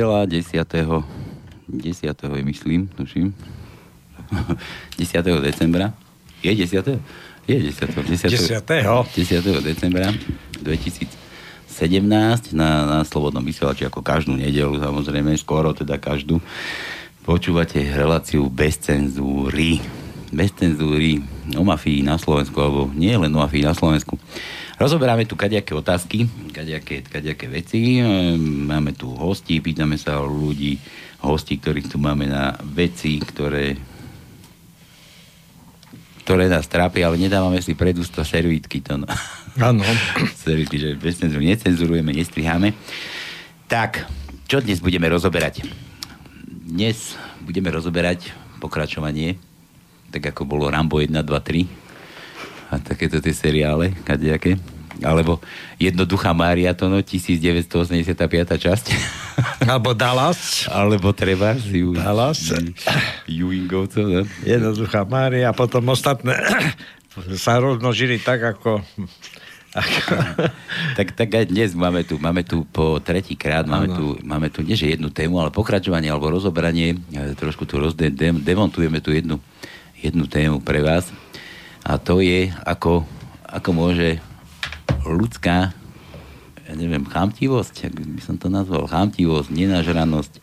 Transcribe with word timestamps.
Nedela 0.00 0.24
10. 0.24 0.64
10. 1.68 2.22
je 2.36 2.42
myslím, 2.44 2.88
tuším. 2.96 3.34
10. 4.98 5.24
decembra. 5.42 5.92
Je 6.42 6.54
10. 6.54 6.88
Je 7.48 7.60
10. 7.60 7.88
10. 8.08 8.30
10. 8.32 8.64
10. 9.16 9.60
decembra 9.60 10.12
2017 10.64 12.52
na, 12.56 12.86
na 12.88 13.04
Slobodnom 13.04 13.44
vysielači 13.44 13.84
ako 13.84 14.00
každú 14.00 14.40
nedelu, 14.40 14.80
samozrejme, 14.80 15.36
skoro 15.36 15.76
teda 15.76 16.00
každú. 16.00 16.40
Počúvate 17.20 17.84
reláciu 17.92 18.48
bez 18.48 18.80
cenzúry. 18.80 19.84
Bez 20.32 20.56
cenzúry 20.56 21.20
o 21.52 21.60
mafii 21.60 22.00
na 22.08 22.16
Slovensku, 22.16 22.56
alebo 22.56 22.88
nie 22.96 23.12
len 23.12 23.36
o 23.36 23.44
mafii 23.44 23.68
na 23.68 23.76
Slovensku. 23.76 24.16
Rozoberáme 24.80 25.28
tu 25.28 25.36
kadejaké 25.36 25.76
otázky, 25.76 26.24
kadejaké, 26.56 27.04
kadejaké 27.04 27.52
veci. 27.52 28.00
Ehm, 28.00 28.64
máme 28.64 28.96
tu 28.96 29.12
hosti, 29.12 29.60
pýtame 29.60 30.00
sa 30.00 30.16
o 30.16 30.24
ľudí, 30.24 30.80
hosti, 31.20 31.60
ktorých 31.60 31.92
tu 31.92 32.00
máme 32.00 32.24
na 32.24 32.56
veci, 32.64 33.20
ktoré 33.20 33.76
ktoré 36.24 36.48
nás 36.48 36.64
trápia, 36.64 37.12
ale 37.12 37.20
nedávame 37.20 37.60
si 37.60 37.76
pred 37.76 37.92
ústa 38.00 38.24
servítky. 38.24 38.80
To 38.88 39.04
no. 39.04 39.08
Áno. 39.60 39.84
servítky, 40.48 40.80
že 40.80 40.96
bez 40.96 41.20
cenzúru 41.20 41.44
necenzurujeme, 41.44 42.16
nestriháme. 42.16 42.72
Tak, 43.68 44.08
čo 44.48 44.64
dnes 44.64 44.80
budeme 44.80 45.12
rozoberať? 45.12 45.60
Dnes 46.48 47.20
budeme 47.44 47.68
rozoberať 47.68 48.32
pokračovanie, 48.64 49.36
tak 50.08 50.32
ako 50.32 50.48
bolo 50.48 50.72
Rambo 50.72 51.04
1, 51.04 51.12
2, 51.12 51.20
3 51.20 51.89
a 52.70 52.78
takéto 52.78 53.18
tie 53.18 53.34
seriále, 53.34 53.92
kadejaké. 54.06 54.54
Alebo 55.00 55.40
Jednoduchá 55.80 56.36
Mária, 56.36 56.76
to 56.76 56.92
no, 56.92 57.00
1985. 57.00 58.04
časť. 58.46 58.86
Alebo 59.64 59.96
Dallas. 59.96 60.68
Alebo 60.68 61.10
treba 61.16 61.56
ju, 61.56 61.96
Dallas. 61.96 62.52
Ewingovcov, 63.24 64.04
no. 64.06 64.22
Jednoduchá 64.44 65.08
Mária 65.08 65.50
a 65.50 65.56
potom 65.56 65.88
ostatné 65.88 66.36
sa 67.44 67.58
rozmnožili 67.58 68.20
tak, 68.20 68.44
ako 68.44 68.84
tak, 70.98 71.14
tak 71.14 71.30
aj 71.30 71.46
dnes 71.46 71.70
máme 71.78 72.02
tu, 72.02 72.18
máme 72.18 72.42
tu 72.42 72.66
po 72.74 72.98
tretí 72.98 73.38
krát, 73.38 73.62
máme 73.70 73.86
tu, 73.94 74.18
máme 74.26 74.50
tu 74.50 74.66
nie 74.66 74.74
že 74.74 74.90
jednu 74.90 75.14
tému, 75.14 75.38
ale 75.38 75.54
pokračovanie 75.54 76.10
alebo 76.10 76.26
rozoberanie, 76.26 76.98
e, 77.14 77.38
trošku 77.38 77.70
tu 77.70 77.78
rozdemontujeme 77.78 78.98
tu 78.98 79.14
jednu, 79.14 79.38
jednu 80.02 80.26
tému 80.26 80.58
pre 80.58 80.82
vás. 80.82 81.06
A 81.90 81.98
to 81.98 82.22
je, 82.22 82.54
ako, 82.62 83.02
ako 83.50 83.70
môže 83.74 84.22
ľudská, 85.02 85.74
ja 86.70 86.72
neviem, 86.78 87.02
chamtivosť, 87.02 87.90
ak 87.90 87.94
by 87.98 88.22
som 88.22 88.38
to 88.38 88.46
nazval, 88.46 88.86
chamtivosť, 88.86 89.50
nenažranosť, 89.50 90.38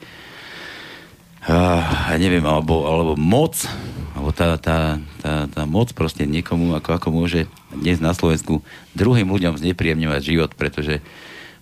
ja 1.47 2.17
neviem, 2.19 2.43
alebo, 2.43 2.83
alebo 2.83 3.15
moc, 3.15 3.63
alebo 4.11 4.35
tá, 4.35 4.59
tá, 4.59 4.99
tá, 5.23 5.47
tá 5.47 5.63
moc 5.63 5.95
proste 5.95 6.27
niekomu, 6.27 6.75
ako, 6.75 6.99
ako 6.99 7.07
môže 7.15 7.47
dnes 7.71 8.03
na 8.03 8.11
Slovensku 8.11 8.59
druhým 8.91 9.31
ľuďom 9.31 9.55
znepríjemňovať 9.55 10.21
život, 10.27 10.51
pretože, 10.51 10.99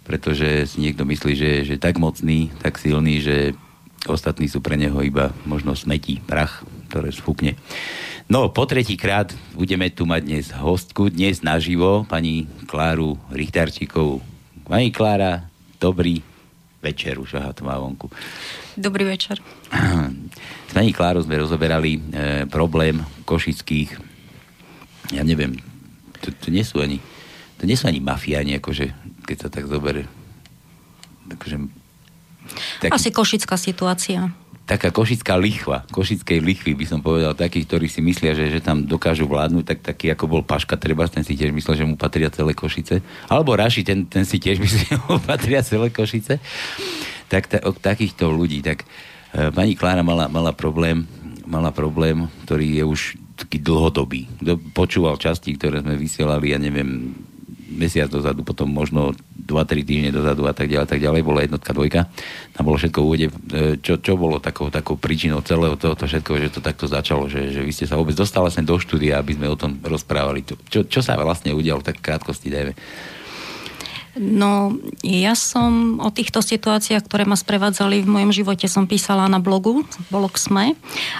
pretože 0.01 0.65
si 0.65 0.81
niekto 0.81 1.05
myslí, 1.05 1.37
že, 1.37 1.51
že 1.61 1.75
tak 1.77 2.01
mocný, 2.01 2.49
tak 2.57 2.81
silný, 2.81 3.21
že 3.21 3.53
ostatní 4.09 4.49
sú 4.49 4.65
pre 4.65 4.81
neho 4.81 4.97
iba 5.05 5.29
možno 5.45 5.77
smetí, 5.77 6.25
prach, 6.25 6.65
ktoré 6.89 7.13
sfúkne. 7.13 7.53
No, 8.25 8.49
po 8.49 8.65
tretí 8.65 8.97
krát 8.97 9.37
budeme 9.53 9.85
tu 9.93 10.09
mať 10.09 10.21
dnes 10.25 10.49
hostku, 10.49 11.13
dnes 11.13 11.45
naživo, 11.45 12.09
pani 12.09 12.49
Kláru 12.65 13.21
Richtarčíkovú. 13.29 14.17
Pani 14.65 14.89
Klára, 14.89 15.45
dobrý 15.77 16.25
večer, 16.81 17.21
už 17.21 17.37
aha, 17.37 17.53
to 17.53 17.61
má 17.61 17.77
vonku. 17.77 18.09
Dobrý 18.73 19.05
večer. 19.05 19.37
S 20.65 20.73
pani 20.73 20.89
Klárou 20.89 21.21
sme 21.21 21.37
rozoberali 21.37 22.01
e, 22.01 22.49
problém 22.49 23.05
košických, 23.29 23.93
ja 25.13 25.21
neviem, 25.21 25.61
to, 26.17 26.33
to 26.33 26.49
nie 26.49 26.65
sú 26.65 26.81
ani, 26.81 26.97
to 27.61 27.69
nie 27.69 27.77
sú 27.77 27.85
ani 27.85 28.01
mafiáni, 28.01 28.57
akože, 28.57 28.89
keď 29.21 29.37
sa 29.37 29.49
tak 29.53 29.69
zoberie. 29.69 30.09
Takže, 31.29 31.61
tak... 32.81 32.89
Asi 32.89 33.13
košická 33.13 33.53
situácia 33.53 34.33
taká 34.65 34.89
košická 34.89 35.37
lichva, 35.37 35.85
košickej 35.93 36.41
lichvy 36.41 36.73
by 36.73 36.85
som 36.89 36.99
povedal, 36.99 37.37
takých, 37.37 37.69
ktorí 37.69 37.85
si 37.85 38.01
myslia, 38.01 38.33
že, 38.33 38.49
že 38.49 38.65
tam 38.65 38.81
dokážu 38.81 39.29
vládnuť, 39.29 39.63
tak 39.63 39.79
taký 39.85 40.09
ako 40.09 40.25
bol 40.25 40.41
Paška 40.41 40.73
treba, 40.73 41.05
ten 41.05 41.21
si 41.21 41.37
tiež 41.37 41.53
myslel, 41.53 41.75
že 41.77 41.85
mu 41.85 41.93
patria 41.93 42.33
celé 42.33 42.57
Košice. 42.57 43.05
Alebo 43.29 43.53
Raši, 43.53 43.85
ten, 43.85 44.09
ten 44.09 44.25
si 44.25 44.41
tiež 44.41 44.57
myslí, 44.65 44.81
že 44.89 44.97
mu 45.05 45.21
patria 45.21 45.61
celé 45.61 45.93
Košice. 45.93 46.41
Tak 47.29 47.43
ta, 47.45 47.57
o 47.61 47.77
takýchto 47.77 48.25
ľudí, 48.25 48.65
tak 48.65 48.89
e, 49.37 49.53
pani 49.53 49.77
Klára 49.77 50.01
mala, 50.01 50.25
mala 50.25 50.49
problém, 50.49 51.05
mala 51.45 51.69
problém, 51.69 52.25
ktorý 52.49 52.81
je 52.81 52.83
už 52.89 53.01
taký 53.37 53.61
dlhodobý. 53.61 54.25
Počúval 54.73 55.21
časti, 55.21 55.53
ktoré 55.53 55.85
sme 55.85 55.93
vysielali, 55.93 56.57
ja 56.57 56.57
neviem, 56.57 57.13
mesiac 57.69 58.09
dozadu, 58.09 58.45
potom 58.45 58.69
možno 58.69 59.17
2-3 59.45 59.85
týždne 59.85 60.11
dozadu 60.13 60.45
a 60.45 60.53
tak 60.53 60.69
ďalej, 60.69 60.87
tak 60.89 61.01
ďalej, 61.01 61.21
bola 61.25 61.45
jednotka, 61.45 61.73
dvojka. 61.73 62.09
Tam 62.53 62.63
bolo 62.65 62.77
všetko 62.77 62.99
v 63.01 63.05
úvode. 63.05 63.27
E, 63.27 63.33
čo, 63.81 63.97
čo 64.01 64.17
bolo 64.17 64.37
takou, 64.41 64.69
takou 64.69 64.97
príčinou 64.97 65.41
celého 65.45 65.77
tohoto 65.77 66.05
všetko, 66.05 66.31
že 66.41 66.53
to 66.53 66.61
takto 66.61 66.85
začalo, 66.85 67.29
že, 67.29 67.53
že 67.53 67.61
vy 67.61 67.71
ste 67.73 67.89
sa 67.89 67.97
vôbec 67.97 68.13
dostali 68.13 68.49
sem 68.49 68.65
do 68.65 68.77
štúdia, 68.77 69.21
aby 69.21 69.37
sme 69.37 69.49
o 69.49 69.57
tom 69.57 69.77
rozprávali. 69.81 70.45
Čo, 70.45 70.85
čo 70.85 70.99
sa 71.01 71.17
vlastne 71.17 71.53
udialo, 71.53 71.81
tak 71.81 72.01
krátkosti 72.01 72.53
dajme. 72.53 72.73
No, 74.15 74.71
ja 75.03 75.35
som 75.35 75.99
o 75.99 76.07
týchto 76.07 76.39
situáciách, 76.39 77.03
ktoré 77.03 77.27
ma 77.27 77.35
sprevádzali 77.35 77.99
v 77.99 78.07
mojom 78.07 78.31
živote, 78.31 78.63
som 78.71 78.87
písala 78.87 79.27
na 79.27 79.43
blogu, 79.43 79.83
blog 80.07 80.39
SME 80.39 80.71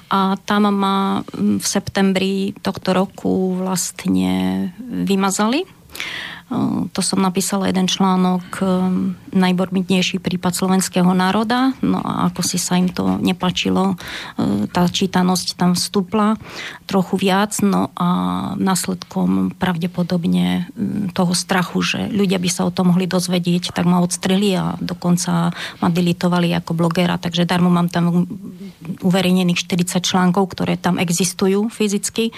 a 0.07 0.39
tam 0.47 0.71
ma 0.71 1.27
v 1.35 1.65
septembri 1.65 2.55
tohto 2.63 2.95
roku 2.95 3.59
vlastne 3.59 4.71
vymazali 4.79 5.67
to 6.93 7.01
som 7.01 7.25
napísala 7.25 7.73
jeden 7.73 7.89
článok 7.89 8.61
Najbormitnejší 9.35 10.21
prípad 10.21 10.53
slovenského 10.53 11.09
národa. 11.11 11.73
No 11.81 11.99
a 12.05 12.29
ako 12.29 12.45
si 12.45 12.61
sa 12.61 12.77
im 12.77 12.87
to 12.87 13.17
nepačilo, 13.17 13.97
tá 14.71 14.85
čítanosť 14.85 15.57
tam 15.57 15.73
vstúpla 15.73 16.37
trochu 16.85 17.17
viac. 17.17 17.57
No 17.65 17.89
a 17.97 18.07
následkom 18.55 19.57
pravdepodobne 19.57 20.69
toho 21.17 21.33
strachu, 21.33 21.81
že 21.81 21.99
ľudia 22.13 22.37
by 22.37 22.49
sa 22.53 22.69
o 22.69 22.71
tom 22.71 22.93
mohli 22.93 23.09
dozvedieť, 23.09 23.73
tak 23.73 23.89
ma 23.89 24.05
odstreli 24.05 24.53
a 24.53 24.77
dokonca 24.77 25.49
ma 25.81 25.87
delitovali 25.89 26.53
ako 26.53 26.77
blogera. 26.77 27.17
Takže 27.17 27.49
darmo 27.49 27.73
mám 27.73 27.89
tam 27.89 28.29
uverejnených 29.01 29.59
40 29.65 29.99
článkov, 29.99 30.53
ktoré 30.53 30.77
tam 30.77 31.01
existujú 31.01 31.73
fyzicky 31.73 32.31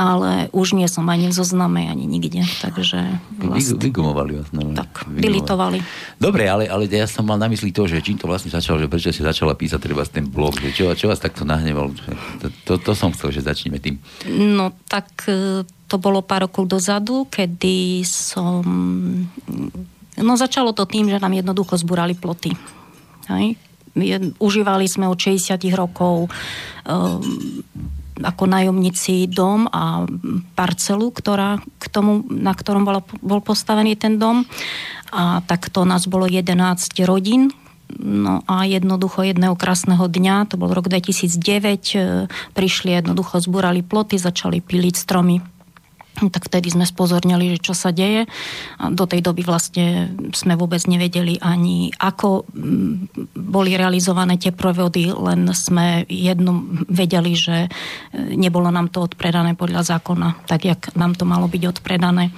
ale 0.00 0.48
už 0.56 0.72
nie 0.72 0.88
som 0.88 1.04
ani 1.12 1.28
v 1.28 1.36
zozname, 1.36 1.84
ani 1.84 2.08
nikde, 2.08 2.40
takže 2.64 3.20
vlastne... 3.36 3.76
Vygumovali 3.76 4.40
vás, 4.40 4.48
no. 4.56 4.72
Tak, 4.72 5.04
vylitovali. 5.12 5.84
Dobre, 6.16 6.48
ale, 6.48 6.72
ale 6.72 6.88
ja 6.88 7.04
som 7.04 7.28
mal 7.28 7.36
na 7.36 7.52
mysli 7.52 7.68
to, 7.68 7.84
že 7.84 8.00
čím 8.00 8.16
to 8.16 8.24
vlastne 8.24 8.48
začalo, 8.48 8.80
že 8.80 8.88
prečo 8.88 9.12
si 9.12 9.20
začala 9.20 9.52
písať 9.52 9.76
treba 9.76 10.00
ten 10.08 10.24
blog, 10.24 10.56
že 10.56 10.72
čo, 10.72 10.88
čo 10.96 11.12
vás 11.12 11.20
takto 11.20 11.44
nahneval? 11.44 11.92
To, 12.40 12.48
to, 12.64 12.72
to 12.80 12.92
som 12.96 13.12
chcel, 13.12 13.28
že 13.28 13.44
začneme 13.44 13.76
tým. 13.76 14.00
No 14.56 14.72
tak 14.88 15.28
e, 15.28 15.68
to 15.68 15.96
bolo 16.00 16.24
pár 16.24 16.48
rokov 16.48 16.64
dozadu, 16.64 17.28
kedy 17.28 18.00
som... 18.08 18.64
No 20.16 20.32
začalo 20.40 20.72
to 20.72 20.88
tým, 20.88 21.12
že 21.12 21.20
nám 21.20 21.36
jednoducho 21.36 21.76
zburali 21.76 22.16
ploty. 22.16 22.56
Hej? 23.28 23.60
Užívali 24.40 24.88
sme 24.88 25.12
od 25.12 25.20
60 25.20 25.60
rokov 25.76 26.32
um, 26.88 27.20
ako 28.22 28.44
nájomníci 28.46 29.28
dom 29.28 29.66
a 29.70 30.04
parcelu, 30.54 31.10
ktorá 31.10 31.60
k 31.80 31.84
tomu, 31.88 32.24
na 32.28 32.52
ktorom 32.52 32.84
bol, 32.84 33.02
bol 33.20 33.40
postavený 33.40 33.96
ten 33.96 34.20
dom. 34.20 34.44
A 35.10 35.42
takto 35.42 35.82
nás 35.82 36.06
bolo 36.06 36.30
11 36.30 36.54
rodín, 37.02 37.50
No 37.98 38.46
a 38.46 38.70
jednoducho 38.70 39.26
jedného 39.26 39.58
krásneho 39.58 40.06
dňa, 40.06 40.46
to 40.46 40.54
bol 40.54 40.70
rok 40.70 40.86
2009, 40.86 41.98
e, 41.98 42.30
prišli 42.54 42.94
jednoducho, 42.94 43.42
zbúrali 43.42 43.82
ploty, 43.82 44.14
začali 44.14 44.62
piliť 44.62 44.94
stromy 44.94 45.42
tak 46.28 46.52
vtedy 46.52 46.68
sme 46.76 46.84
spozornili, 46.84 47.56
že 47.56 47.72
čo 47.72 47.72
sa 47.72 47.88
deje. 47.88 48.28
Do 48.76 49.08
tej 49.08 49.24
doby 49.24 49.40
vlastne 49.46 50.12
sme 50.36 50.60
vôbec 50.60 50.84
nevedeli 50.84 51.40
ani, 51.40 51.88
ako 51.96 52.44
mm, 52.44 53.32
boli 53.32 53.72
realizované 53.80 54.36
tie 54.36 54.52
prevody, 54.52 55.08
len 55.16 55.48
sme 55.56 56.04
jedno 56.04 56.68
vedeli, 56.90 57.32
že 57.32 57.66
e, 57.66 57.68
nebolo 58.36 58.68
nám 58.68 58.92
to 58.92 59.00
odpredané 59.00 59.56
podľa 59.56 59.96
zákona, 59.96 60.44
tak 60.44 60.68
jak 60.68 60.92
nám 60.92 61.16
to 61.16 61.24
malo 61.24 61.48
byť 61.48 61.62
odpredané. 61.70 62.34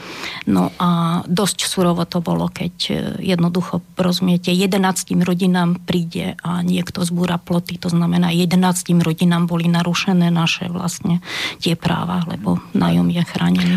No 0.47 0.71
a 0.79 1.23
dosť 1.27 1.67
surovo 1.67 2.07
to 2.07 2.23
bolo, 2.23 2.47
keď 2.47 2.75
e, 2.87 2.95
jednoducho, 3.35 3.83
rozumiete, 3.99 4.55
11 4.55 4.79
rodinám 5.25 5.81
príde 5.83 6.39
a 6.45 6.61
niekto 6.61 7.03
zbúra 7.03 7.41
ploty, 7.41 7.81
to 7.81 7.89
znamená 7.89 8.31
11 8.31 8.61
rodinám 9.01 9.49
boli 9.49 9.67
narušené 9.73 10.29
naše 10.29 10.69
vlastne 10.69 11.25
tie 11.59 11.75
práva, 11.75 12.23
lebo 12.29 12.61
nájom 12.77 13.09
je 13.09 13.23
chránený. 13.25 13.72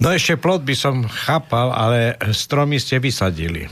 No 0.00 0.08
ešte 0.16 0.40
plot 0.40 0.64
by 0.64 0.74
som 0.74 1.04
chápal, 1.04 1.76
ale 1.76 2.16
stromy 2.32 2.80
ste 2.80 2.96
vysadili. 2.96 3.68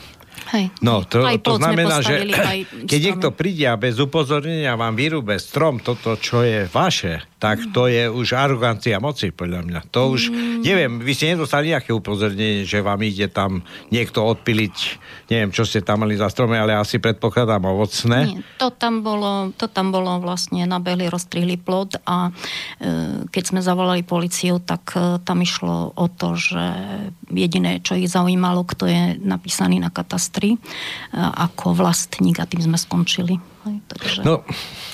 Hej. 0.49 0.73
No, 0.81 1.05
to, 1.05 1.29
Aj 1.29 1.37
to 1.41 1.61
znamená, 1.61 2.01
že 2.01 2.25
aj 2.25 2.89
keď 2.89 3.01
niekto 3.05 3.29
príde 3.37 3.69
a 3.69 3.77
bez 3.77 4.01
upozornenia 4.01 4.81
vám 4.81 4.97
vyrúbe 4.97 5.37
strom, 5.37 5.77
toto, 5.77 6.17
čo 6.17 6.41
je 6.41 6.65
vaše, 6.73 7.21
tak 7.39 7.71
to 7.71 7.87
je 7.87 8.11
už 8.11 8.35
arogancia 8.35 8.99
moci, 8.99 9.31
podľa 9.31 9.63
mňa. 9.63 9.81
To 9.95 10.19
už, 10.19 10.31
Mm. 10.31 10.63
neviem, 10.67 10.93
vy 10.99 11.13
ste 11.15 11.33
nedostali 11.35 11.71
nejaké 11.71 11.95
upozornenie, 11.95 12.67
že 12.67 12.83
vám 12.83 12.99
ide 13.07 13.31
tam 13.31 13.63
niekto 13.95 14.27
odpiliť, 14.27 14.77
neviem, 15.31 15.55
čo 15.55 15.63
ste 15.63 15.79
tam 15.81 16.03
mali 16.03 16.19
za 16.19 16.27
stromy, 16.27 16.59
ale 16.59 16.75
asi 16.75 16.99
predpokladám 16.99 17.63
ovocné. 17.63 18.19
Nie, 18.35 18.43
to 18.59 18.75
tam 18.75 19.07
bolo, 19.07 19.55
to 19.55 19.71
tam 19.71 19.95
bolo 19.95 20.19
vlastne, 20.19 20.67
nabehli, 20.67 21.07
rozstrihli 21.07 21.55
plot 21.63 22.03
a 22.03 22.29
e, 22.29 22.31
keď 23.31 23.45
sme 23.47 23.61
zavolali 23.63 24.03
policiu, 24.03 24.59
tak 24.59 24.99
e, 24.99 25.23
tam 25.23 25.39
išlo 25.39 25.95
o 25.95 26.07
to, 26.11 26.35
že 26.35 26.65
jediné, 27.31 27.79
čo 27.79 27.95
ich 27.95 28.11
zaujímalo, 28.11 28.67
kto 28.67 28.91
je 28.91 29.03
napísaný 29.23 29.79
na 29.79 29.95
katastri 29.95 30.55
e, 30.55 30.59
ako 31.15 31.79
vlastník 31.79 32.43
a 32.43 32.49
tým 32.51 32.67
sme 32.67 32.79
skončili. 32.79 33.39
Hej, 33.69 33.79
takže 33.85 34.21
No. 34.25 34.41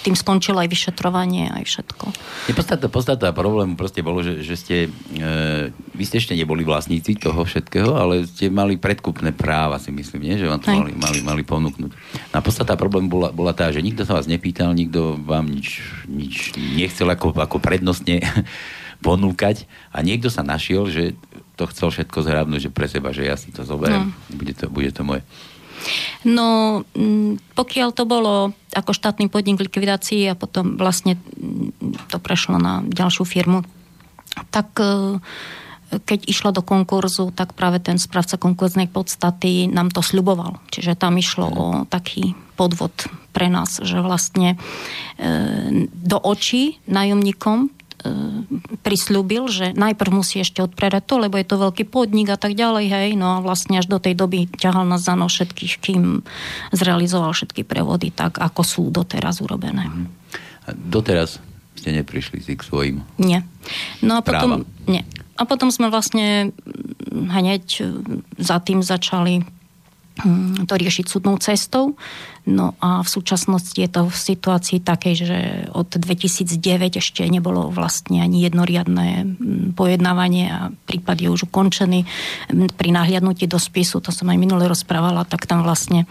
tým 0.02 0.18
skončilo 0.18 0.58
aj 0.58 0.68
vyšetrovanie, 0.68 1.54
aj 1.54 1.64
všetko. 1.64 2.04
Podstata, 2.50 2.86
podstata 2.90 3.26
problému 3.30 3.78
proste 3.78 4.02
bolo, 4.02 4.20
že, 4.20 4.42
že 4.42 4.54
ste, 4.58 4.76
e, 5.14 5.70
vy 5.70 6.04
ste 6.04 6.18
ešte 6.18 6.34
neboli 6.34 6.66
vlastníci 6.66 7.14
toho 7.14 7.46
všetkého, 7.46 7.94
ale 7.94 8.26
ste 8.26 8.50
mali 8.50 8.74
predkupné 8.74 9.30
práva, 9.30 9.78
si 9.78 9.94
myslím, 9.94 10.26
nie? 10.26 10.36
že 10.36 10.50
vám 10.50 10.58
to 10.60 10.74
Hej. 10.74 10.78
mali, 10.82 10.92
mali, 10.98 11.18
mali 11.22 11.42
ponúknuť. 11.46 11.90
No 12.30 12.36
a 12.36 12.42
podstata 12.42 12.74
problému 12.74 13.06
bola, 13.06 13.28
bola 13.30 13.54
tá, 13.54 13.70
že 13.70 13.78
nikto 13.78 14.02
sa 14.02 14.18
vás 14.18 14.26
nepýtal, 14.26 14.74
nikto 14.74 15.14
vám 15.22 15.46
nič, 15.46 15.78
nič 16.10 16.52
nechcel 16.58 17.06
ako, 17.06 17.30
ako 17.38 17.62
prednostne 17.62 18.18
ponúkať 19.06 19.68
a 19.94 20.02
niekto 20.02 20.32
sa 20.32 20.42
našiel, 20.42 20.90
že 20.90 21.14
to 21.54 21.70
chcel 21.70 21.94
všetko 21.94 22.18
zhrabnúť, 22.26 22.66
že 22.66 22.70
pre 22.74 22.90
seba, 22.90 23.14
že 23.14 23.30
ja 23.30 23.38
si 23.38 23.54
to 23.54 23.62
zoberiem, 23.62 24.10
no. 24.10 24.34
bude, 24.34 24.52
to, 24.58 24.66
bude 24.66 24.90
to 24.90 25.06
moje. 25.06 25.22
No, 26.24 26.80
mm, 26.96 27.56
pokiaľ 27.56 27.88
to 27.92 28.04
bolo 28.08 28.56
ako 28.72 28.92
štátny 28.96 29.28
podnik 29.28 29.60
likvidácii 29.60 30.32
a 30.32 30.38
potom 30.38 30.80
vlastne 30.80 31.16
mm, 31.16 32.10
to 32.10 32.18
prešlo 32.18 32.56
na 32.56 32.80
ďalšiu 32.84 33.24
firmu, 33.28 33.62
tak 34.50 34.68
e, 34.80 35.20
keď 36.02 36.26
išlo 36.26 36.50
do 36.50 36.62
konkurzu, 36.64 37.30
tak 37.30 37.54
práve 37.54 37.78
ten 37.78 38.00
správca 38.00 38.40
konkurznej 38.40 38.90
podstaty 38.90 39.70
nám 39.70 39.94
to 39.94 40.02
sľuboval. 40.02 40.58
Čiže 40.74 40.98
tam 40.98 41.14
išlo 41.20 41.46
o 41.46 41.66
taký 41.86 42.34
podvod 42.58 42.94
pre 43.34 43.50
nás, 43.50 43.82
že 43.82 43.98
vlastne 44.02 44.54
e, 44.54 44.58
do 45.90 46.18
očí 46.18 46.82
nájomníkom 46.86 47.70
prislúbil, 48.84 49.48
že 49.48 49.72
najprv 49.72 50.10
musí 50.12 50.44
ešte 50.44 50.60
odpredať 50.60 51.08
to, 51.08 51.16
lebo 51.16 51.40
je 51.40 51.46
to 51.48 51.56
veľký 51.56 51.88
podnik 51.88 52.28
a 52.28 52.38
tak 52.38 52.52
ďalej, 52.52 52.86
hej, 52.92 53.08
no 53.16 53.38
a 53.38 53.44
vlastne 53.44 53.80
až 53.80 53.88
do 53.88 53.96
tej 53.96 54.12
doby 54.12 54.44
ťahal 54.46 54.84
nás 54.84 55.04
za 55.04 55.16
no 55.16 55.28
všetkých, 55.28 55.74
kým 55.80 56.20
zrealizoval 56.70 57.32
všetky 57.32 57.64
prevody 57.64 58.12
tak, 58.12 58.36
ako 58.36 58.62
sú 58.62 58.82
doteraz 58.92 59.40
urobené. 59.40 59.88
A 60.64 60.76
doteraz 60.76 61.40
ste 61.74 61.90
neprišli 61.96 62.40
si 62.44 62.52
k 62.56 62.62
svojim. 62.64 62.96
Nie. 63.20 63.44
No 64.04 64.16
a 64.16 64.20
potom, 64.20 64.64
Právam. 64.64 64.88
nie. 64.88 65.02
A 65.34 65.42
potom 65.48 65.68
sme 65.72 65.90
vlastne 65.90 66.54
hneď 67.10 67.64
e, 67.82 67.84
za 68.38 68.62
tým 68.62 68.80
začali 68.80 69.42
to 70.64 70.74
riešiť 70.78 71.06
súdnou 71.10 71.42
cestou. 71.42 71.98
No 72.44 72.76
a 72.78 73.00
v 73.00 73.08
súčasnosti 73.08 73.74
je 73.74 73.88
to 73.88 74.06
v 74.06 74.14
situácii 74.14 74.78
takej, 74.84 75.14
že 75.16 75.38
od 75.72 75.88
2009 75.90 77.00
ešte 77.00 77.24
nebolo 77.24 77.72
vlastne 77.72 78.20
ani 78.20 78.44
jednoriadné 78.44 79.08
mm, 79.24 79.72
pojednávanie 79.74 80.52
a 80.52 80.58
prípad 80.84 81.24
je 81.24 81.28
už 81.32 81.48
ukončený. 81.48 82.04
Mm, 82.52 82.70
Pri 82.76 82.88
nahliadnutí 82.92 83.48
do 83.48 83.56
spisu, 83.56 84.04
to 84.04 84.12
som 84.12 84.28
aj 84.28 84.38
minule 84.38 84.68
rozprávala, 84.68 85.24
tak 85.24 85.48
tam 85.48 85.64
vlastne 85.64 86.04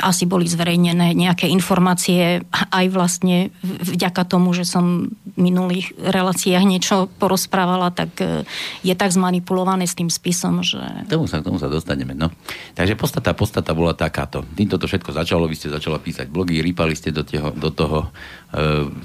asi 0.00 0.24
boli 0.24 0.48
zverejnené 0.48 1.12
nejaké 1.12 1.46
informácie 1.50 2.44
aj 2.50 2.86
vlastne 2.92 3.52
vďaka 3.64 4.22
tomu, 4.24 4.52
že 4.56 4.64
som 4.64 5.10
v 5.10 5.38
minulých 5.38 5.92
reláciách 5.98 6.64
niečo 6.66 7.08
porozprávala, 7.20 7.92
tak 7.94 8.10
e, 8.20 8.44
je 8.84 8.94
tak 8.96 9.12
zmanipulované 9.12 9.86
s 9.86 9.96
tým 9.96 10.08
spisom, 10.10 10.64
že 10.64 10.80
tomu 11.06 11.30
sa, 11.30 11.40
k 11.40 11.46
tomu 11.48 11.58
sa 11.60 11.70
dostaneme, 11.70 12.12
no. 12.16 12.32
Takže 12.74 12.98
podstata, 12.98 13.32
podstata 13.32 13.72
bola 13.72 13.96
takáto. 13.96 14.44
Týmto 14.56 14.76
to 14.76 14.90
všetko 14.90 15.14
začalo, 15.14 15.48
vy 15.48 15.56
ste 15.56 15.72
začala 15.72 16.00
písať 16.00 16.28
blogy, 16.28 16.60
rýpali 16.60 16.92
ste 16.96 17.14
do, 17.14 17.22
teho, 17.24 17.52
do 17.54 17.70
toho, 17.70 18.10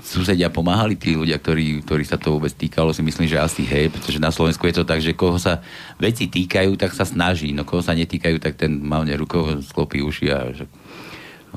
susedia 0.01 0.50
pomáhali 0.50 0.97
tí 0.97 1.13
ľudia, 1.13 1.38
ktorí, 1.38 1.86
ktorí 1.86 2.01
sa 2.01 2.18
to 2.18 2.33
vôbec 2.33 2.50
týkalo, 2.50 2.89
si 2.89 3.06
myslím, 3.06 3.30
že 3.30 3.38
asi 3.38 3.62
hej, 3.62 3.94
pretože 3.94 4.18
na 4.18 4.33
Slovensku 4.33 4.65
je 4.65 4.81
to 4.81 4.89
tak, 4.89 5.06
že 5.06 5.13
koho 5.13 5.38
sa 5.38 5.62
veci 6.01 6.25
týkajú, 6.25 6.74
tak 6.81 6.97
sa 6.97 7.06
snaží, 7.06 7.53
no 7.53 7.62
koho 7.62 7.86
sa 7.86 7.94
netýkajú, 7.94 8.42
tak 8.42 8.57
ten 8.57 8.81
mávne 8.81 9.13
rukou, 9.13 9.62
sklopí 9.62 10.01
uši 10.01 10.25
a 10.33 10.50
že 10.50 10.65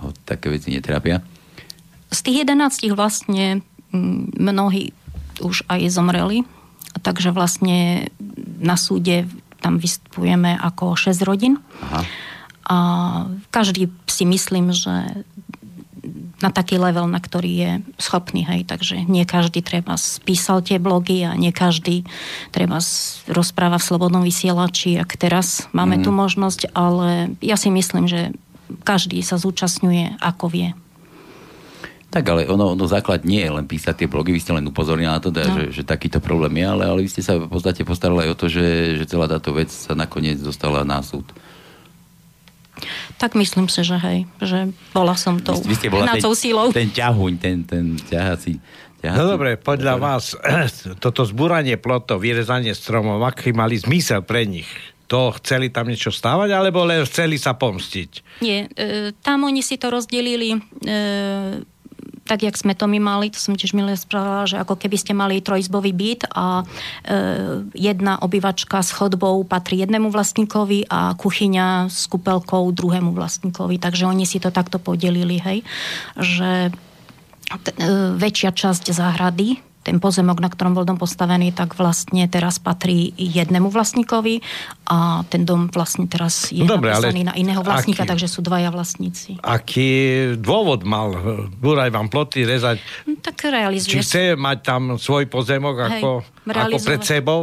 ho 0.05 0.12
také 0.29 0.52
veci 0.52 0.69
netrápia. 0.69 1.25
z 2.12 2.20
tých 2.25 2.44
11 2.44 2.93
vlastne 2.93 3.64
mnohí 4.37 4.93
už 5.40 5.64
aj 5.70 5.88
zomreli, 5.88 6.44
takže 7.00 7.32
vlastne 7.32 8.11
na 8.61 8.76
súde 8.76 9.25
tam 9.58 9.81
vystupujeme 9.81 10.55
ako 10.61 10.94
6 10.94 11.25
rodín. 11.25 11.58
Aha. 11.88 12.02
A 12.68 12.76
každý 13.49 13.88
si 14.04 14.28
myslím, 14.28 14.76
že 14.76 15.25
na 16.38 16.54
taký 16.54 16.78
level, 16.78 17.11
na 17.11 17.18
ktorý 17.18 17.50
je 17.50 17.73
schopný, 17.99 18.47
hej, 18.47 18.62
takže 18.62 19.02
nie 19.11 19.26
každý 19.26 19.59
treba 19.59 19.99
spísal 19.99 20.62
tie 20.62 20.78
blogy 20.78 21.26
a 21.26 21.35
nie 21.35 21.50
každý 21.50 22.07
treba 22.54 22.78
rozpráva 23.26 23.83
v 23.83 23.88
slobodnom 23.90 24.23
vysielači, 24.23 24.99
ak 25.02 25.18
teraz 25.18 25.66
máme 25.75 25.99
mm. 25.99 26.02
tú 26.07 26.11
možnosť, 26.14 26.71
ale 26.78 27.35
ja 27.42 27.59
si 27.59 27.75
myslím, 27.75 28.07
že 28.07 28.30
každý 28.87 29.18
sa 29.26 29.40
zúčastňuje, 29.40 30.23
ako 30.23 30.47
vie. 30.47 30.68
Tak 32.09 32.25
ale 32.25 32.49
ono, 32.49 32.73
ono 32.73 32.88
základ 32.88 33.28
nie 33.28 33.45
je 33.45 33.52
len 33.52 33.68
písať 33.68 34.04
tie 34.04 34.09
blogy, 34.09 34.33
vy 34.33 34.40
ste 34.40 34.57
len 34.57 34.64
upozornili 34.64 35.12
na 35.12 35.21
to, 35.21 35.28
teda, 35.28 35.52
No. 35.52 35.57
že, 35.61 35.64
že 35.76 35.83
takýto 35.85 36.25
problém 36.25 36.57
je, 36.57 36.64
ale, 36.64 36.85
ale 36.88 37.00
vy 37.04 37.11
ste 37.12 37.21
sa 37.21 37.37
v 37.37 37.52
podstate 37.52 37.85
postarali 37.85 38.25
aj 38.25 38.30
o 38.33 38.38
to, 38.38 38.47
že, 38.49 38.97
že 38.97 39.04
celá 39.04 39.28
táto 39.28 39.52
vec 39.52 39.68
sa 39.68 39.92
nakoniec 39.92 40.40
dostala 40.40 40.88
na 40.88 41.04
súd. 41.04 41.28
Tak 43.18 43.35
myslím 43.35 43.66
si, 43.66 43.82
že 43.82 43.97
hej, 43.99 44.28
že 44.38 44.70
bola 44.94 45.18
som 45.18 45.38
tou 45.42 45.58
Vy, 45.58 45.75
ste 45.75 45.88
bola 45.90 46.14
ten, 46.14 46.23
sílou. 46.23 46.70
ten 46.70 46.90
ťahuň, 46.90 47.32
ten, 47.38 47.56
ten 47.66 47.85
ťahací, 47.99 48.58
ťahací. 48.99 49.18
No 49.18 49.25
dobre, 49.30 49.54
podľa 49.58 49.94
vás 49.99 50.35
toto 51.04 51.23
zbúranie 51.23 51.78
plotov, 51.78 52.23
vyrezanie 52.23 52.75
stromov, 52.75 53.23
aký 53.23 53.54
mali 53.54 53.78
zmysel 53.78 54.26
pre 54.26 54.44
nich? 54.44 54.68
To 55.08 55.32
chceli 55.40 55.73
tam 55.73 55.88
niečo 55.88 56.12
stávať, 56.12 56.52
alebo 56.52 56.85
len 56.85 57.00
chceli 57.08 57.40
sa 57.40 57.56
pomstiť? 57.56 58.42
Nie, 58.44 58.68
e, 58.76 59.16
tam 59.25 59.49
oni 59.49 59.64
si 59.64 59.80
to 59.80 59.88
rozdelili 59.88 60.52
e, 60.52 60.61
tak, 62.28 62.45
jak 62.45 62.61
sme 62.61 62.76
to 62.76 62.85
my 62.85 63.00
mali, 63.00 63.33
to 63.33 63.40
som 63.40 63.57
tiež 63.57 63.73
milé 63.73 63.97
spravila, 63.97 64.45
že 64.45 64.61
ako 64.61 64.76
keby 64.76 64.97
ste 65.00 65.17
mali 65.17 65.40
trojizbový 65.40 65.97
byt 65.97 66.28
a 66.37 66.61
e, 66.61 66.64
jedna 67.73 68.21
obývačka 68.21 68.85
s 68.85 68.93
chodbou 68.93 69.40
patrí 69.49 69.81
jednému 69.81 70.12
vlastníkovi 70.12 70.93
a 70.93 71.17
kuchyňa 71.17 71.88
s 71.88 72.05
kúpelkou 72.05 72.69
druhému 72.69 73.17
vlastníkovi. 73.17 73.81
Takže 73.81 74.05
oni 74.05 74.28
si 74.28 74.37
to 74.38 74.52
takto 74.52 74.76
podelili, 74.76 75.40
hej, 75.40 75.59
že 76.21 76.69
t- 77.64 77.75
e, 77.81 78.12
väčšia 78.21 78.52
časť 78.52 78.93
záhrady, 78.93 79.67
ten 79.88 79.97
pozemok, 79.97 80.45
na 80.45 80.52
ktorom 80.52 80.76
bol 80.76 80.85
dom 80.85 81.00
postavený, 81.00 81.57
tak 81.57 81.73
vlastne 81.80 82.28
teraz 82.28 82.61
patrí 82.61 83.16
jednému 83.16 83.73
vlastníkovi 83.73 84.45
a 84.85 85.25
ten 85.33 85.49
dom 85.49 85.73
vlastne 85.73 86.04
teraz 86.04 86.52
je 86.52 86.61
No 86.61 86.76
dobre, 86.76 86.92
ale 86.92 87.09
na 87.25 87.33
iného 87.33 87.64
vlastníka, 87.64 88.04
aký- 88.04 88.12
takže 88.12 88.28
sú 88.28 88.45
dvaja 88.45 88.68
vlastníci. 88.68 89.40
Aký 89.40 89.88
dôvod 90.37 90.85
mal 90.85 91.16
búrať 91.57 91.88
vám 91.88 92.12
ploty, 92.12 92.45
rezať? 92.45 92.85
No, 93.09 93.16
tak 93.16 93.40
Či 93.40 93.49
realizuje. 93.49 94.04
chce 94.04 94.37
mať 94.37 94.59
tam 94.61 95.00
svoj 95.00 95.25
pozemok 95.33 95.88
Hej, 95.88 96.04
ako, 96.04 96.11
ako 96.21 96.52
realizovať. 96.52 96.85
pred 96.85 97.00
sebou? 97.00 97.40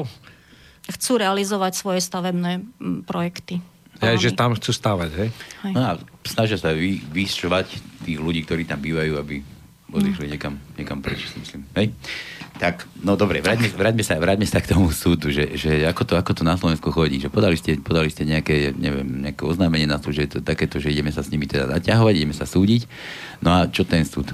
Chcú 0.85 1.11
realizovať 1.17 1.73
svoje 1.73 1.99
stavebné 2.05 2.61
projekty. 3.09 3.57
Ja, 4.05 4.13
že 4.13 4.37
tam 4.37 4.53
chcú 4.53 4.69
stavať, 4.69 5.09
hej? 5.17 5.29
Hej. 5.65 5.73
No 5.73 5.81
a 5.81 5.91
snažia 6.21 6.61
sa 6.61 6.75
vy, 6.77 7.01
vyšťovať 7.09 7.65
tých 8.05 8.19
ľudí, 8.21 8.45
ktorí 8.45 8.69
tam 8.69 8.77
bývajú, 8.77 9.17
aby 9.17 9.41
odišli 9.89 10.35
niekam, 10.35 10.59
niekam 10.75 10.99
preč, 10.99 11.23
myslím. 11.39 11.63
Hej? 11.79 11.95
Tak, 12.55 12.87
no 13.03 13.19
dobre, 13.19 13.43
vráťme, 13.43 13.67
vráťme, 13.75 14.03
sa, 14.03 14.15
vráťme 14.15 14.47
sa 14.47 14.63
k 14.63 14.71
tomu 14.71 14.87
súdu, 14.87 15.27
že, 15.27 15.59
že 15.59 15.83
ako, 15.83 16.07
to, 16.07 16.13
ako 16.15 16.31
to 16.31 16.43
na 16.47 16.55
Slovensku 16.55 16.87
chodí, 16.87 17.19
že 17.19 17.27
podali 17.27 17.59
ste, 17.59 17.75
podali 17.75 18.07
ste 18.07 18.23
nejaké, 18.23 18.71
neviem, 18.71 19.27
nejaké 19.27 19.43
oznámenie 19.43 19.83
na 19.83 19.99
to, 19.99 20.15
že 20.15 20.23
je 20.23 20.29
to 20.31 20.39
takéto, 20.39 20.79
že 20.79 20.95
ideme 20.95 21.11
sa 21.11 21.19
s 21.19 21.27
nimi 21.35 21.51
teda 21.51 21.67
naťahovať, 21.67 22.13
ideme 22.15 22.31
sa 22.31 22.47
súdiť. 22.47 22.87
No 23.43 23.51
a 23.51 23.59
čo 23.67 23.83
ten 23.83 24.07
súd? 24.07 24.31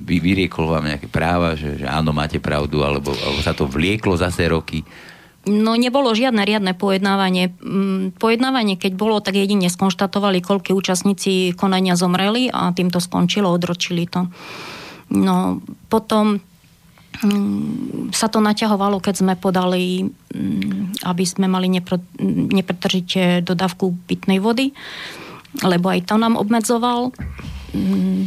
Vy, 0.00 0.24
vyriekol 0.24 0.72
vám 0.72 0.88
nejaké 0.88 1.04
práva, 1.12 1.52
že, 1.52 1.84
že 1.84 1.84
áno, 1.84 2.16
máte 2.16 2.40
pravdu, 2.40 2.80
alebo, 2.80 3.12
alebo 3.12 3.40
sa 3.44 3.52
to 3.52 3.68
vlieklo 3.68 4.16
zase 4.16 4.48
roky. 4.48 4.80
No 5.44 5.76
nebolo 5.76 6.12
žiadne 6.16 6.40
riadne 6.44 6.72
pojednávanie. 6.72 7.52
Mm, 7.60 8.16
Pojednávanie, 8.16 8.80
keď 8.80 8.92
bolo, 8.96 9.20
tak 9.20 9.36
jedine 9.36 9.68
skonštatovali, 9.68 10.40
koľko 10.40 10.76
účastníci 10.76 11.52
konania 11.56 11.96
zomreli 11.96 12.48
a 12.48 12.72
tým 12.72 12.88
to 12.88 13.00
skončilo, 13.00 13.52
odročili 13.52 14.08
to. 14.08 14.28
No 15.12 15.64
potom 15.88 16.40
sa 18.16 18.26
to 18.32 18.40
naťahovalo, 18.40 18.96
keď 19.04 19.14
sme 19.20 19.34
podali, 19.36 20.08
mm, 20.32 21.04
aby 21.04 21.24
sme 21.28 21.52
mali 21.52 21.68
nepro, 21.68 22.00
nepretržite 22.20 23.44
dodávku 23.44 23.92
pitnej 24.08 24.40
vody, 24.40 24.72
lebo 25.60 25.92
aj 25.92 26.08
to 26.08 26.16
nám 26.16 26.40
obmedzoval 26.40 27.12
mm, 27.76 28.22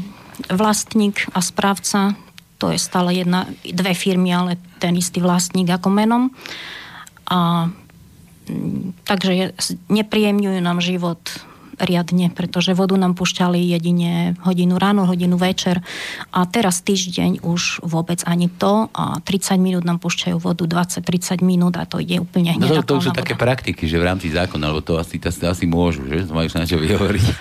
vlastník 0.53 1.25
a 1.33 1.41
správca, 1.41 2.13
to 2.61 2.69
je 2.69 2.79
stále 2.79 3.11
jedna, 3.17 3.49
dve 3.65 3.97
firmy, 3.97 4.29
ale 4.29 4.61
ten 4.77 4.93
istý 4.95 5.19
vlastník 5.19 5.67
ako 5.73 5.89
menom. 5.89 6.31
A 7.27 7.67
takže 9.07 9.55
nepríjemňujú 9.89 10.59
nám 10.59 10.83
život 10.83 11.19
riadne, 11.79 12.29
pretože 12.29 12.77
vodu 12.77 12.97
nám 12.97 13.17
pušťali 13.17 13.57
jedine 13.57 14.37
hodinu 14.45 14.77
ráno, 14.77 15.09
hodinu 15.09 15.37
večer 15.37 15.81
a 16.29 16.45
teraz 16.45 16.81
týždeň 16.85 17.41
už 17.41 17.85
vôbec 17.85 18.21
ani 18.25 18.49
to 18.49 18.89
a 18.93 19.17
30 19.21 19.57
minút 19.57 19.83
nám 19.83 19.97
pušťajú 19.97 20.37
vodu, 20.37 20.63
20-30 20.65 21.41
minút 21.41 21.77
a 21.77 21.85
to 21.85 22.01
ide 22.01 22.21
úplne 22.21 22.53
hneď. 22.53 22.69
No 22.69 22.85
to, 22.85 22.99
to 22.99 23.09
sú 23.09 23.11
také 23.15 23.33
praktiky, 23.33 23.85
že 23.89 23.97
v 23.97 24.05
rámci 24.05 24.29
zákona, 24.29 24.69
alebo 24.69 24.81
to 24.81 24.97
asi, 24.97 25.17
to 25.17 25.29
asi 25.29 25.65
môžu, 25.65 26.05
že? 26.05 26.29
To 26.29 26.33
majú 26.33 26.49
sa 26.49 26.61
na 26.61 26.67
čo 26.69 26.77
vyhovoriť. 26.77 27.25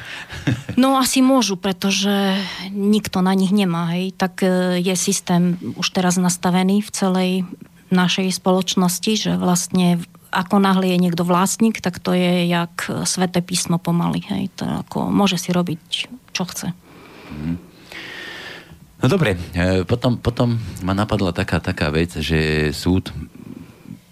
No 0.75 0.99
asi 0.99 1.23
môžu, 1.23 1.55
pretože 1.55 2.11
nikto 2.73 3.23
na 3.23 3.31
nich 3.37 3.55
nemá, 3.55 3.95
hej. 3.95 4.11
Tak 4.17 4.43
e, 4.43 4.81
je 4.83 4.95
systém 4.99 5.55
už 5.79 5.87
teraz 5.95 6.19
nastavený 6.19 6.83
v 6.83 6.91
celej 6.91 7.31
našej 7.93 8.41
spoločnosti, 8.41 9.12
že 9.15 9.33
vlastne 9.37 10.03
ako 10.33 10.57
náhle 10.59 10.89
je 10.89 10.99
niekto 10.99 11.29
vlastník, 11.29 11.85
tak 11.85 12.01
to 12.01 12.17
je 12.17 12.49
jak 12.49 12.89
sveté 13.05 13.45
písmo 13.45 13.77
pomaly. 13.77 14.25
Hej. 14.33 14.49
To 14.59 14.65
ako, 14.83 15.12
môže 15.12 15.37
si 15.37 15.53
robiť, 15.53 16.09
čo 16.33 16.43
chce. 16.49 16.73
Mm. 17.29 17.61
No 19.03 19.07
dobre, 19.11 19.35
e, 19.53 19.83
potom, 19.83 20.17
potom 20.17 20.57
ma 20.81 20.95
napadla 20.95 21.35
taká, 21.35 21.59
taká 21.59 21.91
vec, 21.91 22.17
že 22.23 22.71
súd 22.71 23.11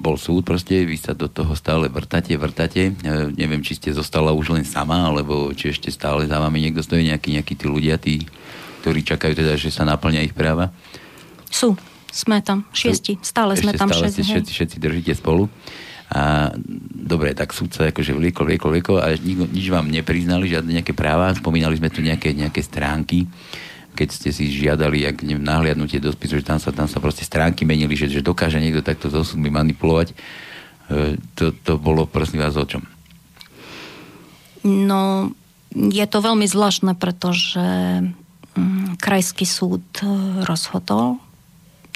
bol 0.00 0.16
súd, 0.16 0.48
proste 0.48 0.88
vy 0.88 0.96
sa 0.96 1.12
do 1.12 1.28
toho 1.28 1.52
stále 1.52 1.92
vrtate, 1.92 2.32
vrtate. 2.40 2.90
E, 2.90 2.92
neviem, 3.36 3.60
či 3.60 3.76
ste 3.76 3.92
zostala 3.92 4.32
už 4.32 4.56
len 4.56 4.64
sama, 4.64 5.12
alebo 5.12 5.52
či 5.52 5.76
ešte 5.76 5.92
stále 5.92 6.24
za 6.24 6.40
vami 6.40 6.64
niekto 6.64 6.80
stojí, 6.80 7.04
nejakí, 7.04 7.36
nejakí 7.36 7.54
tí 7.54 7.68
ľudia, 7.68 8.00
tí, 8.00 8.24
ktorí 8.80 9.04
čakajú 9.04 9.36
teda, 9.36 9.60
že 9.60 9.68
sa 9.68 9.84
naplňa 9.84 10.24
ich 10.24 10.32
práva? 10.32 10.72
Sú, 11.52 11.76
sme 12.08 12.40
tam, 12.40 12.64
šiesti, 12.72 13.20
stále 13.20 13.54
sme 13.60 13.76
tam 13.76 13.92
stále 13.92 14.08
šiesti. 14.08 14.24
Všetci, 14.24 14.52
všetci 14.56 14.76
držíte 14.80 15.12
spolu. 15.20 15.52
A 16.10 16.50
dobre, 16.90 17.38
tak 17.38 17.54
súdca 17.54 17.86
akože 17.94 18.10
vliekol, 18.18 18.50
vliekol, 18.50 18.70
vliekol, 18.74 18.98
ale 18.98 19.14
nič, 19.22 19.46
nič 19.46 19.66
vám 19.70 19.86
nepriznali, 19.86 20.50
žiadne 20.50 20.82
nejaké 20.82 20.90
práva. 20.90 21.30
Spomínali 21.30 21.78
sme 21.78 21.86
tu 21.86 22.02
nejaké, 22.02 22.34
nejaké 22.34 22.66
stránky, 22.66 23.30
keď 23.94 24.08
ste 24.10 24.30
si 24.34 24.50
žiadali, 24.50 25.06
ak 25.06 25.22
neviem, 25.22 25.46
nahliadnutie 25.46 26.02
do 26.02 26.10
spisu, 26.10 26.42
že 26.42 26.48
tam 26.50 26.58
sa, 26.58 26.74
tam 26.74 26.90
sa 26.90 26.98
proste 26.98 27.22
stránky 27.22 27.62
menili, 27.62 27.94
že, 27.94 28.10
že 28.10 28.26
dokáže 28.26 28.58
niekto 28.58 28.82
takto 28.82 29.06
s 29.06 29.14
osudmi 29.14 29.54
manipulovať. 29.54 30.10
E, 30.10 30.14
to, 31.38 31.54
to 31.62 31.78
bolo, 31.78 32.10
prosím 32.10 32.42
vás, 32.42 32.58
o 32.58 32.66
čom? 32.66 32.82
No, 34.66 35.30
je 35.78 36.06
to 36.10 36.18
veľmi 36.18 36.50
zvláštne, 36.50 36.98
pretože 36.98 37.62
mm, 38.58 38.98
krajský 38.98 39.46
súd 39.46 39.86
e, 40.02 40.10
rozhodol, 40.42 41.22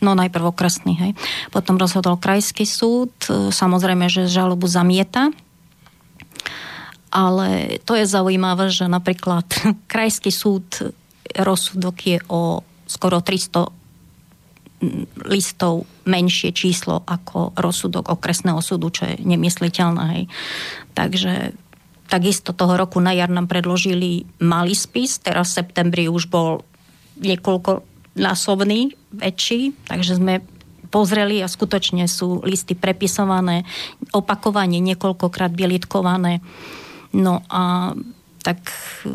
no 0.02 0.16
najprv 0.16 0.50
okresný, 0.50 0.94
hej. 0.98 1.12
Potom 1.54 1.78
rozhodol 1.78 2.18
krajský 2.18 2.66
súd, 2.66 3.12
e, 3.28 3.54
samozrejme, 3.54 4.10
že 4.10 4.30
žalobu 4.30 4.66
zamieta, 4.66 5.30
ale 7.14 7.78
to 7.86 7.94
je 7.94 8.10
zaujímavé, 8.10 8.74
že 8.74 8.90
napríklad 8.90 9.46
krajský 9.92 10.34
súd 10.34 10.66
rozsudok 11.34 11.96
je 12.02 12.18
o 12.26 12.66
skoro 12.90 13.22
300 13.22 13.70
listov 15.24 15.88
menšie 16.04 16.52
číslo 16.52 17.00
ako 17.08 17.56
rozsudok 17.56 18.12
okresného 18.12 18.60
súdu, 18.60 18.92
čo 18.92 19.08
je 19.08 19.16
nemysliteľné. 19.24 20.04
Hej. 20.12 20.24
Takže 20.92 21.32
takisto 22.10 22.52
toho 22.52 22.76
roku 22.76 23.00
na 23.00 23.16
jar 23.16 23.32
nám 23.32 23.48
predložili 23.48 24.28
malý 24.44 24.76
spis, 24.76 25.16
teraz 25.24 25.54
v 25.54 25.64
septembri 25.64 26.04
už 26.10 26.28
bol 26.28 26.66
niekoľko 27.16 27.93
násobný, 28.14 28.94
väčší, 29.10 29.74
takže 29.90 30.18
sme 30.18 30.42
pozreli 30.94 31.42
a 31.42 31.50
skutočne 31.50 32.06
sú 32.06 32.38
listy 32.46 32.78
prepisované, 32.78 33.66
opakovanie 34.14 34.78
niekoľkokrát 34.78 35.50
bielitkované. 35.50 36.38
No 37.10 37.42
a 37.50 37.94
tak 38.46 38.70
e, 39.02 39.10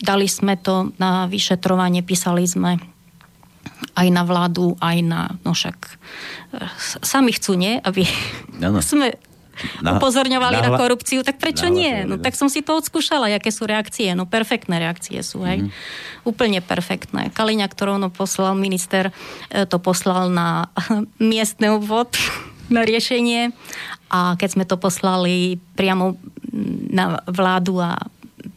dali 0.00 0.24
sme 0.24 0.56
to 0.56 0.96
na 0.96 1.28
vyšetrovanie, 1.28 2.00
písali 2.00 2.48
sme 2.48 2.80
aj 3.92 4.08
na 4.08 4.24
vládu, 4.24 4.76
aj 4.80 4.96
na, 5.04 5.20
no 5.44 5.52
však 5.52 5.76
e, 5.84 5.94
sami 7.04 7.36
chcú, 7.36 7.60
nie? 7.60 7.76
Aby 7.84 8.08
no, 8.56 8.72
no. 8.72 8.80
sme 8.96 9.20
na, 9.80 9.96
upozorňovali 9.96 10.58
na, 10.60 10.64
na 10.68 10.70
korupciu, 10.76 11.24
tak 11.26 11.40
prečo 11.40 11.68
na, 11.68 11.74
nie? 11.74 11.94
No 12.04 12.20
tak 12.20 12.36
som 12.36 12.48
si 12.50 12.60
to 12.60 12.76
odskúšala, 12.78 13.32
aké 13.32 13.50
sú 13.50 13.64
reakcie. 13.64 14.12
No 14.12 14.28
perfektné 14.28 14.80
reakcie 14.80 15.20
sú, 15.20 15.44
hej. 15.44 15.66
Mm-hmm. 15.66 16.28
Úplne 16.28 16.60
perfektné. 16.62 17.22
Kaliňa, 17.32 17.66
ktorú 17.70 17.96
no 17.96 18.08
poslal 18.12 18.56
minister, 18.58 19.14
e, 19.48 19.64
to 19.68 19.80
poslal 19.80 20.28
na 20.28 20.70
miestny 21.22 21.72
obvod 21.72 22.14
na 22.74 22.82
riešenie 22.82 23.54
a 24.10 24.34
keď 24.38 24.48
sme 24.48 24.64
to 24.66 24.78
poslali 24.78 25.58
priamo 25.74 26.18
na 26.90 27.20
vládu 27.26 27.82
a 27.82 27.98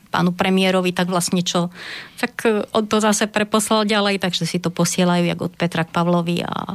pánu 0.10 0.34
premiérovi, 0.34 0.90
tak 0.90 1.08
vlastne 1.08 1.46
čo? 1.46 1.70
Tak 2.18 2.34
e, 2.46 2.66
on 2.74 2.90
to 2.90 2.98
zase 2.98 3.30
preposlal 3.30 3.86
ďalej, 3.86 4.18
takže 4.18 4.50
si 4.50 4.58
to 4.58 4.74
posielajú 4.74 5.24
jak 5.26 5.40
od 5.40 5.54
Petra 5.54 5.86
k 5.86 5.94
Pavlovi 5.94 6.42
a 6.42 6.74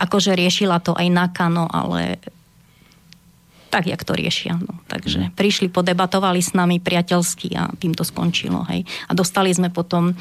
akože 0.00 0.32
riešila 0.32 0.80
to 0.80 0.96
aj 0.96 1.08
Nakano, 1.12 1.68
ale 1.68 2.16
tak, 3.68 3.86
jak 3.86 4.02
to 4.02 4.16
riešia. 4.16 4.56
No. 4.56 4.74
Takže 4.88 5.28
mm. 5.28 5.32
prišli, 5.36 5.68
podebatovali 5.68 6.40
s 6.40 6.56
nami 6.56 6.80
priateľsky 6.80 7.54
a 7.54 7.68
tým 7.76 7.92
to 7.92 8.02
skončilo. 8.02 8.64
Hej. 8.72 8.88
A 9.06 9.12
dostali 9.12 9.52
sme 9.52 9.68
potom 9.68 10.12
e, 10.12 10.14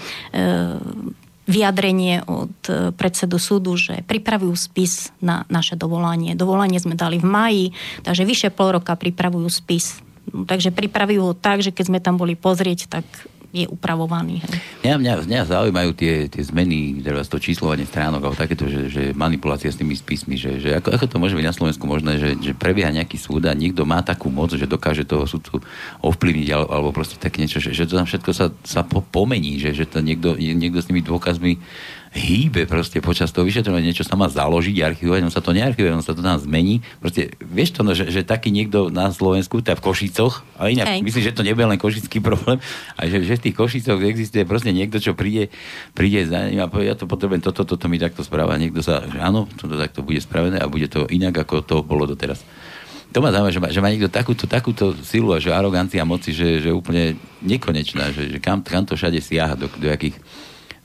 vyjadrenie 1.47 2.27
od 2.27 2.55
e, 2.67 2.91
predsedu 2.91 3.39
súdu, 3.39 3.79
že 3.79 4.03
pripravujú 4.03 4.53
spis 4.53 5.15
na 5.23 5.47
naše 5.47 5.79
dovolanie. 5.79 6.35
Dovolanie 6.35 6.77
sme 6.77 6.99
dali 6.99 7.17
v 7.17 7.27
maji, 7.27 7.65
takže 8.03 8.27
vyše 8.27 8.49
pol 8.51 8.75
roka 8.75 8.93
pripravujú 8.99 9.47
spis. 9.47 10.03
No, 10.27 10.43
takže 10.43 10.75
pripravujú 10.75 11.31
ho 11.31 11.33
tak, 11.33 11.63
že 11.63 11.71
keď 11.71 11.85
sme 11.87 11.99
tam 12.03 12.19
boli 12.19 12.35
pozrieť, 12.35 12.91
tak 12.91 13.07
je 13.55 13.65
upravovaný. 13.65 14.43
Hej. 14.43 14.59
Mňa, 14.83 14.95
mňa, 14.99 15.13
mňa 15.23 15.41
zaujímajú 15.47 15.91
tie, 15.95 16.27
tie 16.27 16.43
zmeny, 16.43 16.99
teda 16.99 17.23
to 17.23 17.39
číslovanie 17.39 17.87
stránok 17.87 18.27
alebo 18.27 18.35
takéto, 18.35 18.67
že, 18.67 18.91
že 18.91 19.03
manipulácia 19.15 19.71
s 19.71 19.79
tými 19.79 19.95
spismi, 19.95 20.35
že, 20.35 20.59
že 20.59 20.75
ako, 20.75 20.93
ako 20.93 21.05
to 21.07 21.17
môže 21.17 21.35
byť 21.39 21.47
na 21.47 21.55
Slovensku 21.55 21.83
možné, 21.87 22.19
že, 22.19 22.29
že 22.37 22.51
prebieha 22.51 22.91
nejaký 22.91 23.15
súd 23.15 23.47
a 23.47 23.55
niekto 23.55 23.87
má 23.87 24.03
takú 24.03 24.27
moc, 24.27 24.51
že 24.51 24.67
dokáže 24.67 25.07
toho 25.07 25.23
súdcu 25.23 25.63
ovplyvniť 26.03 26.47
alebo, 26.51 26.69
alebo 26.69 26.89
proste 26.91 27.15
tak 27.15 27.39
niečo, 27.39 27.63
že, 27.63 27.71
že 27.71 27.87
to 27.87 27.95
tam 27.95 28.07
všetko 28.07 28.31
sa, 28.35 28.51
sa 28.67 28.83
pomení, 28.85 29.57
že, 29.57 29.71
že 29.71 29.87
to 29.87 30.03
niekto, 30.03 30.35
niekto 30.35 30.83
s 30.83 30.87
tými 30.91 31.01
dôkazmi 31.01 31.59
hýbe 32.15 32.63
proste 32.69 33.03
počas 33.03 33.33
toho 33.35 33.43
vyšetrovania, 33.43 33.91
niečo 33.91 34.07
sa 34.07 34.15
má 34.15 34.31
založiť, 34.31 34.79
archivovať, 34.79 35.21
on 35.27 35.33
sa 35.33 35.43
to 35.43 35.51
nearchivuje, 35.51 35.91
on 35.91 36.05
sa 36.05 36.15
to 36.15 36.23
tam 36.23 36.39
zmení. 36.39 36.79
Proste, 37.03 37.35
vieš 37.43 37.75
to, 37.75 37.81
no, 37.83 37.91
že, 37.91 38.07
že 38.07 38.23
taký 38.23 38.53
niekto 38.53 38.87
na 38.87 39.11
Slovensku, 39.11 39.59
teda 39.59 39.75
v 39.75 39.83
Košicoch, 39.83 40.45
a 40.55 40.71
inak 40.71 40.87
Hej. 40.87 40.99
myslím, 41.03 41.23
že 41.27 41.35
to 41.35 41.43
nebude 41.43 41.67
len 41.67 41.79
košický 41.79 42.23
problém, 42.23 42.63
a 42.95 43.01
že, 43.07 43.23
že 43.27 43.35
v 43.37 43.43
tých 43.49 43.55
Košicoch 43.55 43.99
existuje 43.99 44.47
proste 44.47 44.71
niekto, 44.71 45.03
čo 45.03 45.17
príde, 45.17 45.51
príde 45.91 46.23
za 46.23 46.47
ním 46.47 46.63
a 46.63 46.71
povie, 46.71 46.87
ja 46.87 46.95
to 46.95 47.09
potrebujem, 47.09 47.43
toto, 47.43 47.67
toto 47.67 47.85
mi 47.91 47.99
takto 47.99 48.23
správa. 48.23 48.55
Niekto 48.55 48.79
sa, 48.79 49.03
že 49.03 49.19
áno, 49.19 49.49
toto 49.59 49.75
takto 49.75 50.01
bude 50.01 50.23
spravené 50.23 50.57
a 50.61 50.71
bude 50.71 50.87
to 50.87 51.05
inak, 51.11 51.43
ako 51.43 51.65
to 51.65 51.75
bolo 51.83 52.07
doteraz. 52.07 52.41
To 53.15 53.23
ma 53.23 53.31
zaujíma, 53.31 53.51
že 53.55 53.59
má, 53.63 53.67
že 53.71 53.79
má 53.79 53.87
niekto 53.87 54.11
takúto, 54.11 54.43
takúto 54.45 54.91
silu 55.07 55.31
a 55.31 55.39
že 55.39 55.55
arogancia 55.55 56.03
moci, 56.03 56.35
že, 56.35 56.59
že 56.59 56.75
úplne 56.75 57.15
nekonečná, 57.39 58.11
že, 58.11 58.35
že 58.35 58.37
kam, 58.43 58.59
kam 58.59 58.83
to 58.83 58.99
všade 58.99 59.23
siaha, 59.23 59.55
do, 59.55 59.71
do, 59.71 59.87
jakých, 59.87 60.19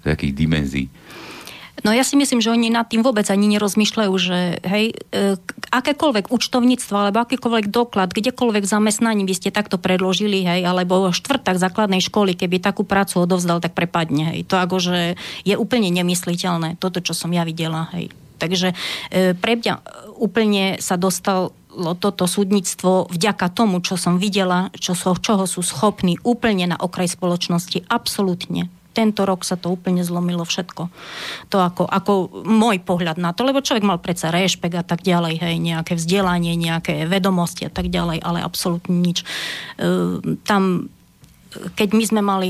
do 0.01 0.07
jakých 0.15 0.33
dimenzií. 0.33 0.87
No 1.81 1.91
ja 1.91 2.05
si 2.05 2.21
myslím, 2.21 2.45
že 2.45 2.53
oni 2.53 2.69
nad 2.69 2.87
tým 2.87 3.01
vôbec 3.01 3.25
ani 3.33 3.49
nerozmýšľajú, 3.57 4.13
že 4.21 4.61
hej, 4.61 4.93
e, 5.11 5.35
akékoľvek 5.73 6.29
účtovníctvo 6.29 6.95
alebo 6.95 7.25
akýkoľvek 7.25 7.73
doklad, 7.73 8.13
kdekoľvek 8.13 8.69
zamestnaní 8.69 9.25
by 9.25 9.35
ste 9.35 9.49
takto 9.49 9.81
predložili, 9.81 10.45
hej, 10.45 10.63
alebo 10.69 11.11
štvrtak 11.11 11.57
základnej 11.57 12.05
školy, 12.05 12.37
keby 12.37 12.61
takú 12.61 12.85
prácu 12.85 13.25
odovzdal, 13.25 13.59
tak 13.59 13.73
prepadne. 13.73 14.37
Hej. 14.37 14.53
To 14.53 14.61
akože 14.61 15.17
je 15.49 15.55
úplne 15.57 15.89
nemysliteľné, 15.91 16.77
toto, 16.77 17.01
čo 17.01 17.17
som 17.17 17.33
ja 17.33 17.43
videla. 17.43 17.89
Hej. 17.97 18.13
Takže 18.37 18.77
e, 19.11 19.33
pre 19.33 19.59
mňa 19.59 19.75
úplne 20.21 20.77
sa 20.79 21.01
dostal 21.01 21.57
toto 21.99 22.29
súdnictvo 22.29 23.09
vďaka 23.09 23.49
tomu, 23.49 23.81
čo 23.81 23.97
som 23.97 24.21
videla, 24.21 24.69
čo 24.77 24.93
so, 24.93 25.17
čoho 25.17 25.49
sú 25.49 25.65
schopní 25.65 26.21
úplne 26.21 26.69
na 26.69 26.77
okraj 26.77 27.17
spoločnosti, 27.17 27.89
absolútne 27.89 28.69
tento 28.93 29.25
rok 29.25 29.43
sa 29.43 29.57
to 29.57 29.73
úplne 29.73 30.05
zlomilo 30.05 30.45
všetko. 30.45 30.93
To 31.51 31.57
ako, 31.59 31.89
ako 31.89 32.13
môj 32.45 32.85
pohľad 32.85 33.17
na 33.17 33.33
to, 33.33 33.43
lebo 33.43 33.65
človek 33.65 33.85
mal 33.85 33.99
predsa 33.99 34.29
rešpekt 34.29 34.77
a 34.77 34.85
tak 34.85 35.03
ďalej, 35.03 35.41
hej, 35.41 35.57
nejaké 35.59 35.97
vzdelanie, 35.99 36.55
nejaké 36.55 37.09
vedomosti 37.09 37.67
a 37.67 37.73
tak 37.73 37.89
ďalej, 37.89 38.21
ale 38.21 38.45
absolútne 38.45 38.95
nič. 38.95 39.25
E, 39.25 39.27
tam, 40.45 40.93
keď 41.75 41.89
my 41.97 42.05
sme 42.05 42.23
mali 42.23 42.49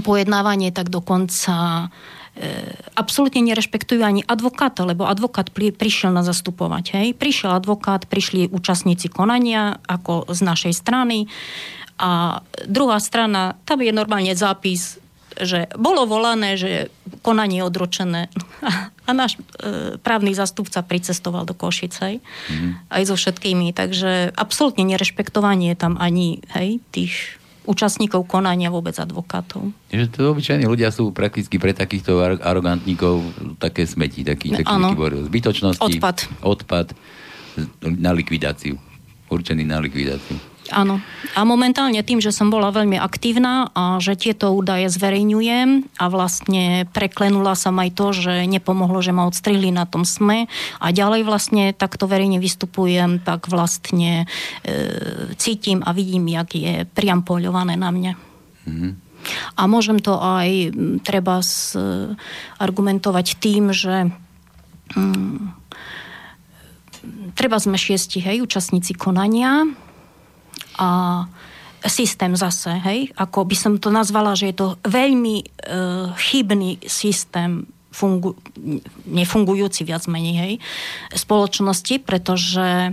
pojednávanie, 0.00 0.72
tak 0.72 0.88
dokonca 0.88 1.88
absolútne 2.96 3.42
nerešpektujú 3.44 4.00
ani 4.00 4.22
advokáta, 4.24 4.86
lebo 4.86 5.04
advokát 5.04 5.50
pri, 5.52 5.74
prišiel 5.74 6.14
na 6.14 6.24
zastupovať. 6.24 6.84
Hej. 6.96 7.08
Prišiel 7.18 7.52
advokát, 7.52 8.06
prišli 8.08 8.48
účastníci 8.48 9.12
konania 9.12 9.76
ako 9.84 10.30
z 10.30 10.40
našej 10.46 10.72
strany 10.72 11.28
a 12.00 12.40
druhá 12.64 12.96
strana, 12.96 13.60
tam 13.68 13.84
je 13.84 13.92
normálne 13.92 14.32
zápis, 14.32 14.96
že 15.38 15.70
bolo 15.78 16.08
volané, 16.08 16.58
že 16.58 16.90
konanie 17.22 17.62
je 17.62 17.68
odročené. 17.68 18.22
A 19.08 19.10
náš 19.10 19.34
e, 19.58 19.98
právny 19.98 20.38
zastupca 20.38 20.86
pricestoval 20.86 21.42
do 21.42 21.50
Košice 21.50 22.22
mm. 22.22 22.94
aj 22.94 23.02
so 23.10 23.18
všetkými. 23.18 23.74
Takže 23.74 24.30
absolútne 24.38 24.86
nerešpektovanie 24.86 25.74
tam 25.74 25.98
ani 25.98 26.38
hej, 26.54 26.78
tých 26.94 27.40
účastníkov 27.66 28.26
konania 28.26 28.70
vôbec 28.70 28.94
advokátov. 28.98 29.70
Že 29.90 30.06
to 30.10 30.20
obyčajní 30.34 30.66
ľudia 30.66 30.90
sú 30.94 31.10
prakticky 31.14 31.58
pre 31.58 31.74
takýchto 31.74 32.22
arogantníkov 32.22 33.22
také 33.62 33.84
smeti, 33.84 34.26
taký, 34.26 34.54
taký, 34.54 34.66
taký 34.66 35.26
zbytočnosti. 35.26 35.98
Odpad. 35.98 36.16
Odpad 36.42 36.86
na 37.82 38.10
likvidáciu. 38.10 38.78
Určený 39.30 39.62
na 39.66 39.78
likvidáciu. 39.78 40.49
Áno. 40.70 41.02
A 41.34 41.42
momentálne 41.42 41.98
tým, 42.06 42.22
že 42.22 42.30
som 42.30 42.46
bola 42.46 42.70
veľmi 42.70 42.94
aktívna 42.94 43.74
a 43.74 43.98
že 43.98 44.14
tieto 44.14 44.54
údaje 44.54 44.86
zverejňujem 44.86 45.98
a 45.98 46.04
vlastne 46.06 46.86
preklenula 46.94 47.58
som 47.58 47.74
aj 47.78 47.90
to, 47.94 48.06
že 48.14 48.46
nepomohlo, 48.46 49.02
že 49.02 49.10
ma 49.10 49.26
odstrihli 49.26 49.74
na 49.74 49.86
tom 49.86 50.06
SME 50.06 50.46
a 50.78 50.86
ďalej 50.94 51.26
vlastne 51.26 51.74
takto 51.74 52.06
verejne 52.06 52.38
vystupujem, 52.38 53.18
tak 53.18 53.50
vlastne 53.50 54.30
e, 54.62 55.34
cítim 55.34 55.82
a 55.82 55.90
vidím, 55.90 56.30
jak 56.30 56.54
je 56.54 56.86
priam 56.86 57.26
poľované 57.26 57.74
na 57.74 57.90
mne. 57.90 58.12
Mm-hmm. 58.66 58.92
A 59.58 59.62
môžem 59.66 59.98
to 60.00 60.16
aj 60.16 60.72
treba 61.02 61.42
s, 61.42 61.74
e, 61.74 62.14
argumentovať 62.62 63.26
tým, 63.42 63.74
že 63.74 64.08
mm, 64.94 65.60
treba 67.34 67.58
sme 67.58 67.76
šiesti, 67.76 68.22
hej, 68.22 68.42
účastníci 68.42 68.96
konania, 68.96 69.66
a 70.78 71.24
systém 71.88 72.36
zase, 72.36 72.76
hej, 72.84 73.08
ako 73.16 73.48
by 73.48 73.56
som 73.56 73.72
to 73.80 73.88
nazvala, 73.88 74.36
že 74.36 74.52
je 74.52 74.56
to 74.56 74.68
veľmi 74.84 75.36
e, 75.40 75.44
chybný 76.12 76.76
systém 76.84 77.64
fungu, 77.88 78.36
nefungujúci 79.08 79.88
viac 79.88 80.04
menej, 80.04 80.36
hej, 80.36 80.54
spoločnosti, 81.16 82.04
pretože 82.04 82.92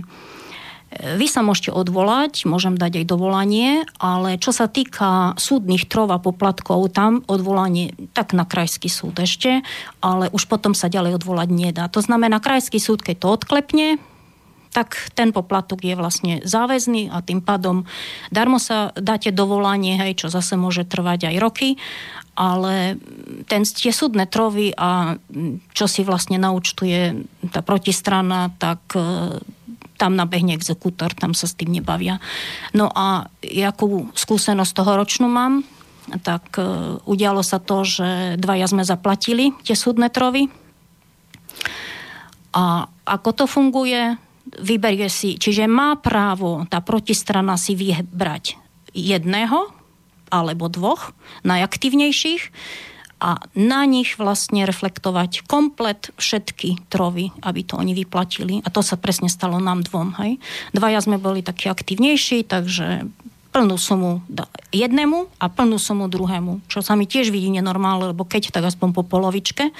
vy 1.20 1.26
sa 1.28 1.44
môžete 1.44 1.68
odvolať, 1.68 2.48
môžem 2.48 2.80
dať 2.80 3.04
aj 3.04 3.06
dovolanie, 3.12 3.84
ale 4.00 4.40
čo 4.40 4.56
sa 4.56 4.72
týka 4.72 5.36
súdnych 5.36 5.84
trov 5.84 6.08
a 6.08 6.16
poplatkov, 6.16 6.88
tam 6.96 7.20
odvolanie 7.28 7.92
tak 8.16 8.32
na 8.32 8.48
krajský 8.48 8.88
súd 8.88 9.20
ešte, 9.20 9.60
ale 10.00 10.32
už 10.32 10.48
potom 10.48 10.72
sa 10.72 10.88
ďalej 10.88 11.20
odvolať 11.20 11.48
nedá. 11.52 11.84
To 11.92 12.00
znamená, 12.00 12.40
krajský 12.40 12.80
súd, 12.80 13.04
keď 13.04 13.16
to 13.20 13.28
odklepne, 13.36 14.00
tak 14.72 15.12
ten 15.16 15.32
poplatok 15.32 15.80
je 15.82 15.94
vlastne 15.96 16.34
záväzný 16.44 17.08
a 17.12 17.24
tým 17.24 17.40
pádom 17.40 17.88
darmo 18.28 18.60
sa 18.60 18.92
dáte 18.94 19.32
dovolanie, 19.32 19.96
hej, 19.96 20.24
čo 20.24 20.28
zase 20.28 20.54
môže 20.60 20.84
trvať 20.84 21.32
aj 21.32 21.36
roky, 21.40 21.68
ale 22.38 22.94
ten, 23.50 23.66
tie 23.66 23.90
súdne 23.90 24.28
trovy 24.30 24.70
a 24.78 25.18
čo 25.74 25.90
si 25.90 26.06
vlastne 26.06 26.38
naučtuje 26.38 27.26
tá 27.50 27.66
protistrana, 27.66 28.54
tak 28.62 28.78
e, 28.94 29.42
tam 29.98 30.14
nabehne 30.14 30.54
exekútor, 30.54 31.10
tam 31.18 31.34
sa 31.34 31.50
s 31.50 31.58
tým 31.58 31.74
nebavia. 31.74 32.22
No 32.70 32.86
a 32.94 33.26
jakú 33.42 34.06
skúsenosť 34.14 34.72
toho 34.72 34.94
ročnú 34.94 35.26
mám, 35.26 35.66
tak 36.24 36.56
uh, 36.56 36.96
udialo 37.04 37.44
sa 37.44 37.60
to, 37.60 37.84
že 37.84 38.40
dvaja 38.40 38.64
sme 38.64 38.80
zaplatili 38.80 39.52
tie 39.60 39.76
súdne 39.76 40.08
trovy. 40.08 40.48
A 42.56 42.88
ako 43.04 43.30
to 43.36 43.44
funguje, 43.44 44.16
vyberie 44.56 45.12
si, 45.12 45.36
čiže 45.36 45.68
má 45.68 45.98
právo 46.00 46.64
tá 46.72 46.80
protistrana 46.80 47.60
si 47.60 47.76
vybrať 47.76 48.56
jedného 48.96 49.68
alebo 50.28 50.68
dvoch 50.72 51.12
najaktívnejších 51.44 52.52
a 53.18 53.42
na 53.58 53.82
nich 53.82 54.14
vlastne 54.14 54.62
reflektovať 54.62 55.42
komplet 55.50 56.14
všetky 56.14 56.86
trovy, 56.86 57.34
aby 57.42 57.60
to 57.66 57.74
oni 57.74 57.90
vyplatili. 57.90 58.62
A 58.62 58.70
to 58.70 58.78
sa 58.78 58.94
presne 58.94 59.26
stalo 59.26 59.58
nám 59.58 59.82
dvom. 59.82 60.14
Hej. 60.22 60.38
Dvaja 60.70 61.02
sme 61.02 61.18
boli 61.18 61.42
takí 61.42 61.66
aktívnejší, 61.66 62.46
takže 62.46 63.10
plnú 63.48 63.80
sumu 63.80 64.20
jednému 64.68 65.32
a 65.40 65.48
plnú 65.48 65.80
sumu 65.80 66.06
druhému, 66.06 66.68
čo 66.68 66.84
sa 66.84 66.92
mi 66.92 67.08
tiež 67.08 67.32
vidí 67.32 67.48
nenormálne, 67.48 68.12
lebo 68.12 68.28
keď, 68.28 68.52
tak 68.52 68.68
aspoň 68.68 68.92
po 68.92 69.02
polovičke, 69.02 69.72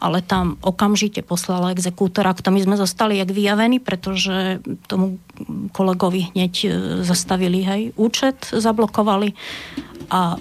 ale 0.00 0.24
tam 0.24 0.56
okamžite 0.64 1.20
poslala 1.20 1.76
exekútora, 1.76 2.32
k 2.32 2.40
tomu 2.40 2.58
sme 2.64 2.80
zostali 2.80 3.20
jak 3.20 3.28
vyjavení, 3.28 3.84
pretože 3.84 4.64
tomu 4.88 5.20
kolegovi 5.76 6.32
hneď 6.32 6.54
e, 6.64 6.68
zastavili 7.04 7.60
hej, 7.62 7.82
účet, 8.00 8.48
zablokovali 8.48 9.36
a 10.08 10.40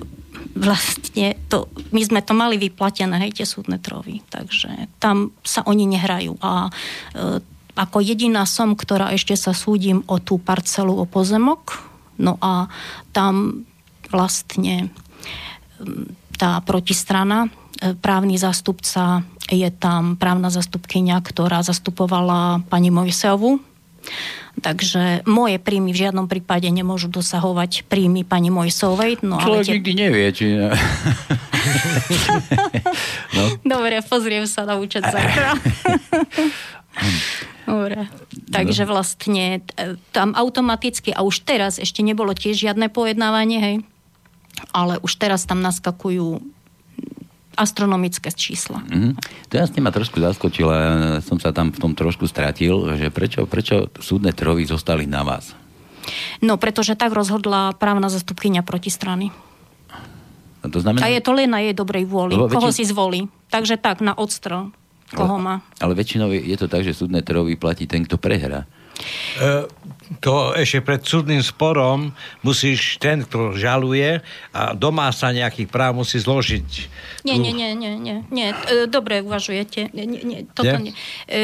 vlastne 0.55 1.35
to, 1.51 1.67
my 1.91 2.01
sme 2.01 2.19
to 2.23 2.31
mali 2.31 2.55
vyplatené, 2.55 3.19
hej, 3.27 3.43
tie 3.43 3.47
súdne 3.47 3.77
trovy, 3.83 4.23
takže 4.31 4.87
tam 5.03 5.35
sa 5.43 5.61
oni 5.67 5.91
nehrajú 5.91 6.39
a 6.39 6.71
e, 7.11 7.43
ako 7.75 8.03
jediná 8.03 8.43
som, 8.43 8.75
ktorá 8.75 9.15
ešte 9.15 9.35
sa 9.39 9.55
súdim 9.55 10.03
o 10.11 10.19
tú 10.19 10.35
parcelu, 10.39 10.91
o 10.91 11.07
pozemok, 11.07 11.90
No 12.19 12.35
a 12.41 12.67
tam 13.15 13.63
vlastne 14.11 14.91
tá 16.35 16.59
protistrana, 16.65 17.47
e, 17.79 17.93
právny 17.95 18.35
zástupca, 18.37 19.23
je 19.51 19.69
tam 19.71 20.15
právna 20.15 20.47
zastupkynia, 20.47 21.19
ktorá 21.19 21.61
zastupovala 21.61 22.63
pani 22.71 22.89
Mojseovu. 22.89 23.59
Takže 24.61 25.23
moje 25.29 25.57
príjmy 25.63 25.95
v 25.95 26.01
žiadnom 26.07 26.27
prípade 26.27 26.67
nemôžu 26.67 27.07
dosahovať 27.07 27.87
príjmy 27.87 28.27
pani 28.27 28.51
Mojsovej. 28.51 29.23
No, 29.23 29.39
Človek 29.39 29.63
ale 29.63 29.63
tie... 29.63 29.73
nikdy 29.79 29.91
nevie, 29.95 30.25
či... 30.35 30.45
no. 33.37 33.43
Dobre, 33.63 34.03
pozriem 34.03 34.43
sa 34.49 34.67
na 34.67 34.75
účet 34.75 35.07
zajtra. 35.07 35.55
Dobre. 37.71 38.11
Takže 38.51 38.83
vlastne 38.83 39.63
tam 40.11 40.35
automaticky, 40.35 41.15
a 41.15 41.23
už 41.23 41.47
teraz 41.47 41.79
ešte 41.79 42.03
nebolo 42.03 42.35
tiež 42.35 42.67
žiadne 42.67 42.91
pojednávanie, 42.91 43.57
hej, 43.63 43.75
ale 44.75 44.99
už 44.99 45.15
teraz 45.15 45.47
tam 45.47 45.63
naskakujú 45.63 46.43
astronomické 47.55 48.31
čísla. 48.31 48.83
Mm-hmm. 48.83 49.11
Teraz 49.51 49.71
ste 49.71 49.79
ma 49.79 49.91
trošku 49.91 50.19
zaskočila, 50.19 50.77
som 51.23 51.39
sa 51.39 51.51
tam 51.51 51.71
v 51.71 51.79
tom 51.79 51.91
trošku 51.95 52.27
stratil, 52.27 52.91
že 52.99 53.07
prečo, 53.11 53.47
prečo 53.47 53.87
súdne 53.99 54.35
trovy 54.35 54.67
zostali 54.67 55.07
na 55.07 55.23
vás? 55.23 55.55
No, 56.41 56.57
pretože 56.57 56.97
tak 56.97 57.13
rozhodla 57.13 57.77
právna 57.77 58.09
zastupkynia 58.09 58.65
protistrany. 58.65 59.29
A, 60.63 60.65
to 60.67 60.81
znamená... 60.81 61.05
a 61.05 61.13
je 61.13 61.21
to 61.21 61.31
len 61.35 61.51
na 61.51 61.61
jej 61.61 61.75
dobrej 61.77 62.09
vôli. 62.09 62.33
Lebo 62.33 62.49
Koho 62.49 62.73
väčšin... 62.73 62.87
si 62.87 62.89
zvolí. 62.89 63.21
Takže 63.53 63.77
tak, 63.77 64.01
na 64.01 64.17
odstrel 64.17 64.73
koho 65.11 65.35
má. 65.37 65.59
Ale 65.83 65.93
väčšinou 65.93 66.31
je 66.31 66.57
to 66.57 66.71
tak, 66.71 66.87
že 66.87 66.95
súdne 66.95 67.19
trovy 67.21 67.59
platí 67.59 67.85
ten, 67.85 68.07
kto 68.07 68.15
prehrá. 68.15 68.63
E, 69.39 69.65
to 70.19 70.53
ešte 70.53 70.83
pred 70.83 71.01
súdnym 71.01 71.39
sporom 71.39 72.11
musíš 72.45 72.99
ten, 72.99 73.23
kto 73.25 73.55
žaluje 73.55 74.21
a 74.51 74.75
doma 74.75 75.09
sa 75.15 75.31
nejakých 75.31 75.71
práv 75.71 75.97
musí 75.97 76.19
zložiť. 76.19 76.69
Nie, 77.25 77.39
nie, 77.39 77.55
nie, 77.55 77.71
nie, 77.73 77.93
nie, 77.97 78.17
nie. 78.29 78.47
E, 78.51 78.85
dobre 78.85 79.23
uvažujete. 79.23 79.89
Nie, 79.95 80.05
nie, 80.05 80.45
toto 80.51 80.77
nie. 80.77 80.91
nie. 80.91 80.93
E, 81.31 81.41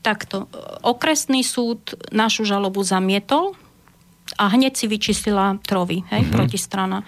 takto. 0.00 0.48
Okresný 0.82 1.44
súd 1.44 1.94
našu 2.10 2.48
žalobu 2.48 2.82
zamietol, 2.82 3.54
a 4.38 4.44
hneď 4.54 4.78
si 4.78 4.86
vyčíslila 4.86 5.58
trovy, 5.66 6.06
hej, 6.14 6.22
mm-hmm. 6.22 6.30
protistrana. 6.30 7.02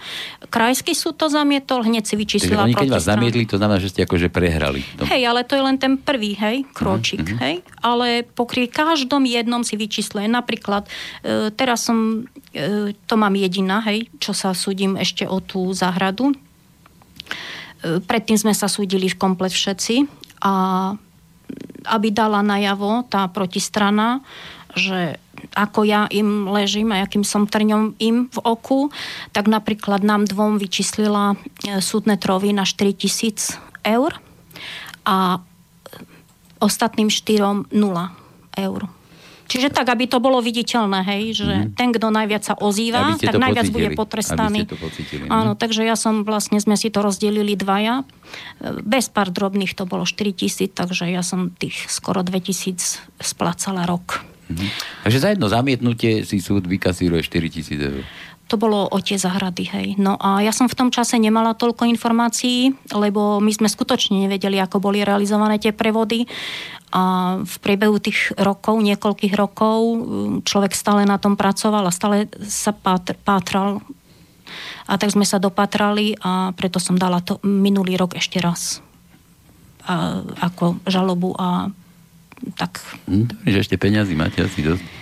Krajský 0.51 0.91
súd 0.91 1.15
to 1.15 1.31
zamietol, 1.31 1.79
hneď 1.79 2.03
si 2.03 2.19
vyčíslila 2.19 2.67
oni, 2.67 2.75
keď 2.75 2.91
vás 2.91 3.07
zamietli, 3.07 3.47
to 3.47 3.55
znamená, 3.55 3.79
že 3.79 3.95
ste 3.95 4.03
akože 4.03 4.27
prehrali. 4.27 4.83
To... 4.99 5.07
Hej, 5.07 5.31
ale 5.31 5.47
to 5.47 5.55
je 5.55 5.63
len 5.63 5.79
ten 5.79 5.95
prvý, 5.95 6.35
hej, 6.35 6.67
kročík, 6.75 7.23
mm-hmm. 7.23 7.39
hej. 7.39 7.55
Ale 7.79 8.27
pokrie 8.27 8.67
každom 8.67 9.23
jednom 9.23 9.63
si 9.63 9.79
vyčísluje. 9.79 10.27
Napríklad, 10.27 10.91
e, 11.23 11.55
teraz 11.55 11.87
som, 11.87 12.27
e, 12.51 12.91
to 13.07 13.15
mám 13.15 13.31
jediná, 13.39 13.79
hej, 13.87 14.11
čo 14.19 14.35
sa 14.35 14.51
súdim 14.51 14.99
ešte 14.99 15.23
o 15.23 15.39
tú 15.39 15.71
záhradu. 15.71 16.35
E, 16.35 18.03
predtým 18.03 18.35
sme 18.35 18.51
sa 18.51 18.67
súdili 18.67 19.07
komplet 19.15 19.55
všetci 19.55 20.03
a 20.43 20.53
aby 21.87 22.07
dala 22.13 22.43
najavo 22.43 23.07
tá 23.07 23.25
protistrana, 23.31 24.19
že 24.75 25.17
ako 25.55 25.83
ja 25.83 26.05
im 26.13 26.47
ležím 26.47 26.93
a 26.93 27.03
akým 27.03 27.25
som 27.25 27.49
trňom 27.49 27.97
im 27.97 28.29
v 28.29 28.37
oku, 28.43 28.93
tak 29.35 29.49
napríklad 29.49 30.05
nám 30.05 30.29
dvom 30.29 30.61
vyčíslila 30.61 31.35
e, 31.35 31.81
súdne 31.81 32.15
trovy 32.15 32.53
na 32.53 32.63
4000 32.63 33.57
eur 33.85 34.17
a 35.05 35.41
ostatným 36.61 37.09
štyrom 37.09 37.65
0 37.73 38.13
eur. 38.61 38.81
Čiže 39.51 39.67
tak, 39.67 39.91
aby 39.91 40.07
to 40.07 40.23
bolo 40.23 40.39
viditeľné, 40.39 41.03
hej, 41.03 41.43
že 41.43 41.51
mm-hmm. 41.51 41.75
ten, 41.75 41.91
kto 41.91 42.07
najviac 42.07 42.43
sa 42.47 42.55
ozýva, 42.55 43.19
tak 43.19 43.35
najviac 43.35 43.67
pocítili, 43.67 43.75
bude 43.75 43.89
potrestaný. 43.99 44.59
To 44.63 44.79
pocítili, 44.79 45.27
Áno, 45.27 45.59
takže 45.59 45.83
ja 45.83 45.99
som 45.99 46.23
vlastne, 46.23 46.55
sme 46.63 46.79
si 46.79 46.87
to 46.87 47.03
rozdelili 47.03 47.59
dvaja. 47.59 48.07
Bez 48.87 49.11
pár 49.11 49.27
drobných 49.27 49.75
to 49.75 49.83
bolo 49.83 50.07
4 50.07 50.31
tisíc, 50.31 50.71
takže 50.71 51.11
ja 51.11 51.19
som 51.19 51.51
tých 51.51 51.91
skoro 51.91 52.23
2 52.23 52.31
tisíc 52.39 53.03
splácala 53.19 53.83
rok. 53.83 54.23
Mm-hmm. 54.51 54.69
Takže 55.07 55.19
za 55.19 55.27
jedno 55.31 55.47
zamietnutie 55.47 56.27
si 56.27 56.43
súd 56.43 56.67
vykasíruje 56.67 57.23
4 57.23 57.47
tisíc 57.47 57.79
eur 57.79 58.03
to 58.51 58.59
bolo 58.59 58.83
o 58.83 58.99
tie 58.99 59.15
zahrady, 59.15 59.63
hej. 59.71 59.87
No 59.95 60.19
a 60.19 60.43
ja 60.43 60.51
som 60.51 60.67
v 60.67 60.75
tom 60.75 60.91
čase 60.91 61.15
nemala 61.15 61.55
toľko 61.55 61.87
informácií, 61.87 62.75
lebo 62.91 63.39
my 63.39 63.47
sme 63.55 63.71
skutočne 63.71 64.27
nevedeli, 64.27 64.59
ako 64.59 64.83
boli 64.83 65.07
realizované 65.07 65.55
tie 65.55 65.71
prevody 65.71 66.27
a 66.91 67.39
v 67.39 67.55
priebehu 67.63 67.95
tých 68.03 68.35
rokov, 68.35 68.83
niekoľkých 68.83 69.39
rokov, 69.39 69.79
človek 70.43 70.75
stále 70.75 71.07
na 71.07 71.15
tom 71.15 71.39
pracoval 71.39 71.87
a 71.87 71.95
stále 71.95 72.27
sa 72.43 72.75
pátral. 73.23 73.79
A 74.83 74.99
tak 74.99 75.15
sme 75.15 75.23
sa 75.23 75.39
dopatrali 75.39 76.19
a 76.19 76.51
preto 76.51 76.83
som 76.83 76.99
dala 76.99 77.23
to 77.23 77.39
minulý 77.47 77.95
rok 77.95 78.19
ešte 78.19 78.43
raz 78.43 78.83
a, 79.87 80.19
ako 80.43 80.83
žalobu 80.83 81.31
a 81.39 81.71
tak. 82.57 82.81
Hm, 83.05 83.27
že 83.45 83.57
ešte 83.61 83.75
peniazy 83.77 84.13
máte 84.17 84.41
asi 84.41 84.61
dosť. 84.65 85.00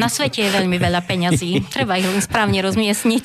Na 0.00 0.08
svete 0.10 0.42
je 0.42 0.50
veľmi 0.50 0.76
veľa 0.78 1.04
peňazí. 1.06 1.62
Treba 1.74 1.98
ich 1.98 2.06
len 2.06 2.22
správne 2.22 2.58
rozmiestniť. 2.62 3.24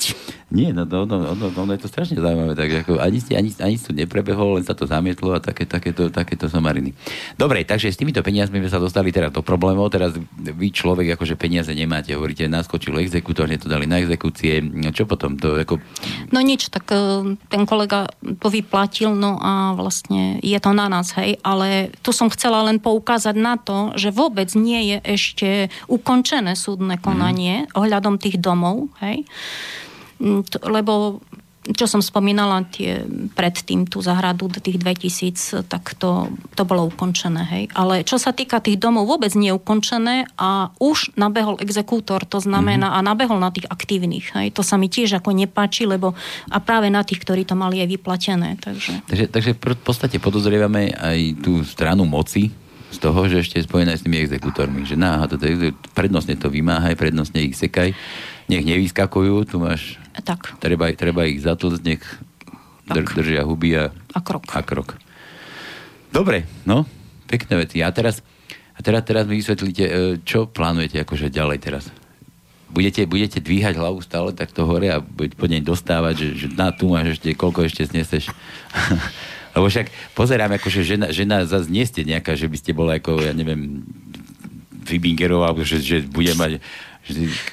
Nie, 0.54 0.70
no, 0.70 0.86
no, 0.86 1.02
no, 1.02 1.34
no, 1.34 1.50
no, 1.50 1.50
no 1.50 1.72
je 1.74 1.82
to 1.82 1.90
strašne 1.90 2.14
zaujímavé. 2.14 2.54
Tak 2.54 2.70
ako 2.86 3.02
ani, 3.02 3.18
ani, 3.34 3.50
ani 3.58 3.74
tu 3.74 3.90
neprebehol, 3.90 4.60
len 4.60 4.62
sa 4.62 4.70
to 4.70 4.86
zamietlo 4.86 5.34
a 5.34 5.42
také, 5.42 5.66
takéto, 5.66 6.14
takéto 6.14 6.46
somariny. 6.46 6.94
Dobre, 7.34 7.66
takže 7.66 7.90
s 7.90 7.98
týmito 7.98 8.22
peniazmi 8.22 8.62
sme 8.62 8.70
sa 8.70 8.78
dostali 8.78 9.10
teraz 9.10 9.34
do 9.34 9.42
problémov. 9.42 9.90
Teraz 9.90 10.14
vy 10.38 10.70
človek 10.70 11.18
akože 11.18 11.34
peniaze 11.34 11.74
nemáte. 11.74 12.14
Hovoríte, 12.14 12.46
naskočil 12.46 12.94
exekútor, 13.02 13.50
to 13.50 13.66
dali 13.66 13.90
na 13.90 13.98
exekúcie. 13.98 14.62
Čo 14.94 15.10
potom? 15.10 15.34
To 15.42 15.58
ako... 15.58 15.82
No 16.30 16.38
nič, 16.38 16.70
tak 16.70 16.86
e, 16.94 17.34
ten 17.50 17.66
kolega 17.66 18.06
to 18.22 18.46
vyplatil, 18.46 19.10
no 19.10 19.42
a 19.42 19.74
vlastne 19.74 20.38
je 20.38 20.58
to 20.62 20.70
na 20.70 20.86
nás, 20.86 21.10
hej. 21.18 21.40
Ale 21.42 21.90
tu 22.04 22.14
som 22.14 22.30
chcela 22.30 22.62
len 22.62 22.78
poukázať 22.78 23.34
na 23.34 23.58
to, 23.58 23.90
že 23.98 24.14
vôbec 24.14 24.54
nie 24.54 24.83
je 24.84 24.98
ešte 25.00 25.48
ukončené 25.88 26.52
súdne 26.52 27.00
konanie 27.00 27.64
mm. 27.64 27.78
ohľadom 27.80 28.20
tých 28.20 28.36
domov, 28.36 28.92
hej 29.00 29.24
Mm, 30.24 30.46
lebo 30.70 31.18
čo 31.64 31.88
som 31.88 32.04
spomínala, 32.04 32.68
tie 32.68 33.08
predtým 33.32 33.88
tú 33.88 34.04
zahradu 34.04 34.52
tých 34.52 34.76
2000, 34.76 35.64
tak 35.64 35.96
to, 35.96 36.28
to 36.52 36.68
bolo 36.68 36.92
ukončené. 36.92 37.40
Hej. 37.40 37.64
Ale 37.72 38.04
čo 38.04 38.20
sa 38.20 38.36
týka 38.36 38.60
tých 38.60 38.76
domov, 38.76 39.08
vôbec 39.08 39.32
nie 39.32 39.48
je 39.48 39.56
ukončené 39.56 40.28
a 40.36 40.68
už 40.76 41.16
nabehol 41.16 41.56
exekútor, 41.64 42.28
to 42.28 42.36
znamená, 42.36 42.92
mm-hmm. 42.92 43.00
a 43.00 43.08
nabehol 43.08 43.40
na 43.40 43.48
tých 43.48 43.64
aktívnych. 43.72 44.36
Hej. 44.36 44.52
To 44.52 44.60
sa 44.60 44.76
mi 44.76 44.92
tiež 44.92 45.16
ako 45.24 45.32
nepáči, 45.32 45.88
lebo 45.88 46.12
a 46.52 46.60
práve 46.60 46.92
na 46.92 47.00
tých, 47.00 47.24
ktorí 47.24 47.48
to 47.48 47.56
mali 47.56 47.80
aj 47.80 47.88
vyplatené. 47.96 48.60
Takže, 48.60 49.08
takže, 49.08 49.26
takže 49.32 49.56
v 49.56 49.80
podstate 49.80 50.20
podozrievame 50.20 50.92
aj 50.92 51.40
tú 51.40 51.64
stranu 51.64 52.04
moci, 52.04 52.52
z 52.94 53.02
toho, 53.02 53.26
že 53.26 53.42
ešte 53.42 53.58
je 53.58 53.66
spojené 53.66 53.98
s 53.98 54.06
tými 54.06 54.22
exekútormi. 54.22 54.86
Že 54.86 54.96
náha, 54.96 55.26
toto 55.26 55.50
prednostne 55.92 56.38
to 56.38 56.46
vymáhaj, 56.46 56.94
prednostne 56.94 57.42
ich 57.42 57.58
sekaj 57.58 57.92
nech 58.48 58.64
nevyskakujú, 58.64 59.34
tu 59.48 59.56
máš... 59.60 59.96
Tak. 60.14 60.60
Treba, 60.60 60.92
treba 60.94 61.26
ich 61.26 61.42
zatlcť, 61.42 61.80
nech 61.82 62.02
dr, 62.86 63.04
držia 63.16 63.42
huby 63.42 63.74
a, 63.74 63.84
a, 63.90 64.18
krok. 64.20 64.44
a 64.52 64.60
krok. 64.60 65.00
Dobre, 66.12 66.46
no, 66.68 66.86
pekné 67.26 67.64
veci. 67.64 67.80
A 67.82 67.90
teraz, 67.90 68.20
a 68.76 68.80
teraz, 68.84 69.02
teraz 69.02 69.24
mi 69.26 69.40
vysvetlíte, 69.40 69.84
e, 69.84 69.92
čo 70.22 70.46
plánujete 70.46 71.02
akože 71.02 71.32
ďalej 71.32 71.58
teraz? 71.58 71.84
Budete, 72.70 73.06
budete 73.06 73.38
dvíhať 73.42 73.78
hlavu 73.78 74.02
stále 74.02 74.34
takto 74.34 74.66
hore 74.66 74.90
a 74.90 74.98
po 75.02 75.46
nej 75.46 75.62
dostávať, 75.62 76.14
že, 76.14 76.28
že 76.36 76.46
na 76.54 76.74
tu 76.74 76.90
máš 76.90 77.18
ešte, 77.18 77.34
koľko 77.34 77.66
ešte 77.66 77.86
sneseš. 77.86 78.30
Lebo 79.54 79.70
však 79.70 79.86
pozerám, 80.18 80.58
akože 80.58 80.82
žena, 80.82 81.06
žena 81.14 81.46
zase 81.46 81.70
nie 81.70 81.86
ste 81.86 82.02
nejaká, 82.02 82.34
že 82.34 82.50
by 82.50 82.56
ste 82.58 82.74
bola 82.74 82.98
ako, 82.98 83.22
ja 83.22 83.30
neviem, 83.30 83.86
Fibingerová, 84.84 85.54
že, 85.64 85.80
že 85.80 85.96
bude 86.04 86.34
mať 86.36 86.60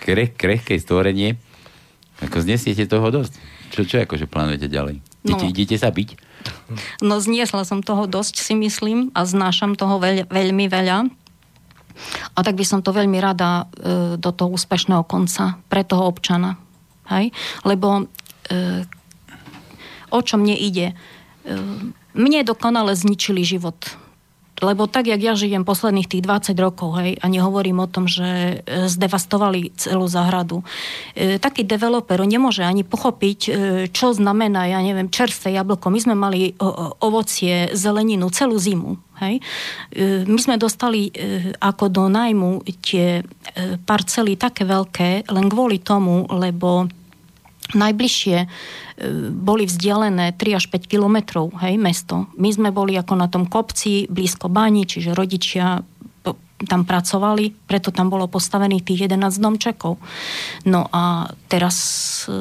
kreh, 0.04 0.34
krehké 0.34 0.76
stvorenie, 0.82 1.38
ako 2.20 2.42
znesiete 2.44 2.86
toho 2.90 3.08
dosť. 3.10 3.34
Čo, 3.72 3.88
čo 3.88 3.96
akože 4.04 4.28
plánujete 4.28 4.68
ďalej? 4.68 5.00
Idete, 5.24 5.46
no. 5.48 5.52
idete 5.54 5.76
sa 5.80 5.94
byť? 5.94 6.10
No 7.00 7.22
zniesla 7.22 7.64
som 7.64 7.86
toho 7.86 8.10
dosť, 8.10 8.42
si 8.42 8.58
myslím, 8.58 9.14
a 9.14 9.24
znášam 9.24 9.78
toho 9.78 10.02
veľ, 10.02 10.28
veľmi 10.28 10.66
veľa. 10.68 11.08
A 12.34 12.40
tak 12.42 12.58
by 12.58 12.66
som 12.66 12.82
to 12.82 12.96
veľmi 12.96 13.22
rada 13.22 13.70
e, 13.70 14.18
do 14.18 14.32
toho 14.34 14.50
úspešného 14.58 15.06
konca 15.06 15.62
pre 15.70 15.86
toho 15.86 16.10
občana. 16.10 16.58
Hej? 17.14 17.30
Lebo 17.62 18.10
e, 18.50 18.84
o 20.10 20.20
čo 20.26 20.42
mne 20.42 20.58
ide? 20.58 20.98
E, 21.42 21.56
mne 22.14 22.42
dokonale 22.44 22.94
zničili 22.94 23.42
život 23.42 24.02
lebo 24.62 24.86
tak, 24.86 25.10
jak 25.10 25.18
ja 25.18 25.34
žijem 25.34 25.66
posledných 25.66 26.06
tých 26.06 26.24
20 26.24 26.54
rokov, 26.62 26.94
hej, 27.02 27.18
a 27.18 27.26
nehovorím 27.26 27.82
o 27.82 27.90
tom, 27.90 28.06
že 28.06 28.62
e, 28.62 28.86
zdevastovali 28.86 29.74
celú 29.74 30.06
záhradu. 30.06 30.62
E, 31.18 31.42
taký 31.42 31.66
developer 31.66 32.22
nemôže 32.22 32.62
ani 32.62 32.86
pochopiť, 32.86 33.40
e, 33.42 33.52
čo 33.90 34.14
znamená, 34.14 34.70
ja 34.70 34.80
neviem, 34.86 35.10
čerstvé 35.10 35.58
jablko. 35.58 35.90
My 35.90 36.00
sme 36.00 36.14
mali 36.16 36.54
ovocie, 37.02 37.74
zeleninu 37.74 38.30
celú 38.30 38.62
zimu. 38.62 39.02
Hej. 39.22 39.42
My 40.26 40.40
sme 40.42 40.58
dostali 40.58 41.14
ako 41.62 41.94
do 41.94 42.10
nájmu 42.10 42.66
tie 42.82 43.22
parcely 43.86 44.34
také 44.34 44.66
veľké 44.66 45.30
len 45.30 45.46
kvôli 45.46 45.78
tomu, 45.78 46.26
lebo 46.34 46.90
najbližšie 47.78 48.38
e, 48.44 48.48
boli 49.32 49.66
vzdialené 49.68 50.36
3 50.36 50.58
až 50.60 50.66
5 50.70 50.88
kilometrov, 50.88 51.54
hej, 51.64 51.76
mesto. 51.80 52.28
My 52.36 52.50
sme 52.52 52.70
boli 52.74 52.98
ako 52.98 53.14
na 53.16 53.28
tom 53.28 53.48
kopci, 53.48 54.10
blízko 54.10 54.52
bani, 54.52 54.88
čiže 54.88 55.16
rodičia 55.16 55.82
tam 56.66 56.86
pracovali, 56.86 57.68
preto 57.68 57.90
tam 57.90 58.10
bolo 58.10 58.30
postavených 58.30 58.86
tých 58.86 59.00
11 59.10 59.42
domčekov. 59.42 59.98
No 60.66 60.88
a 60.94 61.32
teraz, 61.50 61.78
e, 62.30 62.36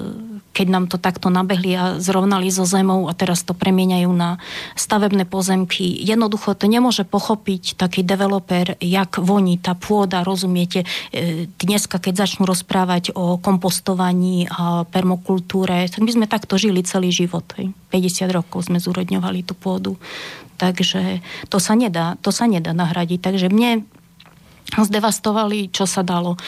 keď 0.52 0.66
nám 0.68 0.84
to 0.86 1.00
takto 1.00 1.32
nabehli 1.32 1.72
a 1.76 1.84
zrovnali 1.98 2.52
so 2.52 2.68
zemou 2.68 3.08
a 3.08 3.16
teraz 3.16 3.42
to 3.42 3.56
premieňajú 3.56 4.10
na 4.12 4.36
stavebné 4.76 5.24
pozemky, 5.24 6.00
jednoducho 6.04 6.54
to 6.54 6.68
nemôže 6.68 7.02
pochopiť 7.04 7.80
taký 7.80 8.04
developer, 8.04 8.76
jak 8.80 9.18
voní 9.20 9.56
tá 9.56 9.72
pôda, 9.76 10.22
rozumiete? 10.26 10.84
E, 11.10 11.48
dneska, 11.58 11.98
keď 11.98 12.26
začnú 12.26 12.44
rozprávať 12.44 13.12
o 13.16 13.40
kompostovaní 13.40 14.46
a 14.50 14.84
permokultúre, 14.88 15.88
tak 15.88 16.00
my 16.00 16.10
sme 16.12 16.26
takto 16.30 16.60
žili 16.60 16.84
celý 16.84 17.10
život. 17.12 17.44
50 17.54 18.30
rokov 18.30 18.70
sme 18.70 18.78
zúrodňovali 18.78 19.42
tú 19.42 19.58
pôdu. 19.58 19.98
Takže 20.60 21.24
to 21.48 21.56
sa 21.56 21.72
nedá, 21.72 22.20
to 22.20 22.28
sa 22.28 22.44
nedá 22.44 22.76
nahradiť. 22.76 23.18
Takže 23.24 23.48
mne 23.48 23.88
zdevastovali, 24.78 25.72
čo 25.74 25.88
sa 25.88 26.06
dalo. 26.06 26.38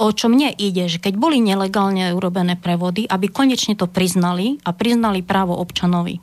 O 0.00 0.08
čo 0.08 0.26
mne 0.32 0.56
ide, 0.56 0.88
že 0.88 0.96
keď 0.96 1.14
boli 1.20 1.36
nelegálne 1.44 2.08
urobené 2.16 2.56
prevody, 2.56 3.04
aby 3.04 3.28
konečne 3.28 3.76
to 3.76 3.84
priznali 3.84 4.56
a 4.64 4.72
priznali 4.72 5.20
právo 5.20 5.52
občanovi. 5.60 6.16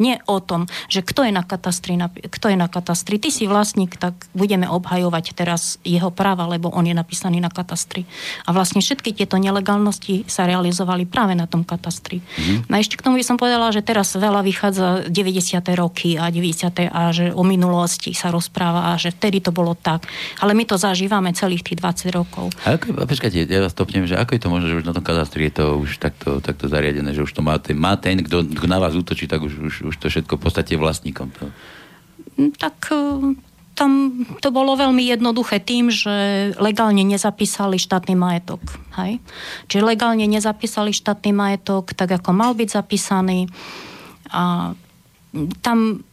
Nie 0.00 0.24
o 0.24 0.40
tom, 0.40 0.64
že 0.88 1.04
kto 1.04 1.28
je 1.28 1.32
na 1.36 1.44
katastri, 1.44 2.00
kto 2.08 2.46
je 2.48 2.56
na 2.56 2.66
katastri. 2.72 3.20
Ty 3.20 3.28
si 3.28 3.44
vlastník, 3.44 4.00
tak 4.00 4.16
budeme 4.32 4.64
obhajovať 4.64 5.36
teraz 5.36 5.76
jeho 5.84 6.08
práva, 6.08 6.48
lebo 6.48 6.72
on 6.72 6.88
je 6.88 6.96
napísaný 6.96 7.38
na 7.38 7.52
katastri. 7.52 8.08
A 8.48 8.56
vlastne 8.56 8.80
všetky 8.80 9.12
tieto 9.12 9.36
nelegálnosti 9.36 10.24
sa 10.24 10.48
realizovali 10.48 11.04
práve 11.04 11.36
na 11.36 11.44
tom 11.44 11.62
katastri. 11.62 12.24
Mm-hmm. 12.24 12.72
A 12.72 12.80
ešte 12.80 12.96
k 12.96 13.04
tomu 13.04 13.20
by 13.20 13.24
som 13.28 13.36
povedala, 13.36 13.68
že 13.70 13.84
teraz 13.84 14.16
veľa 14.16 14.40
vychádza 14.40 15.12
90. 15.12 15.60
roky 15.76 16.16
a 16.16 16.32
90. 16.32 16.88
a 16.88 17.12
že 17.12 17.28
o 17.36 17.44
minulosti 17.44 18.16
sa 18.16 18.32
rozpráva 18.32 18.90
a 18.90 18.98
že 18.98 19.12
vtedy 19.12 19.44
to 19.44 19.52
bolo 19.52 19.76
tak. 19.76 20.08
Ale 20.40 20.56
my 20.56 20.64
to 20.64 20.80
zažívame 20.80 21.36
celých 21.36 21.60
tých 21.60 21.78
20 21.84 22.16
rokov. 22.16 22.48
A 22.64 22.80
ako, 22.80 23.04
počkajte, 23.04 23.44
ja 23.44 23.60
vás 23.60 23.76
topnem, 23.76 24.08
že 24.08 24.16
ako 24.16 24.32
je 24.32 24.40
to 24.40 24.48
možné, 24.48 24.66
že 24.72 24.78
už 24.80 24.88
na 24.88 24.96
tom 24.96 25.04
katastri 25.04 25.52
je 25.52 25.60
to 25.60 25.64
už 25.76 26.00
takto, 26.00 26.40
takto 26.40 26.70
zariadené, 26.70 27.12
že 27.12 27.20
už 27.20 27.32
to 27.36 27.44
má 27.44 27.60
ten, 27.60 27.76
má 27.76 27.98
ten 28.00 28.22
kto, 28.24 28.46
kto 28.46 28.66
na 28.70 28.80
vás 28.80 28.96
útočí, 28.96 29.28
tak 29.28 29.44
už, 29.44 29.60
už, 29.60 29.74
už 29.90 29.98
to 29.98 30.06
všetko 30.06 30.38
v 30.38 30.42
podstate 30.42 30.78
vlastníkom. 30.78 31.34
To. 31.42 31.50
Mm, 32.38 32.54
tak 32.54 32.94
e, 32.94 33.34
tam 33.74 34.22
to 34.38 34.48
bolo 34.54 34.78
veľmi 34.78 35.02
jednoduché 35.02 35.58
tým, 35.58 35.90
že 35.90 36.50
legálne 36.62 37.02
nezapísali 37.02 37.80
štátny 37.80 38.14
majetok. 38.14 38.60
Hej? 39.00 39.18
Čiže 39.66 39.82
legálne 39.82 40.24
nezapísali 40.30 40.94
štátny 40.94 41.34
majetok 41.34 41.96
tak, 41.96 42.12
ako 42.22 42.30
mal 42.30 42.52
byť 42.54 42.68
zapísaný. 42.70 43.50
A 44.30 44.72
tam 45.64 46.06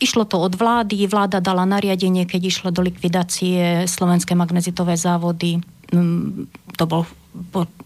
išlo 0.00 0.24
to 0.24 0.40
od 0.40 0.56
vlády, 0.56 1.04
vláda 1.06 1.44
dala 1.44 1.68
nariadenie, 1.68 2.24
keď 2.24 2.40
išlo 2.48 2.68
do 2.72 2.80
likvidácie 2.80 3.84
slovenské 3.84 4.32
magnezitové 4.32 4.96
závody. 4.96 5.60
Mm, 5.92 6.48
to 6.74 6.84
bol 6.88 7.04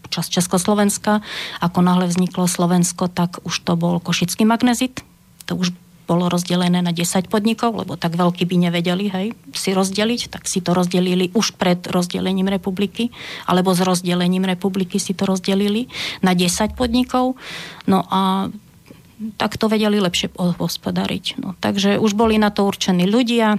počas 0.01 0.31
Československa. 0.31 1.21
Ako 1.61 1.83
náhle 1.83 2.09
vzniklo 2.09 2.47
Slovensko, 2.49 3.11
tak 3.11 3.43
už 3.43 3.61
to 3.61 3.75
bol 3.77 3.99
košický 3.99 4.47
magnezit. 4.47 5.03
To 5.45 5.57
už 5.57 5.73
bolo 6.05 6.29
rozdelené 6.29 6.85
na 6.85 6.93
10 6.93 7.27
podnikov, 7.33 7.73
lebo 7.73 7.97
tak 7.97 8.13
veľkí 8.13 8.45
by 8.45 8.69
nevedeli 8.69 9.09
hej, 9.09 9.27
si 9.57 9.73
rozdeliť, 9.73 10.29
tak 10.29 10.45
si 10.45 10.61
to 10.61 10.77
rozdelili 10.77 11.33
už 11.33 11.57
pred 11.57 11.81
rozdelením 11.89 12.45
republiky, 12.45 13.09
alebo 13.49 13.73
s 13.73 13.81
rozdelením 13.81 14.45
republiky 14.45 15.01
si 15.01 15.17
to 15.17 15.25
rozdelili 15.25 15.89
na 16.21 16.37
10 16.37 16.77
podnikov. 16.77 17.33
No 17.89 18.05
a 18.05 18.53
tak 19.41 19.57
to 19.57 19.65
vedeli 19.65 19.97
lepšie 19.97 20.29
hospodariť. 20.37 21.25
No, 21.41 21.57
takže 21.57 21.97
už 21.97 22.13
boli 22.13 22.37
na 22.37 22.53
to 22.53 22.69
určení 22.69 23.09
ľudia, 23.09 23.57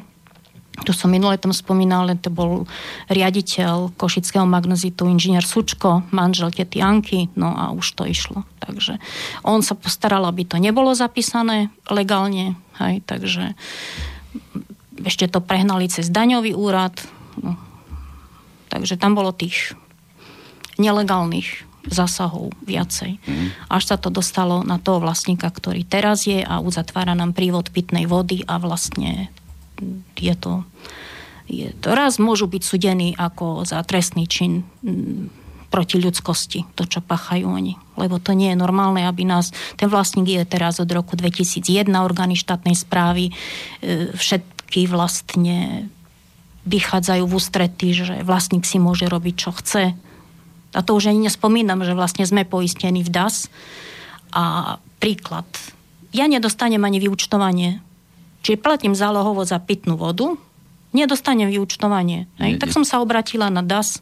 tu 0.84 0.92
som 0.92 1.08
minulé 1.08 1.40
tam 1.40 1.56
spomínal, 1.56 2.10
to 2.20 2.28
bol 2.28 2.68
riaditeľ 3.08 3.96
Košického 3.96 4.44
magnezitu, 4.44 5.08
inžinier 5.08 5.46
Sučko, 5.46 6.04
manžel 6.12 6.52
tety 6.52 6.84
Anky, 6.84 7.32
no 7.38 7.54
a 7.56 7.72
už 7.72 7.96
to 7.96 8.04
išlo. 8.04 8.44
Takže 8.60 9.00
on 9.46 9.64
sa 9.64 9.72
postaral, 9.72 10.28
aby 10.28 10.44
to 10.44 10.60
nebolo 10.60 10.92
zapísané 10.92 11.72
legálne, 11.88 12.58
hej, 12.82 13.00
takže 13.08 13.56
ešte 15.00 15.28
to 15.28 15.40
prehnali 15.40 15.88
cez 15.88 16.12
daňový 16.12 16.52
úrad, 16.52 16.96
no. 17.40 17.56
takže 18.68 19.00
tam 19.00 19.16
bolo 19.16 19.32
tých 19.32 19.76
nelegálnych 20.76 21.64
zásahov 21.86 22.50
viacej. 22.66 23.22
Mm. 23.22 23.48
Až 23.70 23.94
sa 23.94 23.96
to 23.96 24.10
dostalo 24.10 24.66
na 24.66 24.82
toho 24.82 24.98
vlastníka, 24.98 25.46
ktorý 25.46 25.86
teraz 25.86 26.26
je 26.26 26.42
a 26.42 26.58
uzatvára 26.58 27.14
nám 27.14 27.32
prívod 27.32 27.70
pitnej 27.70 28.10
vody 28.10 28.42
a 28.44 28.58
vlastne 28.58 29.30
je 30.16 30.34
to, 30.36 30.64
je 31.46 31.70
to 31.78 31.94
raz 31.94 32.18
môžu 32.18 32.50
byť 32.50 32.62
sudení 32.62 33.14
ako 33.14 33.62
za 33.62 33.78
trestný 33.86 34.26
čin 34.26 34.66
proti 35.66 35.98
ľudskosti, 35.98 36.64
to, 36.78 36.86
čo 36.86 37.02
pachajú 37.02 37.46
oni. 37.46 37.74
Lebo 37.98 38.22
to 38.22 38.32
nie 38.32 38.54
je 38.54 38.58
normálne, 38.58 39.02
aby 39.04 39.26
nás... 39.26 39.50
Ten 39.74 39.90
vlastník 39.90 40.30
je 40.30 40.42
teraz 40.46 40.78
od 40.78 40.88
roku 40.88 41.18
2001 41.18 41.90
orgány 41.90 42.38
štátnej 42.38 42.78
správy, 42.78 43.28
e, 43.28 43.32
všetky 44.14 44.86
vlastne 44.86 45.90
vychádzajú 46.66 47.22
v 47.26 47.34
ústrety, 47.34 47.88
že 47.94 48.14
vlastník 48.26 48.66
si 48.66 48.78
môže 48.80 49.06
robiť, 49.06 49.34
čo 49.36 49.50
chce. 49.54 49.94
A 50.74 50.78
to 50.82 50.98
už 50.98 51.14
ani 51.14 51.30
nespomínam, 51.30 51.82
že 51.86 51.94
vlastne 51.94 52.26
sme 52.26 52.48
poistení 52.48 53.06
v 53.06 53.10
DAS. 53.10 53.46
A 54.34 54.76
príklad. 54.98 55.46
Ja 56.10 56.26
nedostanem 56.26 56.82
ani 56.82 56.98
vyučtovanie 56.98 57.85
Čiže 58.42 58.62
platím 58.62 58.94
zálohovo 58.96 59.44
za 59.44 59.60
pitnú 59.62 59.96
vodu, 59.96 60.36
nedostanem 60.96 61.52
vyučtovanie. 61.52 62.24
Hej? 62.40 62.56
Tak 62.56 62.72
som 62.72 62.84
sa 62.88 63.04
obratila 63.04 63.52
na 63.52 63.60
DAS, 63.60 64.00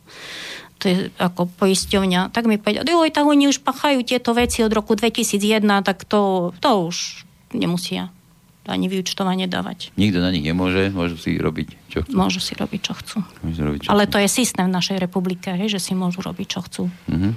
to 0.78 0.84
je 0.90 0.96
ako 1.18 1.48
poisťovňa, 1.58 2.34
tak 2.34 2.46
mi 2.46 2.60
povedal, 2.60 2.86
joj, 2.86 3.10
tak 3.10 3.24
oni 3.24 3.48
už 3.48 3.62
pachajú 3.64 4.04
tieto 4.04 4.36
veci 4.36 4.60
od 4.62 4.70
roku 4.74 4.94
2001, 4.94 5.64
tak 5.86 6.04
to, 6.04 6.52
to 6.60 6.70
už 6.90 7.24
nemusia 7.54 8.14
ani 8.64 8.88
vyučtovanie 8.88 9.44
dávať. 9.44 9.92
Nikto 10.00 10.24
na 10.24 10.32
nich 10.32 10.40
nemôže, 10.40 10.88
môžu 10.88 11.20
si 11.20 11.36
robiť, 11.36 11.68
čo 11.92 11.98
chcú. 12.00 12.16
Môžu 12.16 12.40
si 12.40 12.56
robiť, 12.56 12.80
čo 12.80 12.92
chcú. 12.96 13.16
robiť, 13.44 13.80
čo 13.84 13.88
Ale 13.92 14.08
chcú. 14.08 14.12
to 14.16 14.18
je 14.24 14.28
systém 14.32 14.64
v 14.64 14.72
našej 14.72 14.96
republike, 14.96 15.52
hej, 15.52 15.68
že 15.68 15.80
si 15.84 15.92
môžu 15.92 16.24
robiť, 16.24 16.46
čo 16.48 16.60
chcú. 16.64 16.84
Uh-huh. 16.88 17.32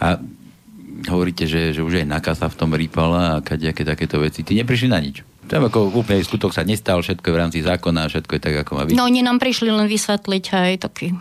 A 0.00 0.16
hovoríte, 1.12 1.44
že, 1.44 1.76
že 1.76 1.84
už 1.84 2.00
aj 2.00 2.06
nakasa 2.08 2.48
v 2.48 2.56
tom 2.56 2.72
rýpala 2.72 3.36
a 3.36 3.42
kadejaké 3.44 3.84
takéto 3.84 4.16
veci. 4.16 4.40
Ty 4.40 4.56
neprišli 4.56 4.88
na 4.88 5.00
nič? 5.04 5.20
Tam 5.46 5.62
ako 5.62 5.94
úplne 5.94 6.18
skutok 6.26 6.50
sa 6.50 6.66
nestal, 6.66 6.98
všetko 6.98 7.22
je 7.22 7.34
v 7.34 7.38
rámci 7.38 7.58
zákona, 7.62 8.10
všetko 8.10 8.32
je 8.34 8.40
tak, 8.42 8.54
ako 8.66 8.70
má 8.74 8.82
byť. 8.86 8.98
No 8.98 9.06
oni 9.06 9.22
nám 9.22 9.38
prišli 9.38 9.70
len 9.70 9.86
vysvetliť, 9.86 10.44
hej, 10.50 10.72
taký 10.82 11.14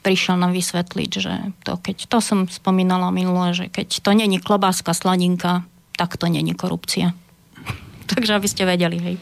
prišiel 0.00 0.40
nám 0.40 0.56
vysvetliť, 0.56 1.10
že 1.12 1.32
to, 1.64 1.76
keď 1.76 2.08
to 2.08 2.18
som 2.24 2.48
spomínala 2.48 3.12
minule, 3.12 3.52
že 3.52 3.68
keď 3.68 4.00
to 4.00 4.10
není 4.16 4.40
klobáska 4.40 4.96
sladinka, 4.96 5.64
tak 5.96 6.16
to 6.16 6.28
není 6.28 6.56
korupcia. 6.56 7.12
Takže 8.10 8.36
aby 8.36 8.48
ste 8.48 8.64
vedeli, 8.64 8.96
hej. 9.00 9.16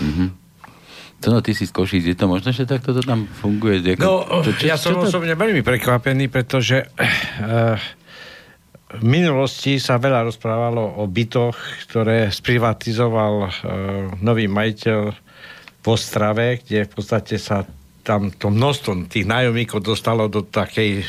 Mm-hmm. 0.00 0.28
To 1.20 1.36
no, 1.36 1.44
ty 1.44 1.52
si 1.52 1.68
z 1.68 1.72
Košíc, 1.76 2.00
je 2.08 2.16
to 2.16 2.24
možné, 2.24 2.56
že 2.56 2.64
takto 2.64 2.96
to 2.96 3.04
tam 3.04 3.28
funguje? 3.28 3.84
Ako, 3.92 4.00
no, 4.00 4.40
čo, 4.40 4.56
čo, 4.56 4.64
ja 4.64 4.80
som 4.80 4.96
čo 4.96 5.04
to... 5.04 5.12
osobne 5.12 5.36
veľmi 5.36 5.60
prekvapený, 5.60 6.32
pretože 6.32 6.88
uh, 6.96 7.76
v 8.98 9.04
minulosti 9.06 9.78
sa 9.78 10.02
veľa 10.02 10.26
rozprávalo 10.26 10.98
o 10.98 11.06
bytoch, 11.06 11.54
ktoré 11.86 12.26
sprivatizoval 12.34 13.34
uh, 13.46 13.50
nový 14.18 14.50
majiteľ 14.50 15.14
v 15.80 15.86
Ostrave, 15.86 16.58
kde 16.60 16.90
v 16.90 16.92
podstate 16.92 17.38
sa 17.38 17.62
tam 18.00 18.32
to 18.32 18.48
množstvo 18.48 19.06
tých 19.12 19.28
nájomníkov 19.28 19.84
dostalo 19.84 20.26
do 20.26 20.42
takej 20.42 21.04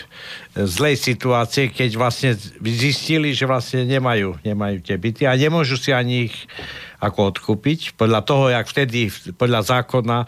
zlej 0.54 0.96
situácie, 1.00 1.72
keď 1.72 1.90
vlastne 1.96 2.32
zistili, 2.62 3.32
že 3.32 3.48
vlastne 3.48 3.88
nemajú, 3.88 4.38
nemajú 4.44 4.84
tie 4.84 5.00
byty 5.00 5.24
a 5.24 5.34
nemôžu 5.40 5.80
si 5.80 5.96
ani 5.96 6.30
ich 6.30 6.36
ako 7.00 7.34
odkúpiť. 7.34 7.96
Podľa 7.96 8.22
toho, 8.22 8.52
jak 8.52 8.68
vtedy, 8.68 9.10
podľa 9.34 9.66
zákona, 9.66 10.28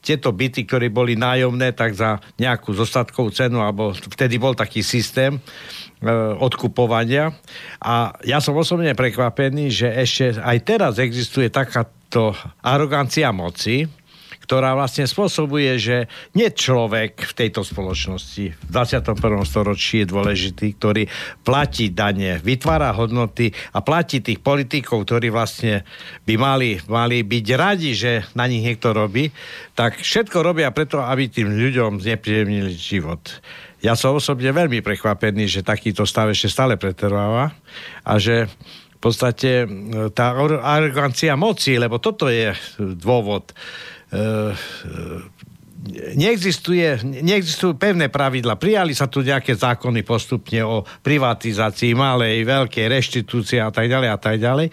tieto 0.00 0.32
byty, 0.32 0.64
ktoré 0.64 0.88
boli 0.88 1.14
nájomné, 1.14 1.76
tak 1.76 1.92
za 1.92 2.18
nejakú 2.40 2.72
zostatkovú 2.72 3.30
cenu, 3.30 3.60
alebo 3.60 3.92
vtedy 3.92 4.40
bol 4.40 4.56
taký 4.56 4.80
systém, 4.80 5.38
E, 6.00 6.08
odkupovania. 6.40 7.36
A 7.76 8.16
ja 8.24 8.40
som 8.40 8.56
osobne 8.56 8.96
prekvapený, 8.96 9.68
že 9.68 9.88
ešte 9.92 10.40
aj 10.40 10.58
teraz 10.64 10.92
existuje 10.96 11.52
takáto 11.52 12.32
arogancia 12.64 13.28
moci, 13.36 13.84
ktorá 14.50 14.74
vlastne 14.74 15.06
spôsobuje, 15.06 15.78
že 15.78 16.10
nie 16.34 16.50
človek 16.50 17.22
v 17.22 17.32
tejto 17.38 17.62
spoločnosti 17.62 18.50
v 18.50 18.66
21. 18.66 19.14
storočí 19.46 20.02
je 20.02 20.10
dôležitý, 20.10 20.74
ktorý 20.74 21.06
platí 21.46 21.94
dane, 21.94 22.42
vytvára 22.42 22.90
hodnoty 22.90 23.54
a 23.70 23.78
platí 23.78 24.18
tých 24.18 24.42
politikov, 24.42 25.06
ktorí 25.06 25.30
vlastne 25.30 25.86
by 26.26 26.34
mali, 26.34 26.82
mali 26.90 27.22
byť 27.22 27.46
radi, 27.54 27.94
že 27.94 28.26
na 28.34 28.50
nich 28.50 28.66
niekto 28.66 28.90
robí, 28.90 29.30
tak 29.78 30.02
všetko 30.02 30.42
robia 30.42 30.74
preto, 30.74 30.98
aby 30.98 31.30
tým 31.30 31.54
ľuďom 31.54 32.02
znepríjemnili 32.02 32.74
život. 32.74 33.22
Ja 33.86 33.94
som 33.94 34.18
osobne 34.18 34.50
veľmi 34.50 34.82
prekvapený, 34.82 35.46
že 35.46 35.62
takýto 35.62 36.02
stav 36.02 36.26
ešte 36.26 36.50
stále 36.50 36.74
pretrváva 36.74 37.54
a 38.02 38.18
že 38.18 38.50
v 39.00 39.08
podstate 39.08 39.64
tá 40.12 40.36
arogancia 40.60 41.32
moci, 41.32 41.80
lebo 41.80 41.96
toto 41.96 42.28
je 42.28 42.52
dôvod, 42.76 43.48
e, 43.48 43.54
neexistuje, 46.16 47.00
neexistujú 47.24 47.78
pevné 47.80 48.12
pravidla. 48.12 48.60
Prijali 48.60 48.92
sa 48.92 49.08
tu 49.08 49.24
nejaké 49.24 49.56
zákony 49.56 50.04
postupne 50.04 50.60
o 50.66 50.84
privatizácii 50.84 51.96
malej, 51.96 52.44
veľkej, 52.44 52.90
reštitúcie 52.90 53.62
a 53.62 53.72
tak 53.72 53.88
ďalej 53.88 54.08
a 54.12 54.18
tak 54.20 54.36
ďalej. 54.36 54.68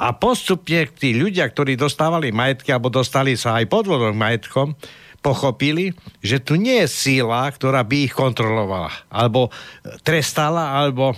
A 0.00 0.16
postupne 0.16 0.88
tí 0.96 1.12
ľudia, 1.12 1.44
ktorí 1.44 1.76
dostávali 1.76 2.32
majetky 2.32 2.72
alebo 2.72 2.88
dostali 2.88 3.36
sa 3.36 3.60
aj 3.60 3.68
podvodom 3.68 4.16
majetkom, 4.16 4.72
pochopili, 5.20 5.92
že 6.24 6.40
tu 6.40 6.56
nie 6.56 6.80
je 6.84 6.88
síla, 6.88 7.52
ktorá 7.52 7.84
by 7.84 8.08
ich 8.08 8.14
kontrolovala, 8.16 8.88
alebo 9.12 9.52
trestala, 10.00 10.80
alebo 10.80 11.12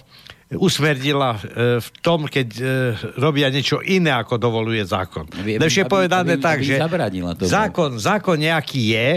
usmerdila 0.56 1.36
e, 1.36 1.40
v 1.80 1.88
tom, 2.04 2.28
keď 2.28 2.48
e, 2.58 2.64
robia 3.16 3.48
niečo 3.48 3.80
iné, 3.80 4.12
ako 4.12 4.36
dovoluje 4.36 4.84
zákon. 4.84 5.28
Lepšie 5.44 5.88
povedané 5.88 6.36
aby, 6.36 6.44
tak, 6.44 6.58
aby 6.60 6.66
že 6.68 6.76
zákon, 7.48 7.96
zákon 7.96 8.36
nejaký 8.36 8.80
je, 8.92 9.08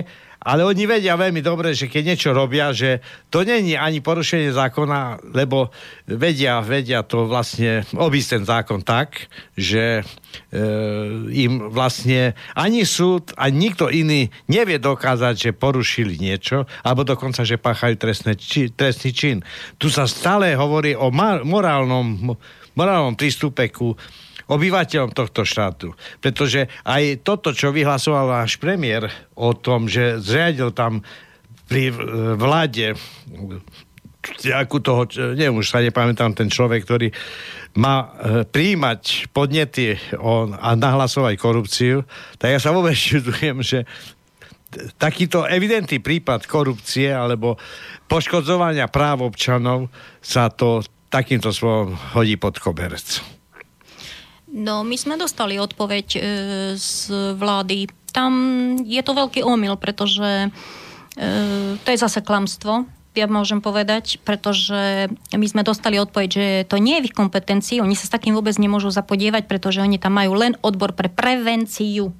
ale 0.46 0.62
oni 0.62 0.86
vedia 0.86 1.18
veľmi 1.18 1.42
dobre, 1.42 1.74
že 1.74 1.90
keď 1.90 2.14
niečo 2.14 2.30
robia, 2.30 2.70
že 2.70 3.02
to 3.34 3.42
není 3.42 3.74
ani 3.74 3.98
porušenie 4.06 4.54
zákona, 4.54 5.34
lebo 5.34 5.74
vedia, 6.06 6.62
vedia 6.62 7.02
to 7.02 7.26
vlastne 7.26 7.82
obísť 7.98 8.30
ten 8.38 8.44
zákon 8.46 8.80
tak, 8.86 9.26
že 9.58 10.00
e, 10.00 10.04
im 11.34 11.74
vlastne 11.74 12.38
ani 12.54 12.86
súd, 12.86 13.34
ani 13.42 13.58
nikto 13.66 13.90
iný 13.90 14.30
nevie 14.46 14.78
dokázať, 14.78 15.50
že 15.50 15.58
porušili 15.58 16.22
niečo, 16.22 16.70
alebo 16.86 17.02
dokonca, 17.02 17.42
že 17.42 17.58
páchajú 17.58 17.98
trestné, 17.98 18.38
či, 18.38 18.70
trestný 18.70 19.12
čin. 19.18 19.38
Tu 19.82 19.90
sa 19.90 20.06
stále 20.06 20.54
hovorí 20.54 20.94
o 20.94 21.10
morálnom, 21.42 22.38
morálnom 22.78 23.18
prístupe 23.18 23.74
ku 23.74 23.98
obyvateľom 24.46 25.12
tohto 25.14 25.42
štátu. 25.42 25.98
Pretože 26.22 26.70
aj 26.86 27.26
toto, 27.26 27.52
čo 27.52 27.74
vyhlasoval 27.74 28.46
náš 28.46 28.62
premiér 28.62 29.10
o 29.34 29.54
tom, 29.58 29.90
že 29.90 30.22
zriadil 30.22 30.70
tam 30.74 31.02
pri 31.66 31.90
vláde 32.38 32.94
ako 34.46 34.78
toho, 34.82 35.02
neviem, 35.38 35.54
už 35.54 35.70
sa 35.70 35.86
nepamätám, 35.86 36.34
ten 36.34 36.50
človek, 36.50 36.82
ktorý 36.82 37.14
má 37.78 38.02
e, 38.02 38.08
príjmať 38.50 39.30
podnety 39.30 40.00
a 40.58 40.74
nahlasovať 40.74 41.34
korupciu, 41.38 42.02
tak 42.42 42.58
ja 42.58 42.60
sa 42.62 42.74
vôbec 42.74 42.98
čudujem, 42.98 43.62
že 43.62 43.86
takýto 44.98 45.46
evidentný 45.46 46.02
prípad 46.02 46.50
korupcie 46.50 47.14
alebo 47.14 47.56
poškodzovania 48.10 48.90
práv 48.92 49.24
občanov 49.24 49.94
sa 50.20 50.50
to 50.52 50.84
takýmto 51.14 51.54
spôsobom 51.54 51.96
hodí 52.18 52.36
pod 52.36 52.60
koberec. 52.60 53.35
No, 54.56 54.88
my 54.88 54.96
sme 54.96 55.20
dostali 55.20 55.60
odpoveď 55.60 56.08
e, 56.16 56.20
z 56.80 57.12
vlády. 57.36 57.92
Tam 58.16 58.32
je 58.80 59.02
to 59.04 59.12
veľký 59.12 59.44
omyl, 59.44 59.76
pretože 59.76 60.48
e, 60.48 60.50
to 61.76 61.88
je 61.92 62.00
zase 62.00 62.24
klamstvo. 62.24 62.88
ja 63.16 63.28
môžem 63.28 63.60
povedať, 63.60 64.24
pretože 64.24 65.12
my 65.36 65.44
sme 65.48 65.64
dostali 65.64 66.00
odpoveď, 66.00 66.30
že 66.32 66.46
to 66.72 66.80
nie 66.80 67.00
je 67.00 67.04
v 67.04 67.08
ich 67.12 67.16
kompetencii, 67.16 67.84
oni 67.84 68.00
sa 68.00 68.08
s 68.08 68.16
takým 68.16 68.32
vôbec 68.32 68.56
nemôžu 68.56 68.92
zapodievať, 68.92 69.44
pretože 69.48 69.84
oni 69.84 70.00
tam 70.00 70.16
majú 70.16 70.36
len 70.40 70.56
odbor 70.64 70.96
pre 70.96 71.12
prevenciu. 71.12 72.16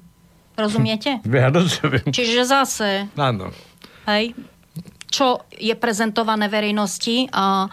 Rozumiete? 0.56 1.20
Ja 1.28 1.48
rozumiem. 1.52 2.12
Čiže 2.12 2.44
zase, 2.44 3.08
Áno. 3.16 3.48
hej, 4.08 4.36
čo 5.06 5.46
je 5.54 5.72
prezentované 5.78 6.50
verejnosti 6.50 7.30
a 7.30 7.70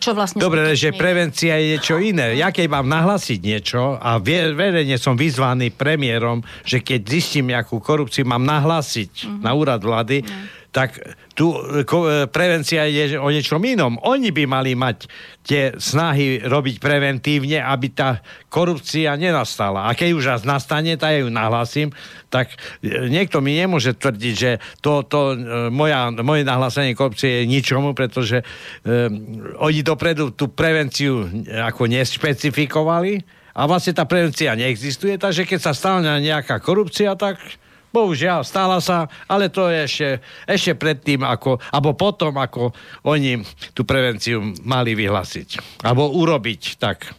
čo 0.00 0.16
vlastne... 0.16 0.40
Dobre, 0.40 0.72
že 0.74 0.96
prevencia 0.96 1.60
je 1.60 1.76
niečo 1.76 2.00
iné. 2.00 2.34
Ja 2.40 2.50
keď 2.50 2.66
mám 2.72 2.88
nahlasiť 2.88 3.38
niečo 3.38 4.00
a 4.00 4.16
verejne 4.18 4.96
som 4.96 5.14
vyzvaný 5.14 5.70
premiérom, 5.70 6.40
že 6.64 6.80
keď 6.80 7.00
zistím 7.06 7.52
nejakú 7.52 7.78
korupciu, 7.78 8.24
mám 8.24 8.42
nahlasiť 8.42 9.12
Mhm. 9.20 9.40
na 9.44 9.50
úrad 9.52 9.80
vlády, 9.80 10.24
tak 10.70 11.02
tu 11.34 11.50
e, 11.50 12.30
prevencia 12.30 12.86
je 12.86 13.18
o 13.18 13.26
niečom 13.26 13.58
inom. 13.66 13.98
Oni 14.06 14.30
by 14.30 14.46
mali 14.46 14.78
mať 14.78 15.10
tie 15.42 15.74
snahy 15.74 16.46
robiť 16.46 16.78
preventívne, 16.78 17.58
aby 17.58 17.90
tá 17.90 18.22
korupcia 18.46 19.18
nenastala. 19.18 19.90
A 19.90 19.98
keď 19.98 20.08
už 20.14 20.24
raz 20.30 20.42
nastane, 20.46 20.94
tak 20.94 21.26
ju 21.26 21.28
nahlasím, 21.30 21.90
tak 22.30 22.54
e, 22.86 23.10
niekto 23.10 23.42
mi 23.42 23.58
nemôže 23.58 23.98
tvrdiť, 23.98 24.34
že 24.38 24.62
to, 24.78 25.02
to 25.02 25.34
e, 25.34 25.36
moja, 25.74 26.14
moje 26.22 26.46
nahlásenie 26.46 26.94
korupcie 26.94 27.42
je 27.42 27.50
ničomu, 27.50 27.90
pretože 27.92 28.46
um, 28.86 29.42
oni 29.58 29.82
dopredu 29.82 30.30
tú 30.30 30.50
prevenciu 30.54 31.26
ako 31.50 31.90
nespecifikovali 31.90 33.18
a 33.58 33.66
vlastne 33.66 33.90
tá 33.90 34.06
prevencia 34.06 34.54
neexistuje, 34.54 35.18
takže 35.18 35.42
keď 35.42 35.58
sa 35.58 35.72
stane 35.74 36.06
nejaká 36.22 36.62
korupcia, 36.62 37.18
tak 37.18 37.42
bohužiaľ 37.90 38.46
stala 38.46 38.78
sa, 38.78 39.10
ale 39.26 39.50
to 39.50 39.66
je 39.70 39.78
ešte, 39.86 40.08
ešte 40.46 40.72
predtým, 40.78 41.26
ako, 41.26 41.58
alebo 41.70 41.94
potom, 41.94 42.34
ako 42.38 42.70
oni 43.06 43.42
tú 43.74 43.82
prevenciu 43.82 44.42
mali 44.62 44.94
vyhlasiť. 44.94 45.82
Alebo 45.82 46.10
urobiť 46.14 46.78
tak. 46.78 47.12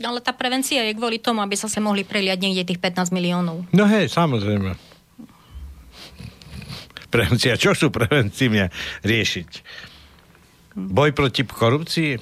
Ale 0.00 0.24
tá 0.24 0.32
prevencia 0.32 0.80
je 0.82 0.96
kvôli 0.96 1.20
tomu, 1.20 1.44
aby 1.44 1.54
sa 1.54 1.68
sa 1.68 1.78
mohli 1.78 2.08
preliať 2.08 2.40
niekde 2.40 2.72
tých 2.72 2.80
15 2.80 3.12
miliónov. 3.12 3.68
No 3.70 3.84
hej, 3.84 4.08
samozrejme. 4.08 4.74
Prevencia, 7.10 7.58
čo 7.58 7.74
sú 7.74 7.90
preventívne 7.90 8.70
riešiť? 9.02 9.50
Boj 10.78 11.10
proti 11.10 11.42
korupcii? 11.42 12.16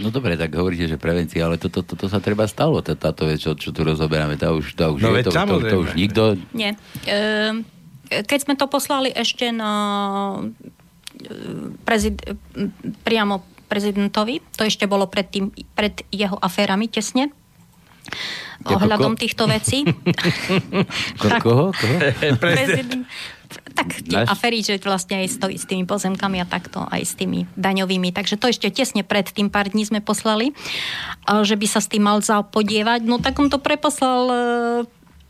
No 0.00 0.08
dobre, 0.08 0.40
tak 0.40 0.56
hovoríte, 0.56 0.88
že 0.88 0.96
prevencia, 0.96 1.44
ale 1.44 1.60
toto 1.60 1.84
to, 1.84 1.92
to, 1.94 2.04
to 2.04 2.06
sa 2.08 2.18
treba 2.24 2.48
stalo, 2.48 2.80
tá, 2.80 2.96
táto 2.96 3.28
vec, 3.28 3.44
čo, 3.44 3.52
čo 3.52 3.70
tu 3.70 3.84
rozoberáme, 3.84 4.40
tá 4.40 4.48
už, 4.50 4.72
tá 4.72 4.88
už 4.88 5.04
No 5.04 5.12
je, 5.12 5.28
to, 5.28 5.32
to, 5.36 5.56
to, 5.60 5.76
už 5.84 5.90
nikto... 5.92 6.40
Nie. 6.56 6.80
Ehm, 7.04 7.68
Keď 8.08 8.38
sme 8.48 8.54
to 8.56 8.66
poslali 8.66 9.12
ešte 9.12 9.52
na 9.52 9.72
prezid, 11.84 12.24
priamo 13.04 13.44
prezidentovi, 13.68 14.42
to 14.56 14.66
ešte 14.66 14.88
bolo 14.88 15.06
pred, 15.06 15.30
tým, 15.30 15.52
pred 15.76 16.02
jeho 16.10 16.34
aférami 16.40 16.90
tesne, 16.90 17.30
ohľadom 18.66 19.14
týchto 19.14 19.46
vecí. 19.46 19.86
Ko, 21.20 21.28
koho? 21.38 21.66
koho? 21.80 21.96
Prezident, 22.40 23.06
tak 23.80 24.04
tie 24.04 24.28
afery, 24.28 24.60
že 24.60 24.76
vlastne 24.84 25.24
aj 25.24 25.26
s, 25.26 25.36
to, 25.40 25.48
s 25.48 25.64
tými 25.64 25.88
pozemkami 25.88 26.44
a 26.44 26.46
takto, 26.46 26.84
aj 26.84 27.00
s 27.00 27.16
tými 27.16 27.48
daňovými. 27.56 28.12
Takže 28.12 28.36
to 28.36 28.52
ešte 28.52 28.68
tesne 28.68 29.00
pred 29.00 29.24
tým 29.24 29.48
pár 29.48 29.72
dní 29.72 29.88
sme 29.88 30.04
poslali, 30.04 30.52
a 31.24 31.40
že 31.40 31.56
by 31.56 31.66
sa 31.66 31.80
s 31.80 31.88
tým 31.88 32.04
mal 32.04 32.20
zapodievať. 32.20 33.08
No 33.08 33.16
tak 33.16 33.40
on 33.40 33.48
to 33.48 33.56
preposlal 33.56 34.28
e, 34.28 34.36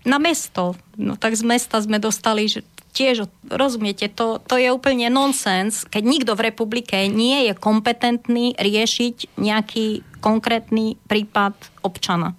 na 0.02 0.18
mesto. 0.18 0.74
No 0.98 1.14
tak 1.14 1.38
z 1.38 1.46
mesta 1.46 1.78
sme 1.78 2.02
dostali, 2.02 2.50
že 2.50 2.66
tiež, 2.90 3.30
rozumiete, 3.46 4.10
to, 4.10 4.42
to 4.42 4.58
je 4.58 4.74
úplne 4.74 5.06
nonsens, 5.14 5.86
keď 5.86 6.02
nikto 6.02 6.32
v 6.34 6.50
republike 6.50 7.06
nie 7.06 7.46
je 7.46 7.54
kompetentný 7.54 8.58
riešiť 8.58 9.38
nejaký 9.38 10.02
konkrétny 10.18 10.98
prípad 11.06 11.54
občana. 11.86 12.34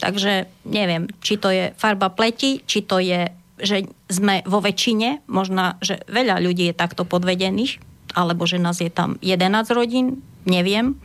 Takže 0.00 0.48
neviem, 0.64 1.08
či 1.20 1.36
to 1.36 1.52
je 1.52 1.76
farba 1.76 2.08
pleti, 2.08 2.64
či 2.64 2.80
to 2.84 3.00
je, 3.00 3.28
že 3.62 3.88
sme 4.10 4.42
vo 4.44 4.60
väčšine, 4.60 5.24
možno, 5.30 5.76
že 5.84 6.02
veľa 6.08 6.40
ľudí 6.40 6.70
je 6.70 6.74
takto 6.76 7.04
podvedených, 7.04 7.80
alebo 8.16 8.44
že 8.44 8.58
nás 8.58 8.82
je 8.82 8.90
tam 8.90 9.16
11 9.22 9.70
rodín, 9.70 10.24
neviem, 10.44 10.98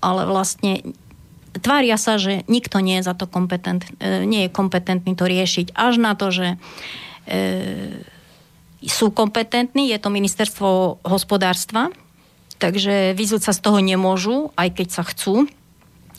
ale 0.00 0.24
vlastne 0.28 0.94
tvária 1.58 1.98
sa, 1.98 2.16
že 2.16 2.46
nikto 2.46 2.78
nie 2.78 3.02
je 3.02 3.08
za 3.10 3.14
to 3.18 3.26
kompetent, 3.26 3.82
e, 3.98 4.22
nie 4.24 4.46
je 4.46 4.54
kompetentný 4.54 5.18
to 5.18 5.26
riešiť. 5.26 5.74
Až 5.74 5.98
na 5.98 6.14
to, 6.14 6.30
že 6.30 6.54
e, 7.26 8.00
sú 8.86 9.10
kompetentní, 9.10 9.90
je 9.90 9.98
to 9.98 10.14
ministerstvo 10.14 11.02
hospodárstva, 11.02 11.90
takže 12.62 13.12
vyzúť 13.18 13.50
sa 13.50 13.52
z 13.56 13.60
toho 13.60 13.78
nemôžu, 13.82 14.54
aj 14.54 14.78
keď 14.78 14.88
sa 14.88 15.02
chcú 15.02 15.50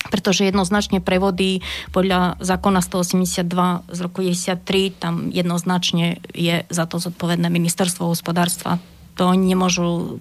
pretože 0.10 0.48
jednoznačne 0.48 1.04
prevody 1.04 1.62
podľa 1.94 2.42
zákona 2.42 2.82
182 2.82 3.46
z 3.92 4.00
roku 4.02 4.26
93 4.26 4.98
tam 4.98 5.30
jednoznačne 5.30 6.18
je 6.34 6.66
za 6.66 6.86
to 6.90 6.98
zodpovedné 6.98 7.52
ministerstvo 7.54 8.10
hospodárstva. 8.10 8.82
To 9.20 9.30
oni 9.30 9.54
nemôžu 9.54 10.18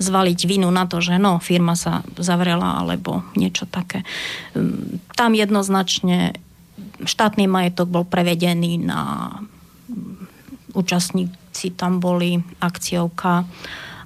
zvaliť 0.00 0.38
vinu 0.46 0.70
na 0.70 0.86
to, 0.86 1.02
že 1.02 1.20
no, 1.20 1.42
firma 1.42 1.76
sa 1.76 2.06
zavrela 2.16 2.80
alebo 2.80 3.26
niečo 3.36 3.68
také. 3.68 4.06
Hm, 4.56 5.02
Tam 5.18 5.36
jednoznačne 5.36 6.38
štátny 7.04 7.44
majetok 7.44 7.92
bol 7.92 8.04
prevedený 8.08 8.80
na 8.80 9.32
účastníci 10.74 11.74
tam 11.74 11.98
boli 11.98 12.38
akciovka 12.62 13.44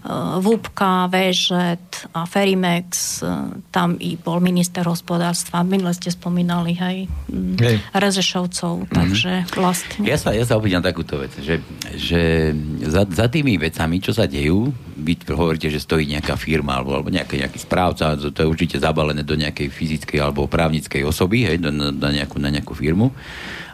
eh, 0.04 0.36
Vúbka, 0.38 1.08
Vežet 1.08 2.06
a 2.12 2.28
Ferimex, 2.28 3.20
eh, 3.24 3.28
tam 3.72 3.96
i 3.96 4.20
bol 4.20 4.38
minister 4.44 4.84
hospodárstva. 4.84 5.64
Minule 5.64 5.96
ste 5.96 6.12
spomínali, 6.12 6.76
hej, 6.76 7.08
mm, 7.32 7.56
Hej. 7.58 7.76
Rezešovcov, 7.96 8.92
takže 8.92 9.48
vlastne... 9.56 10.04
Ja 10.04 10.20
sa, 10.20 10.36
ja 10.36 10.44
sa 10.44 10.60
opýtam 10.60 10.84
takúto 10.84 11.16
vec, 11.18 11.32
že, 11.40 11.64
že 11.96 12.52
za, 12.84 13.08
za 13.08 13.26
tými 13.32 13.56
vecami, 13.56 13.98
čo 14.04 14.12
sa 14.12 14.28
dejú, 14.28 14.68
vy 15.00 15.16
hovoríte, 15.26 15.72
že 15.72 15.82
stojí 15.82 16.06
nejaká 16.06 16.38
firma 16.38 16.78
alebo, 16.78 16.94
alebo 16.94 17.10
nejaký, 17.10 17.40
nejaký 17.40 17.58
správca, 17.58 18.14
to, 18.20 18.30
to 18.30 18.44
je 18.44 18.52
určite 18.52 18.76
zabalené 18.78 19.24
do 19.24 19.34
nejakej 19.34 19.72
fyzickej 19.72 20.18
alebo 20.20 20.46
právnickej 20.46 21.02
osoby, 21.02 21.48
hej, 21.48 21.56
do, 21.58 21.72
na, 21.72 21.90
na, 21.90 22.10
nejakú, 22.12 22.36
na 22.38 22.52
nejakú 22.52 22.76
firmu. 22.76 23.10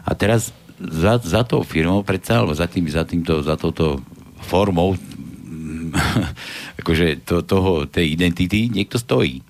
A 0.01 0.17
teraz 0.17 0.49
za, 0.81 1.21
za 1.21 1.45
tou 1.45 1.61
firmou 1.61 2.01
predsa, 2.01 2.41
alebo 2.41 2.57
za, 2.57 2.65
tým, 2.65 2.89
za, 2.89 3.05
týmto, 3.05 3.45
za 3.45 3.53
touto 3.53 4.01
formou 4.41 4.97
akože 6.81 7.25
to, 7.25 7.43
toho, 7.43 7.85
tej 7.87 8.15
identity 8.15 8.71
niekto 8.71 8.97
stojí. 8.97 9.43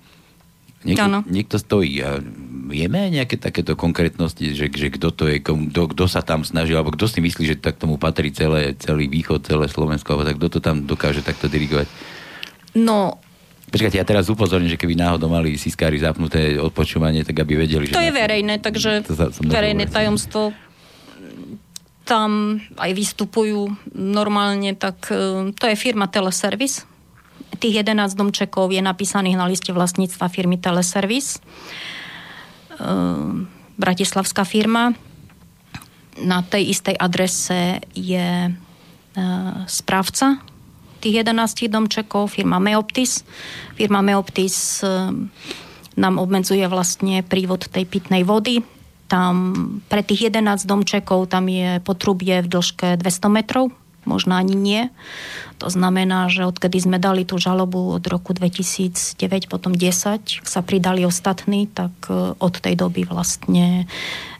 Niekto, 0.82 1.06
Áno. 1.06 1.18
niekto 1.30 1.62
stojí. 1.62 2.02
A 2.02 2.18
vieme 2.66 3.06
nejaké 3.06 3.38
takéto 3.38 3.78
konkrétnosti, 3.78 4.50
že, 4.50 4.66
že 4.66 4.90
kto 4.90 5.14
to 5.14 5.30
je, 5.30 5.38
kto, 5.38 5.94
kto 5.94 6.04
sa 6.10 6.26
tam 6.26 6.42
snažil, 6.42 6.74
alebo 6.74 6.90
kto 6.90 7.06
si 7.06 7.22
myslí, 7.22 7.54
že 7.54 7.56
tak 7.58 7.78
tomu 7.78 8.02
patrí 8.02 8.34
celé, 8.34 8.74
celý 8.74 9.06
východ, 9.06 9.46
celé 9.46 9.70
Slovensko, 9.70 10.14
alebo 10.18 10.26
tak 10.26 10.36
kto 10.42 10.48
to 10.58 10.60
tam 10.60 10.82
dokáže 10.82 11.22
takto 11.22 11.46
dirigovať. 11.46 11.86
No, 12.74 13.22
Počkajte, 13.72 13.96
ja 13.96 14.04
teraz 14.04 14.28
upozorním, 14.28 14.68
že 14.68 14.76
keby 14.76 15.00
náhodou 15.00 15.32
mali 15.32 15.56
siskári 15.56 15.96
zapnuté 15.96 16.60
odpočúvanie, 16.60 17.24
tak 17.24 17.40
aby 17.40 17.56
vedeli, 17.64 17.88
že... 17.88 17.96
to 17.96 18.04
je 18.04 18.12
verejné, 18.12 18.60
takže 18.60 19.00
To 19.08 19.16
sa- 19.16 19.32
verejné 19.32 19.88
tajomstvo 19.88 20.52
tam 22.02 22.58
aj 22.76 22.90
vystupujú 22.92 23.70
normálne, 23.94 24.74
tak 24.74 25.08
e, 25.10 25.50
to 25.54 25.64
je 25.70 25.76
firma 25.78 26.10
Teleservis. 26.10 26.84
Tých 27.62 27.86
11 27.86 28.18
domčekov 28.18 28.74
je 28.74 28.82
napísaných 28.82 29.38
na 29.38 29.46
liste 29.46 29.70
vlastníctva 29.70 30.26
firmy 30.26 30.58
Teleservis. 30.58 31.38
E, 31.38 31.40
bratislavská 33.78 34.42
firma. 34.42 34.94
Na 36.20 36.44
tej 36.44 36.74
istej 36.74 36.98
adrese 36.98 37.80
je 37.94 38.50
e, 38.50 38.50
správca 39.70 40.42
tých 41.02 41.26
11 41.26 41.66
domčekov, 41.66 42.30
firma 42.30 42.62
Meoptis. 42.62 43.26
Firma 43.74 44.06
Meoptis 44.06 44.86
e, 44.86 45.10
nám 45.98 46.14
obmedzuje 46.22 46.62
vlastne 46.70 47.26
prívod 47.26 47.66
tej 47.66 47.90
pitnej 47.90 48.22
vody. 48.22 48.62
Tam 49.12 49.60
pre 49.92 50.00
tých 50.00 50.32
11 50.32 50.64
domčekov 50.64 51.28
tam 51.28 51.52
je 51.52 51.84
potrubie 51.84 52.40
v 52.40 52.48
dĺžke 52.48 52.96
200 52.96 53.28
metrov, 53.28 53.68
možno 54.08 54.40
ani 54.40 54.56
nie. 54.56 54.82
To 55.60 55.68
znamená, 55.68 56.32
že 56.32 56.48
odkedy 56.48 56.80
sme 56.80 56.96
dali 56.96 57.28
tú 57.28 57.36
žalobu 57.36 58.00
od 58.00 58.04
roku 58.08 58.32
2009, 58.32 59.20
potom 59.52 59.76
10, 59.76 60.40
sa 60.42 60.60
pridali 60.64 61.04
ostatní, 61.04 61.68
tak 61.68 61.92
e, 62.08 62.32
od 62.32 62.54
tej 62.56 62.74
doby 62.74 63.04
vlastne 63.04 63.84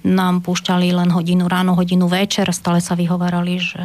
nám 0.03 0.41
púšťali 0.41 0.89
len 0.89 1.13
hodinu 1.13 1.53
ráno, 1.53 1.77
hodinu 1.77 2.09
večer, 2.09 2.49
stále 2.57 2.81
sa 2.81 2.97
vyhovárali, 2.97 3.61
že 3.61 3.85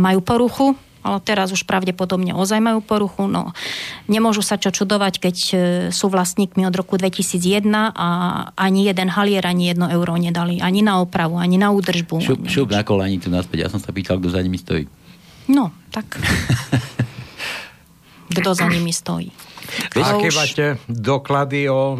majú 0.00 0.24
poruchu, 0.24 0.74
ale 1.06 1.22
teraz 1.22 1.54
už 1.54 1.62
pravdepodobne 1.62 2.34
ozaj 2.34 2.58
majú 2.58 2.82
poruchu. 2.82 3.30
No, 3.30 3.54
nemôžu 4.10 4.42
sa 4.42 4.58
čo 4.58 4.74
čudovať, 4.74 5.22
keď 5.22 5.36
e, 5.38 5.54
sú 5.94 6.10
vlastníkmi 6.10 6.66
od 6.66 6.74
roku 6.74 6.98
2001 6.98 7.94
a 7.94 8.08
ani 8.58 8.90
jeden 8.90 9.14
halier, 9.14 9.46
ani 9.46 9.70
jedno 9.70 9.86
euro 9.86 10.18
nedali. 10.18 10.58
Ani 10.58 10.82
na 10.82 10.98
opravu, 10.98 11.38
ani 11.38 11.54
na 11.54 11.70
údržbu. 11.70 12.18
Šup, 12.18 12.42
ani 12.42 12.50
šup 12.50 12.68
na 12.74 12.82
kolani 12.82 13.22
tu 13.22 13.30
naspäť. 13.30 13.66
Ja 13.66 13.70
som 13.70 13.78
sa 13.78 13.94
pýtal, 13.94 14.18
kto 14.18 14.34
za 14.34 14.42
nimi 14.42 14.58
stojí. 14.58 14.90
No, 15.46 15.70
tak. 15.94 16.18
kto 18.36 18.50
za 18.50 18.66
nimi 18.66 18.90
stojí. 18.90 19.30
A 19.98 20.18
keď 20.18 20.32
máte 20.34 20.64
doklady 20.86 21.70
o 21.70 21.94
e, 21.94 21.98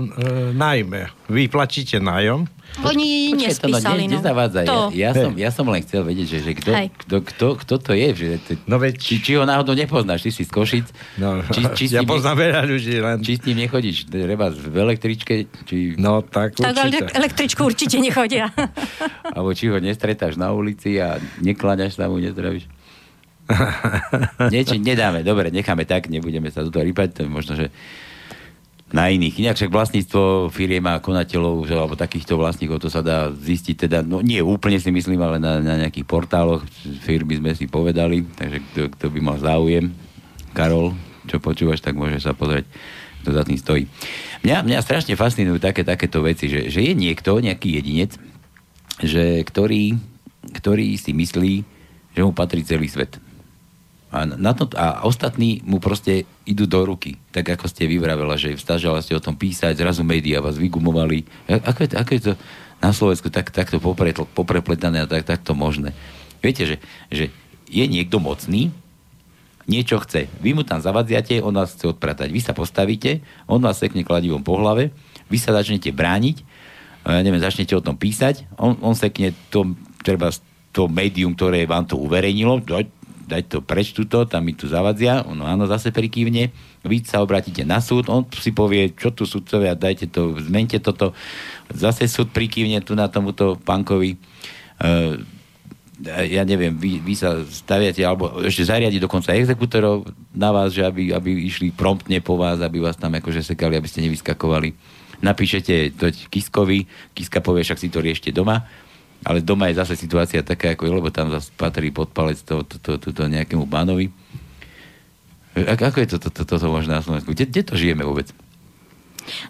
nájme, 0.55 1.11
vy 1.31 1.51
platíte 1.51 1.99
nájom, 1.99 2.47
oni 2.85 3.33
Počkej, 3.33 3.41
nespísali. 3.41 4.03
To, 4.05 4.21
no, 4.21 4.33
ne, 4.37 4.65
to. 4.69 4.81
Ja, 4.93 5.09
ja, 5.09 5.11
som, 5.17 5.33
ja 5.33 5.51
som 5.55 5.65
len 5.73 5.81
chcel 5.81 6.05
vedieť, 6.05 6.29
že, 6.29 6.39
že 6.45 6.53
kto, 6.61 6.71
kto, 6.77 7.17
kto, 7.25 7.47
kto 7.65 7.75
to 7.81 7.93
je. 7.97 8.09
Že, 8.13 8.27
to, 8.45 8.51
no 8.69 8.77
veď... 8.77 8.95
či, 9.01 9.15
či 9.25 9.33
ho 9.41 9.49
náhodou 9.49 9.73
nepoznáš, 9.73 10.29
ty 10.29 10.31
si 10.35 10.45
z 10.45 10.53
Košic. 10.53 10.87
No, 11.17 11.41
či, 11.49 11.65
či 11.73 11.85
ja 11.97 12.05
poznám 12.05 12.37
veľa 12.37 12.63
ľudí. 12.69 13.01
Len... 13.01 13.17
Či 13.25 13.33
s 13.41 13.43
ním 13.49 13.65
nechodíš, 13.65 14.13
treba 14.13 14.53
v 14.53 14.77
električke? 14.77 15.49
Či... 15.65 15.97
No 15.97 16.21
tak 16.21 16.61
určite. 16.61 17.09
Tak 17.09 17.17
električku 17.17 17.61
určite 17.65 17.97
nechodia. 17.97 18.53
Alebo 19.35 19.57
či 19.57 19.73
ho 19.73 19.81
nestretáš 19.81 20.37
na 20.37 20.53
ulici 20.53 21.01
a 21.01 21.17
nekláňaš 21.41 21.97
sa 21.97 22.13
mu, 22.13 22.21
nezdravíš. 22.21 22.69
Niečo 24.53 24.75
nedáme, 24.77 25.23
dobre, 25.23 25.55
necháme 25.55 25.87
tak, 25.87 26.11
nebudeme 26.11 26.51
sa 26.51 26.67
do 26.67 26.71
toho 26.75 26.83
rýpať, 26.83 27.09
to 27.15 27.21
je 27.25 27.31
možno, 27.31 27.53
že 27.55 27.71
na 28.95 29.11
iných. 29.11 29.43
Inak 29.43 29.59
však 29.59 29.75
vlastníctvo 29.75 30.53
firiem 30.55 30.87
a 30.87 31.03
konateľov, 31.03 31.67
alebo 31.67 31.99
takýchto 31.99 32.39
vlastníkov, 32.39 32.79
to 32.79 32.91
sa 32.91 33.03
dá 33.03 33.35
zistiť 33.35 33.87
teda, 33.87 33.99
no 34.07 34.23
nie 34.23 34.39
úplne 34.39 34.79
si 34.79 34.95
myslím, 34.95 35.19
ale 35.27 35.43
na, 35.43 35.59
na 35.59 35.75
nejakých 35.83 36.07
portáloch 36.07 36.63
firmy 37.03 37.35
sme 37.43 37.51
si 37.59 37.67
povedali, 37.67 38.23
takže 38.23 38.59
kto, 38.63 38.81
kto 38.95 39.07
by 39.11 39.19
mal 39.19 39.37
záujem, 39.43 39.91
Karol, 40.55 40.95
čo 41.27 41.43
počúvaš, 41.43 41.83
tak 41.83 41.99
môže 41.99 42.23
sa 42.23 42.31
pozrieť, 42.31 42.71
kto 43.27 43.31
za 43.35 43.43
tým 43.43 43.59
stojí. 43.59 43.85
Mňa, 44.47 44.63
mňa 44.63 44.79
strašne 44.87 45.19
fascinujú 45.19 45.59
také, 45.59 45.83
takéto 45.83 46.23
veci, 46.23 46.47
že, 46.47 46.71
že 46.71 46.87
je 46.87 46.95
niekto, 46.95 47.43
nejaký 47.43 47.83
jedinec, 47.83 48.15
že, 49.03 49.43
ktorý, 49.43 49.99
ktorý 50.55 50.95
si 50.95 51.11
myslí, 51.11 51.55
že 52.15 52.21
mu 52.23 52.31
patrí 52.31 52.63
celý 52.63 52.87
svet. 52.87 53.19
A, 54.07 54.23
na 54.23 54.55
to, 54.55 54.71
a 54.79 55.03
ostatní 55.03 55.61
mu 55.67 55.83
proste 55.83 56.25
idú 56.47 56.65
do 56.71 56.87
ruky. 56.87 57.19
Tak 57.35 57.59
ako 57.59 57.67
ste 57.67 57.91
vyvravela, 57.91 58.39
že 58.39 58.55
stažala 58.55 59.03
ste 59.03 59.19
o 59.19 59.23
tom 59.23 59.35
písať, 59.35 59.75
zrazu 59.77 60.07
médiá 60.07 60.39
vás 60.39 60.55
vygumovali. 60.57 61.27
Ako 61.51 61.85
je, 61.85 61.89
ako 61.93 62.11
je 62.15 62.23
to 62.23 62.33
na 62.79 62.95
Slovensku 62.95 63.29
tak, 63.35 63.51
takto 63.51 63.83
poprepletané 64.31 65.03
a 65.03 65.11
tak, 65.11 65.27
takto 65.27 65.59
možné? 65.59 65.91
Viete, 66.39 66.65
že, 66.65 66.77
že 67.11 67.35
je 67.67 67.85
niekto 67.85 68.23
mocný, 68.23 68.71
niečo 69.67 69.99
chce. 69.99 70.31
Vy 70.39 70.55
mu 70.55 70.63
tam 70.63 70.79
zavadziate, 70.79 71.43
on 71.43 71.59
vás 71.59 71.75
chce 71.75 71.91
odpratať. 71.91 72.31
Vy 72.31 72.39
sa 72.39 72.55
postavíte, 72.55 73.27
on 73.51 73.59
vás 73.59 73.83
sekne 73.83 74.07
kladivom 74.07 74.47
po 74.47 74.55
hlave, 74.55 74.95
vy 75.27 75.39
sa 75.43 75.51
začnete 75.51 75.91
brániť, 75.91 76.47
ja 77.03 77.23
neviem, 77.27 77.43
začnete 77.43 77.75
o 77.75 77.83
tom 77.83 77.99
písať, 77.99 78.47
on, 78.59 78.79
on 78.79 78.95
sekne 78.95 79.35
to, 79.51 79.75
treba 80.07 80.31
to 80.71 80.87
médium, 80.87 81.35
ktoré 81.35 81.67
vám 81.67 81.83
to 81.83 81.99
uverejnilo, 81.99 82.63
dať 83.27 83.43
to 83.51 83.59
preč 83.59 83.91
tuto, 83.91 84.23
tam 84.25 84.47
mi 84.47 84.55
tu 84.55 84.71
zavadzia, 84.71 85.27
ono 85.27 85.45
áno, 85.45 85.67
zase 85.67 85.91
prikývne, 85.91 86.55
vy 86.87 86.97
sa 87.03 87.21
obratíte 87.21 87.67
na 87.67 87.83
súd, 87.83 88.07
on 88.07 88.23
si 88.31 88.55
povie, 88.55 88.95
čo 88.95 89.11
tu 89.11 89.27
sudcovia, 89.27 89.75
dajte 89.75 90.07
to, 90.07 90.39
zmente 90.39 90.79
toto, 90.79 91.13
zase 91.75 92.07
súd 92.07 92.31
prikývne 92.31 92.79
tu 92.87 92.95
na 92.95 93.11
tomuto 93.11 93.59
pankovi, 93.59 94.15
uh, 94.81 95.19
ja 96.07 96.45
neviem, 96.45 96.77
vy, 96.77 97.01
vy 97.01 97.15
sa 97.17 97.41
staviate, 97.49 98.05
alebo 98.05 98.45
ešte 98.45 98.69
zariadi 98.69 99.01
dokonca 99.01 99.33
exekutorov 99.33 100.05
na 100.37 100.53
vás, 100.53 100.77
že 100.77 100.85
aby, 100.85 101.17
aby 101.17 101.49
išli 101.49 101.73
promptne 101.73 102.21
po 102.21 102.37
vás, 102.37 102.61
aby 102.61 102.85
vás 102.85 103.01
tam 103.01 103.17
akože 103.17 103.41
sekali, 103.41 103.81
aby 103.81 103.89
ste 103.89 104.05
nevyskakovali. 104.05 104.77
Napíšete 105.25 105.97
to 105.97 106.13
Kiskovi, 106.29 106.85
Kiska 107.17 107.41
povie, 107.41 107.65
však 107.65 107.81
si 107.81 107.89
to 107.89 108.05
riešte 108.05 108.29
doma, 108.29 108.69
ale 109.23 109.41
doma 109.41 109.71
je 109.71 109.81
zase 109.81 109.95
situácia 109.97 110.45
taká, 110.45 110.77
ako 110.77 110.85
je, 110.85 110.93
lebo 110.93 111.09
tam 111.15 111.33
zase 111.33 111.49
patrí 111.55 111.89
pod 111.95 112.13
palec 112.13 112.43
to, 112.43 112.67
to, 112.67 112.77
to, 112.83 112.93
to, 113.01 113.09
to 113.15 113.23
nejakému 113.25 113.65
pánovi. 113.71 114.13
Ako 115.57 116.05
je 116.05 116.09
toto 116.19 116.29
to, 116.29 116.45
to, 116.45 116.61
to, 116.61 116.69
možné 116.69 117.01
na 117.01 117.05
Slovensku? 117.05 117.33
Kde 117.33 117.65
to 117.65 117.81
žijeme 117.81 118.05
vôbec? 118.05 118.29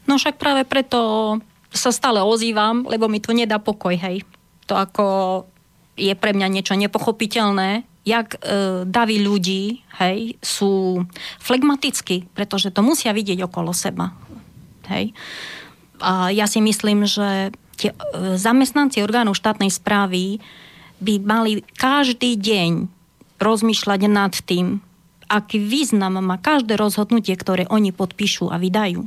No 0.06 0.16
však 0.16 0.38
práve 0.38 0.62
preto 0.62 1.00
sa 1.74 1.90
stále 1.90 2.22
ozývam, 2.22 2.86
lebo 2.86 3.10
mi 3.10 3.18
to 3.18 3.34
nedá 3.34 3.58
pokoj, 3.58 3.92
hej. 3.92 4.22
To 4.70 4.78
ako 4.78 5.04
je 5.98 6.14
pre 6.14 6.30
mňa 6.30 6.48
niečo 6.48 6.78
nepochopiteľné, 6.78 7.84
jak 8.06 8.38
e, 8.38 8.86
davy 8.86 9.18
ľudí, 9.18 9.82
hej, 9.98 10.38
sú 10.38 11.02
flegmatickí, 11.42 12.30
pretože 12.32 12.70
to 12.70 12.86
musia 12.86 13.10
vidieť 13.10 13.42
okolo 13.42 13.74
seba. 13.74 14.14
Hej. 14.86 15.10
A 15.98 16.30
ja 16.30 16.46
si 16.46 16.62
myslím, 16.62 17.02
že 17.02 17.50
tie 17.76 17.92
e, 17.92 17.96
zamestnanci 18.40 19.04
orgánov 19.04 19.36
štátnej 19.36 19.70
správy 19.70 20.40
by 20.98 21.20
mali 21.20 21.60
každý 21.76 22.40
deň 22.40 22.88
rozmýšľať 23.36 24.00
nad 24.08 24.32
tým, 24.32 24.80
aký 25.28 25.60
význam 25.60 26.16
má 26.24 26.40
každé 26.40 26.80
rozhodnutie, 26.80 27.36
ktoré 27.36 27.68
oni 27.68 27.92
podpíšu 27.92 28.48
a 28.48 28.56
vydajú. 28.56 29.04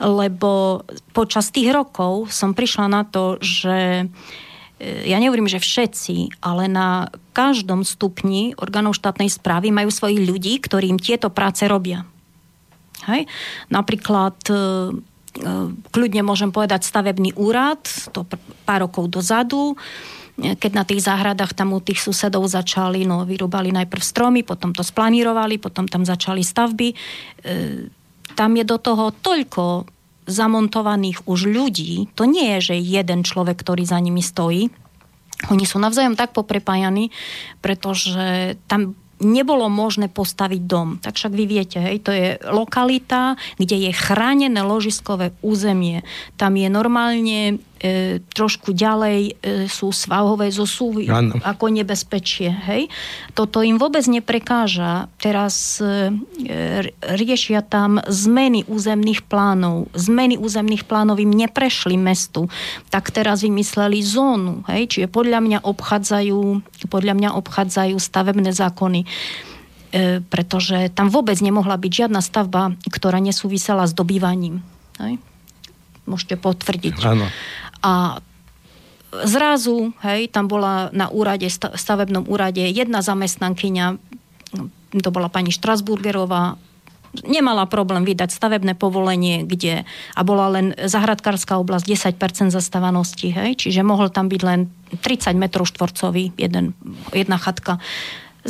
Lebo 0.00 0.82
počas 1.12 1.52
tých 1.52 1.70
rokov 1.70 2.32
som 2.32 2.56
prišla 2.56 2.86
na 2.88 3.02
to, 3.06 3.36
že 3.38 4.08
e, 4.80 5.06
ja 5.06 5.20
nehovorím, 5.20 5.46
že 5.46 5.62
všetci, 5.62 6.42
ale 6.42 6.66
na 6.66 7.12
každom 7.36 7.86
stupni 7.86 8.56
orgánov 8.58 8.96
štátnej 8.98 9.30
správy 9.30 9.70
majú 9.70 9.92
svojich 9.92 10.24
ľudí, 10.24 10.58
ktorým 10.58 10.98
tieto 10.98 11.30
práce 11.30 11.68
robia. 11.68 12.08
Hej? 13.06 13.28
Napríklad 13.68 14.36
e, 14.48 14.54
kľudne 15.94 16.22
môžem 16.26 16.50
povedať 16.50 16.82
stavebný 16.82 17.38
úrad, 17.38 17.82
to 18.10 18.26
pár 18.66 18.86
rokov 18.86 19.06
dozadu, 19.10 19.78
keď 20.40 20.72
na 20.72 20.84
tých 20.88 21.04
záhradách 21.04 21.52
tam 21.52 21.76
u 21.76 21.80
tých 21.84 22.00
susedov 22.00 22.48
začali, 22.48 23.04
no 23.04 23.28
vyrúbali 23.28 23.70
najprv 23.70 24.02
stromy, 24.02 24.40
potom 24.40 24.72
to 24.72 24.80
splanírovali, 24.80 25.60
potom 25.60 25.84
tam 25.84 26.02
začali 26.08 26.40
stavby. 26.40 26.88
E, 26.90 26.96
tam 28.34 28.50
je 28.56 28.64
do 28.64 28.80
toho 28.80 29.12
toľko 29.12 29.84
zamontovaných 30.24 31.26
už 31.28 31.50
ľudí, 31.50 32.08
to 32.16 32.24
nie 32.24 32.56
je, 32.56 32.72
že 32.72 32.76
jeden 32.80 33.20
človek, 33.26 33.58
ktorý 33.60 33.84
za 33.84 33.98
nimi 34.00 34.22
stojí, 34.24 34.72
oni 35.48 35.64
sú 35.64 35.80
navzájom 35.80 36.20
tak 36.20 36.36
poprepájani, 36.36 37.08
pretože 37.64 38.56
tam 38.68 38.92
nebolo 39.20 39.68
možné 39.68 40.08
postaviť 40.08 40.60
dom. 40.64 40.88
Tak 40.98 41.16
však 41.16 41.32
vy 41.32 41.44
viete, 41.44 41.78
hej, 41.78 42.00
to 42.00 42.10
je 42.10 42.40
lokalita, 42.48 43.36
kde 43.60 43.88
je 43.88 43.90
chránené 43.92 44.60
ložiskové 44.64 45.36
územie. 45.44 46.02
Tam 46.40 46.56
je 46.56 46.68
normálne 46.72 47.60
e, 47.80 48.20
trošku 48.20 48.76
ďalej 48.76 49.20
e, 49.20 49.32
sú 49.66 49.88
svahové 49.90 50.52
zosúvy 50.52 51.08
ano. 51.08 51.40
ako 51.40 51.72
nebezpečie. 51.72 52.52
Hej? 52.52 52.92
Toto 53.32 53.64
im 53.64 53.80
vôbec 53.80 54.04
neprekáža. 54.04 55.08
Teraz 55.16 55.80
e, 55.80 56.12
riešia 57.00 57.64
tam 57.64 57.98
zmeny 58.04 58.68
územných 58.68 59.24
plánov. 59.24 59.88
Zmeny 59.96 60.36
územných 60.36 60.84
plánov 60.84 61.16
im 61.18 61.32
neprešli 61.32 61.96
mestu. 61.96 62.52
Tak 62.92 63.08
teraz 63.10 63.40
vymysleli 63.40 64.04
zónu. 64.04 64.62
Hej? 64.68 64.92
Čiže 64.96 65.08
podľa 65.08 65.40
mňa 65.40 65.58
obchádzajú, 65.64 66.40
podľa 66.92 67.14
mňa 67.16 67.30
obchádzajú 67.40 67.96
stavebné 67.96 68.52
zákony 68.52 69.00
e, 69.02 69.06
pretože 70.20 70.92
tam 70.92 71.08
vôbec 71.08 71.40
nemohla 71.40 71.80
byť 71.80 71.92
žiadna 72.04 72.20
stavba, 72.20 72.76
ktorá 72.92 73.18
nesúvisela 73.18 73.88
s 73.88 73.96
dobývaním. 73.96 74.60
Hej? 75.00 75.16
Môžete 76.10 76.34
potvrdiť. 76.34 76.98
Áno. 77.06 77.30
A 77.80 78.20
zrazu, 79.24 79.92
hej, 80.06 80.30
tam 80.30 80.46
bola 80.46 80.88
na 80.94 81.10
úrade, 81.10 81.50
stavebnom 81.50 82.28
úrade 82.30 82.62
jedna 82.62 83.02
zamestnankyňa, 83.02 83.98
to 85.02 85.10
bola 85.10 85.30
pani 85.30 85.50
Štrasburgerová, 85.50 86.58
nemala 87.26 87.66
problém 87.66 88.06
vydať 88.06 88.30
stavebné 88.30 88.78
povolenie, 88.78 89.42
kde, 89.42 89.82
a 90.14 90.20
bola 90.22 90.46
len 90.54 90.66
zahradkárska 90.78 91.58
oblasť 91.58 92.14
10% 92.14 92.54
zastávanosti, 92.54 93.34
hej, 93.34 93.58
čiže 93.58 93.82
mohol 93.82 94.14
tam 94.14 94.30
byť 94.30 94.42
len 94.46 94.70
30 95.02 95.34
m 95.34 95.44
štvorcový, 95.50 96.38
jeden, 96.38 96.74
jedna 97.10 97.38
chatka. 97.38 97.82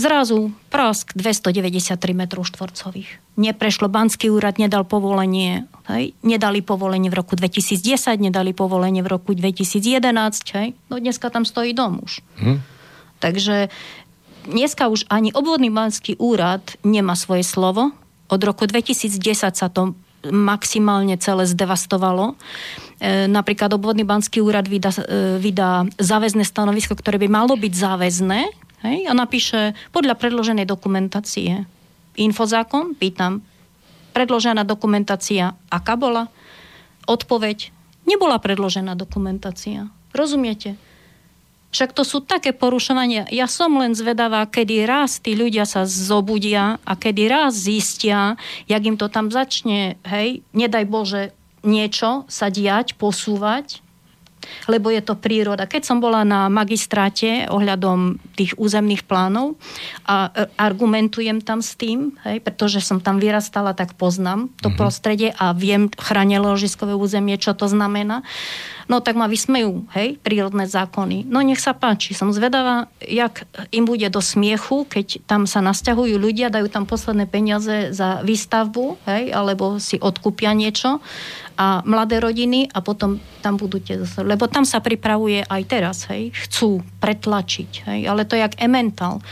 Zrazu 0.01 0.48
prask 0.72 1.12
293 1.12 2.16
m 2.16 2.24
štvorcových. 2.24 3.36
Neprešlo, 3.36 3.92
Banský 3.92 4.32
úrad 4.32 4.57
nedal 4.57 4.88
povolenie, 4.88 5.68
hej? 5.92 6.16
nedali 6.24 6.64
povolenie 6.64 7.12
v 7.12 7.20
roku 7.20 7.36
2010, 7.36 8.16
nedali 8.16 8.57
povolenie 8.57 9.05
v 9.05 9.09
roku 9.12 9.36
2011, 9.36 10.57
hej? 10.57 10.72
no 10.88 10.96
dneska 10.96 11.28
tam 11.28 11.44
stojí 11.44 11.76
dom 11.76 12.01
už. 12.01 12.24
Hm. 12.40 12.64
Takže 13.20 13.68
dneska 14.48 14.88
už 14.88 15.05
ani 15.12 15.36
obvodný 15.36 15.68
Banský 15.68 16.16
úrad 16.16 16.64
nemá 16.80 17.12
svoje 17.12 17.44
slovo. 17.44 17.92
Od 18.32 18.40
roku 18.40 18.64
2010 18.64 19.20
sa 19.53 19.68
to 19.68 19.92
maximálne 20.32 21.20
celé 21.20 21.44
zdevastovalo. 21.44 22.40
E, 23.01 23.28
napríklad 23.28 23.72
obvodný 23.72 24.05
banský 24.05 24.44
úrad 24.44 24.68
vydá, 24.68 24.92
e, 24.92 25.40
vydá 25.40 25.88
záväzné 25.96 26.44
stanovisko, 26.44 26.92
ktoré 26.92 27.16
by 27.16 27.28
malo 27.32 27.57
byť 27.57 27.72
záväzné, 27.72 28.40
Hej? 28.85 29.09
A 29.09 29.12
napíše 29.12 29.76
podľa 29.93 30.16
predloženej 30.16 30.66
dokumentácie. 30.66 31.64
Infozákon, 32.16 32.97
pýtam, 32.97 33.45
predložená 34.12 34.66
dokumentácia, 34.66 35.55
aká 35.70 35.95
bola? 35.95 36.28
Odpoveď, 37.07 37.70
nebola 38.05 38.43
predložená 38.43 38.99
dokumentácia. 38.99 39.89
Rozumiete? 40.11 40.74
Však 41.70 41.95
to 41.95 42.03
sú 42.03 42.18
také 42.26 42.51
porušovania. 42.51 43.31
Ja 43.31 43.47
som 43.47 43.78
len 43.78 43.95
zvedavá, 43.95 44.43
kedy 44.51 44.83
raz 44.91 45.22
tí 45.22 45.39
ľudia 45.39 45.62
sa 45.62 45.87
zobudia 45.87 46.83
a 46.83 46.93
kedy 46.99 47.31
raz 47.31 47.55
zistia, 47.55 48.35
jak 48.66 48.83
im 48.83 48.99
to 48.99 49.07
tam 49.07 49.31
začne, 49.31 49.95
hej, 50.03 50.43
nedaj 50.51 50.85
Bože, 50.91 51.31
niečo 51.62 52.26
sa 52.26 52.51
diať, 52.51 52.99
posúvať, 52.99 53.87
lebo 54.66 54.88
je 54.91 55.03
to 55.05 55.16
príroda. 55.16 55.68
Keď 55.68 55.82
som 55.84 55.99
bola 55.99 56.24
na 56.24 56.49
magistráte 56.49 57.47
ohľadom 57.49 58.20
tých 58.36 58.57
územných 58.57 59.05
plánov 59.05 59.61
a 60.09 60.30
e, 60.32 60.49
argumentujem 60.57 61.45
tam 61.45 61.61
s 61.61 61.76
tým, 61.76 62.16
hej, 62.24 62.41
pretože 62.41 62.80
som 62.80 63.01
tam 63.01 63.20
vyrastala, 63.20 63.76
tak 63.76 63.95
poznám 63.95 64.53
to 64.61 64.68
mm-hmm. 64.68 64.80
prostredie 64.80 65.30
a 65.36 65.53
viem 65.53 65.93
chránené 65.93 66.41
ložiskové 66.41 66.97
územie, 66.97 67.36
čo 67.36 67.53
to 67.57 67.68
znamená, 67.68 68.22
no 68.91 68.99
tak 68.99 69.14
ma 69.14 69.30
vysmejú, 69.30 69.86
hej, 69.95 70.18
prírodné 70.18 70.66
zákony. 70.66 71.22
No 71.30 71.38
nech 71.47 71.62
sa 71.62 71.78
páči, 71.78 72.11
som 72.11 72.34
zvedavá, 72.34 72.91
jak 72.99 73.47
im 73.70 73.86
bude 73.86 74.11
do 74.11 74.18
smiechu, 74.18 74.82
keď 74.91 75.22
tam 75.30 75.47
sa 75.47 75.62
nasťahujú 75.62 76.18
ľudia, 76.18 76.51
dajú 76.51 76.66
tam 76.66 76.91
posledné 76.91 77.30
peniaze 77.30 77.95
za 77.95 78.26
výstavbu, 78.26 78.99
hej, 79.07 79.30
alebo 79.30 79.78
si 79.78 79.95
odkúpia 80.03 80.51
niečo 80.59 80.99
a 81.55 81.86
mladé 81.86 82.18
rodiny 82.18 82.66
a 82.74 82.82
potom 82.82 83.22
tam 83.38 83.55
budú 83.55 83.78
tie 83.78 84.03
zase, 84.03 84.26
lebo 84.26 84.51
tam 84.51 84.66
sa 84.66 84.82
pripravuje 84.82 85.47
aj 85.47 85.62
teraz, 85.70 86.11
hej, 86.11 86.34
chcú 86.34 86.82
pretlačiť, 86.99 87.70
hej, 87.86 88.01
ale 88.11 88.26
to 88.26 88.34
je 88.34 88.43
jak 88.43 88.59
emental 88.59 89.22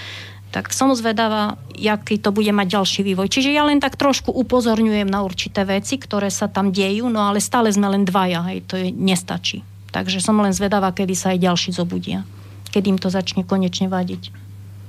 tak 0.49 0.73
som 0.73 0.93
zvedavá, 0.97 1.61
aký 1.77 2.17
to 2.17 2.33
bude 2.33 2.49
mať 2.49 2.81
ďalší 2.81 3.01
vývoj. 3.05 3.29
Čiže 3.29 3.53
ja 3.53 3.69
len 3.69 3.79
tak 3.79 4.01
trošku 4.01 4.33
upozorňujem 4.33 5.05
na 5.05 5.21
určité 5.21 5.69
veci, 5.69 6.01
ktoré 6.01 6.33
sa 6.33 6.49
tam 6.49 6.73
dejú, 6.73 7.13
no 7.13 7.21
ale 7.21 7.45
stále 7.45 7.69
sme 7.69 7.89
len 7.93 8.09
dvaja, 8.09 8.41
hej, 8.49 8.65
to 8.65 8.81
je, 8.81 8.89
nestačí. 8.89 9.61
Takže 9.93 10.25
som 10.25 10.41
len 10.41 10.57
zvedavá, 10.57 10.93
kedy 10.93 11.15
sa 11.17 11.37
aj 11.37 11.45
ďalší 11.45 11.71
zobudia. 11.77 12.25
Kedy 12.73 12.97
im 12.97 13.01
to 13.01 13.09
začne 13.13 13.45
konečne 13.45 13.89
vadiť 13.89 14.49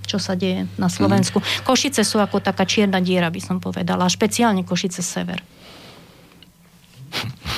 čo 0.09 0.17
sa 0.17 0.33
deje 0.33 0.65
na 0.81 0.89
Slovensku. 0.89 1.37
Mm. 1.37 1.69
Košice 1.69 2.01
sú 2.01 2.17
ako 2.17 2.41
taká 2.41 2.65
čierna 2.65 2.97
diera, 2.97 3.29
by 3.29 3.37
som 3.37 3.61
povedala. 3.61 4.09
A 4.09 4.09
špeciálne 4.09 4.65
Košice 4.65 5.05
sever. 5.05 5.37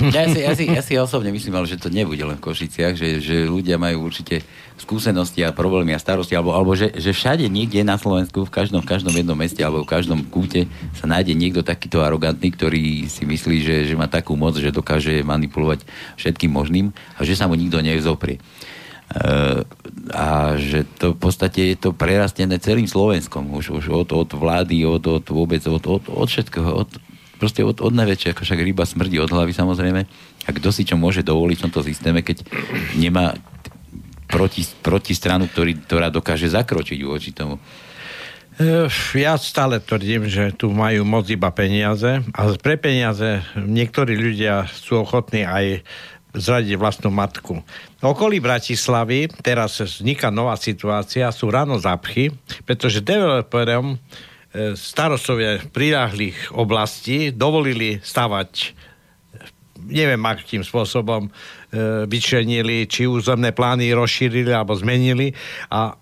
Ja 0.09 0.25
si, 0.25 0.39
ja, 0.41 0.51
si, 0.57 0.65
ja 0.65 0.81
si 0.81 0.93
osobne 0.97 1.29
myslím, 1.29 1.61
ale 1.61 1.69
že 1.69 1.77
to 1.77 1.93
nebude 1.93 2.23
len 2.23 2.39
v 2.39 2.45
Košiciach, 2.49 2.97
že, 2.97 3.21
že 3.21 3.45
ľudia 3.45 3.77
majú 3.77 4.09
určite 4.09 4.41
skúsenosti 4.81 5.45
a 5.45 5.53
problémy 5.53 5.93
a 5.93 6.01
starosti, 6.01 6.33
alebo, 6.33 6.57
alebo 6.57 6.73
že, 6.73 6.89
že 6.97 7.13
všade 7.13 7.45
niekde 7.45 7.85
na 7.85 8.01
Slovensku, 8.01 8.41
v 8.41 8.49
každom, 8.49 8.81
v 8.81 8.89
každom 8.89 9.13
jednom 9.13 9.37
meste 9.37 9.61
alebo 9.61 9.85
v 9.85 9.91
každom 9.93 10.25
kúte 10.25 10.65
sa 10.97 11.05
nájde 11.05 11.37
niekto 11.37 11.61
takýto 11.61 12.01
arogantný, 12.01 12.49
ktorý 12.49 13.05
si 13.05 13.29
myslí, 13.29 13.57
že, 13.61 13.75
že 13.85 13.93
má 13.93 14.09
takú 14.09 14.33
moc, 14.33 14.57
že 14.57 14.73
dokáže 14.73 15.21
manipulovať 15.21 15.85
všetkým 16.17 16.49
možným 16.49 16.89
a 17.17 17.21
že 17.21 17.37
sa 17.37 17.45
mu 17.45 17.53
nikto 17.53 17.77
nezoprie. 17.85 18.41
Uh, 19.11 19.67
a 20.15 20.55
že 20.55 20.87
to 20.95 21.11
v 21.11 21.19
podstate 21.19 21.75
je 21.75 21.77
to 21.77 21.91
prerastené 21.91 22.55
celým 22.63 22.87
Slovenskom, 22.87 23.51
už, 23.53 23.75
už 23.75 23.91
od, 23.91 24.09
od 24.15 24.29
vlády, 24.33 24.87
od, 24.87 25.03
od 25.03 25.25
vôbec, 25.27 25.59
od, 25.67 25.83
od, 25.83 26.07
od 26.07 26.27
všetkého, 26.31 26.87
od, 26.87 26.89
proste 27.41 27.65
od, 27.65 27.81
od 27.81 27.93
najväčšie, 27.97 28.37
ako 28.37 28.45
však 28.45 28.61
ryba 28.61 28.85
smrdí 28.85 29.17
od 29.17 29.33
hlavy 29.33 29.49
samozrejme. 29.49 30.01
A 30.45 30.49
kto 30.53 30.69
si 30.69 30.85
čo 30.85 30.93
môže 30.93 31.25
dovoliť 31.25 31.57
v 31.57 31.63
tomto 31.65 31.81
systéme, 31.81 32.21
keď 32.21 32.45
nemá 32.93 33.33
proti, 34.29 34.61
proti 34.85 35.17
stranu, 35.17 35.49
ktorý, 35.49 35.81
ktorá 35.89 36.13
dokáže 36.13 36.53
zakročiť 36.53 37.01
voči 37.01 37.33
tomu. 37.33 37.57
Ja 39.17 39.41
stále 39.41 39.81
tvrdím, 39.81 40.29
že 40.29 40.53
tu 40.53 40.69
majú 40.69 41.01
moc 41.01 41.25
iba 41.33 41.49
peniaze 41.49 42.21
a 42.29 42.41
pre 42.61 42.77
peniaze 42.77 43.41
niektorí 43.57 44.13
ľudia 44.13 44.69
sú 44.69 45.01
ochotní 45.01 45.41
aj 45.41 45.81
zradiť 46.37 46.77
vlastnú 46.77 47.09
matku. 47.09 47.59
V 47.99 48.03
okolí 48.05 48.37
Bratislavy 48.37 49.27
teraz 49.41 49.81
vzniká 49.81 50.29
nová 50.29 50.55
situácia, 50.55 51.27
sú 51.33 51.49
ráno 51.49 51.81
zapchy, 51.81 52.31
pretože 52.63 53.03
developerom 53.03 53.97
starostovia 54.75 55.63
priláhlých 55.71 56.51
oblastí 56.51 57.31
dovolili 57.31 58.03
stavať 58.03 58.75
neviem 59.87 60.21
akým 60.21 60.61
spôsobom 60.61 61.25
e, 61.25 61.29
vyčlenili, 62.05 62.85
či 62.85 63.09
územné 63.09 63.49
plány 63.55 63.89
rozšírili 63.95 64.53
alebo 64.53 64.77
zmenili 64.77 65.33
a 65.73 65.91
e, 65.91 65.93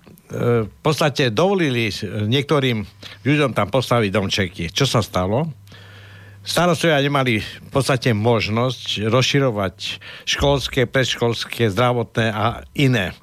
v 0.67 0.79
podstate 0.83 1.31
dovolili 1.31 1.87
niektorým 2.27 2.83
ľuďom 3.23 3.55
tam 3.55 3.67
postaviť 3.71 4.09
domčeky. 4.11 4.63
Čo 4.73 4.85
sa 4.89 4.99
stalo? 4.99 5.47
Starostovia 6.43 7.03
nemali 7.03 7.39
v 7.43 7.69
podstate 7.69 8.15
možnosť 8.15 9.05
rozširovať 9.07 9.75
školské, 10.25 10.87
predškolské, 10.87 11.69
zdravotné 11.69 12.31
a 12.31 12.65
iné 12.73 13.13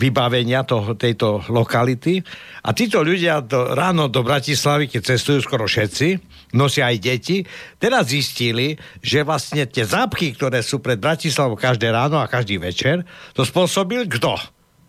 vybavenia 0.00 0.64
toho, 0.64 0.96
tejto 0.96 1.44
lokality. 1.52 2.24
A 2.64 2.72
títo 2.72 3.04
ľudia 3.04 3.44
do, 3.44 3.76
ráno 3.76 4.08
do 4.08 4.24
Bratislavy, 4.24 4.88
keď 4.88 5.16
cestujú 5.16 5.44
skoro 5.44 5.68
všetci, 5.68 6.16
nosia 6.56 6.88
aj 6.88 6.96
deti, 6.98 7.44
teraz 7.76 8.08
zistili, 8.08 8.80
že 9.04 9.20
vlastne 9.22 9.68
tie 9.68 9.84
zápchy, 9.84 10.32
ktoré 10.32 10.64
sú 10.64 10.80
pred 10.80 10.96
Bratislavou 10.96 11.54
každé 11.54 11.92
ráno 11.92 12.16
a 12.16 12.30
každý 12.32 12.56
večer, 12.56 13.04
to 13.36 13.44
spôsobil 13.44 14.08
kto? 14.08 14.40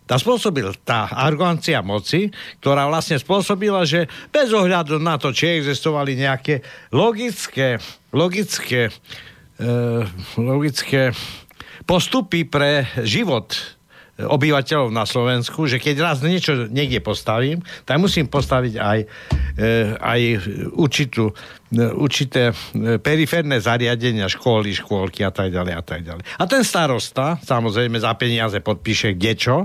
tá 0.02 0.18
spôsobil 0.18 0.66
tá 0.82 1.08
arrogancia 1.08 1.78
moci, 1.80 2.28
ktorá 2.58 2.90
vlastne 2.90 3.16
spôsobila, 3.16 3.86
že 3.86 4.10
bez 4.34 4.50
ohľadu 4.50 4.98
na 4.98 5.16
to, 5.16 5.30
či 5.30 5.62
existovali 5.62 6.18
nejaké 6.18 6.60
logické, 6.90 7.78
logické, 8.10 8.90
e, 9.56 9.70
logické 10.36 11.14
postupy 11.86 12.44
pre 12.44 12.84
život 13.06 13.56
obyvateľov 14.20 14.92
na 14.92 15.08
Slovensku, 15.08 15.64
že 15.64 15.80
keď 15.80 15.96
raz 16.04 16.20
niečo 16.20 16.68
niekde 16.68 17.00
postavím, 17.00 17.64
tak 17.88 17.96
musím 17.96 18.28
postaviť 18.28 18.74
aj, 18.76 18.98
e, 19.56 19.66
aj 19.96 20.20
určitú, 20.76 21.32
e, 21.72 21.88
určité 21.96 22.52
e, 22.52 23.00
periférne 23.00 23.56
zariadenia, 23.56 24.28
školy, 24.28 24.76
škôlky 24.76 25.24
a 25.24 25.32
tak 25.32 25.48
ďalej 25.48 25.72
a 25.72 25.82
tak 25.82 26.00
ďalej. 26.04 26.22
A 26.28 26.44
ten 26.44 26.60
starosta, 26.60 27.40
samozrejme 27.40 27.96
za 27.96 28.12
peniaze 28.20 28.60
podpíše 28.60 29.16
kde 29.16 29.32
čo, 29.32 29.56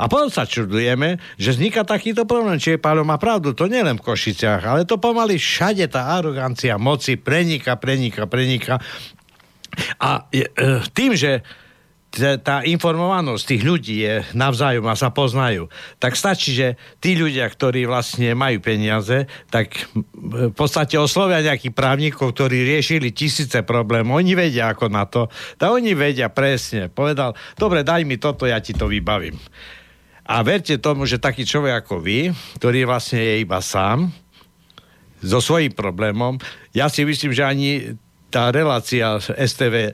a 0.00 0.08
potom 0.08 0.32
sa 0.32 0.48
čudujeme, 0.48 1.20
že 1.36 1.60
vzniká 1.60 1.84
takýto 1.84 2.24
problém. 2.24 2.56
Čiže 2.56 2.80
Páľo 2.80 3.04
má 3.04 3.20
pravdu, 3.20 3.52
to 3.52 3.68
nielen 3.68 4.00
v 4.00 4.06
Košiciach, 4.08 4.64
ale 4.64 4.88
to 4.88 4.96
pomaly 4.96 5.36
všade 5.36 5.84
tá 5.92 6.16
arogancia 6.16 6.80
moci 6.80 7.20
prenika, 7.20 7.76
prenika, 7.76 8.24
prenika. 8.24 8.80
A 10.00 10.24
tým, 10.96 11.12
že 11.12 11.44
tá 12.18 12.66
informovanosť 12.66 13.42
tých 13.46 13.62
ľudí 13.62 13.96
je 14.02 14.14
navzájom 14.34 14.82
a 14.90 14.98
sa 14.98 15.14
poznajú, 15.14 15.70
tak 16.02 16.18
stačí, 16.18 16.58
že 16.58 16.74
tí 16.98 17.14
ľudia, 17.14 17.46
ktorí 17.46 17.86
vlastne 17.86 18.34
majú 18.34 18.58
peniaze, 18.58 19.30
tak 19.46 19.78
v 19.94 20.50
podstate 20.50 20.98
oslovia 20.98 21.38
nejakých 21.38 21.70
právnikov, 21.70 22.34
ktorí 22.34 22.66
riešili 22.66 23.14
tisíce 23.14 23.62
problémov. 23.62 24.18
Oni 24.18 24.34
vedia 24.34 24.74
ako 24.74 24.90
na 24.90 25.06
to. 25.06 25.30
Tak 25.54 25.70
oni 25.70 25.94
vedia 25.94 26.26
presne. 26.34 26.90
Povedal, 26.90 27.38
dobre, 27.54 27.86
daj 27.86 28.02
mi 28.02 28.18
toto, 28.18 28.42
ja 28.42 28.58
ti 28.58 28.74
to 28.74 28.90
vybavím. 28.90 29.38
A 30.26 30.42
verte 30.42 30.82
tomu, 30.82 31.06
že 31.06 31.22
taký 31.22 31.46
človek 31.46 31.86
ako 31.86 32.02
vy, 32.02 32.34
ktorý 32.58 32.90
vlastne 32.90 33.22
je 33.22 33.34
iba 33.42 33.62
sám, 33.62 34.10
so 35.20 35.38
svojím 35.38 35.76
problémom, 35.76 36.40
ja 36.72 36.88
si 36.88 37.04
myslím, 37.04 37.30
že 37.30 37.44
ani 37.44 37.70
tá 38.30 38.48
relácia 38.54 39.20
STV 39.20 39.92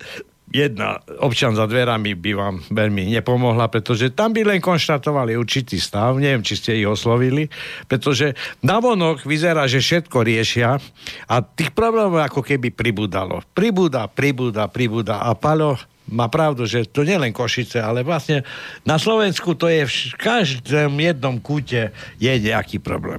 jedna 0.57 1.05
občan 1.21 1.53
za 1.53 1.69
dverami 1.69 2.17
by 2.17 2.33
vám 2.33 2.57
veľmi 2.73 3.13
nepomohla, 3.13 3.69
pretože 3.69 4.17
tam 4.17 4.33
by 4.33 4.57
len 4.57 4.61
konštatovali 4.65 5.37
určitý 5.37 5.77
stav, 5.77 6.17
neviem, 6.17 6.41
či 6.41 6.57
ste 6.57 6.81
ich 6.81 6.89
oslovili, 6.89 7.53
pretože 7.85 8.33
navonok 8.65 9.29
vyzerá, 9.29 9.69
že 9.69 9.85
všetko 9.85 10.25
riešia 10.25 10.81
a 11.29 11.35
tých 11.45 11.77
problémov 11.77 12.25
ako 12.25 12.41
keby 12.41 12.73
pribúdalo. 12.73 13.45
Pribúda, 13.53 14.09
pribúda, 14.09 14.65
pribúda 14.73 15.21
a 15.21 15.37
Palo 15.37 15.77
má 16.07 16.31
pravdu, 16.31 16.63
že 16.65 16.87
to 16.87 17.03
nie 17.03 17.19
len 17.19 17.35
Košice, 17.35 17.83
ale 17.83 18.07
vlastne 18.07 18.47
na 18.87 18.95
Slovensku 18.95 19.59
to 19.59 19.67
je 19.67 19.83
v 19.85 20.15
každom 20.15 20.95
jednom 21.03 21.43
kúte 21.43 21.91
je 22.23 22.31
nejaký 22.31 22.79
problém. 22.79 23.19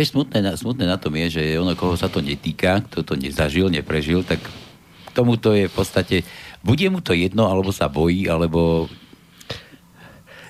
Vieš, 0.00 0.16
smutné, 0.16 0.40
smutné 0.56 0.88
na 0.88 0.96
tom 0.96 1.12
je, 1.12 1.26
že 1.28 1.42
ono, 1.60 1.76
koho 1.76 1.92
sa 1.92 2.08
to 2.08 2.24
netýka, 2.24 2.80
kto 2.88 3.04
to 3.04 3.14
nezažil, 3.20 3.68
neprežil, 3.68 4.24
tak 4.24 4.40
tomuto 5.12 5.52
je 5.52 5.68
v 5.68 5.74
podstate 5.76 6.16
bude 6.62 6.86
mu 6.88 7.02
to 7.02 7.12
jedno, 7.14 7.50
alebo 7.50 7.74
sa 7.74 7.90
bojí, 7.90 8.26
alebo 8.30 8.86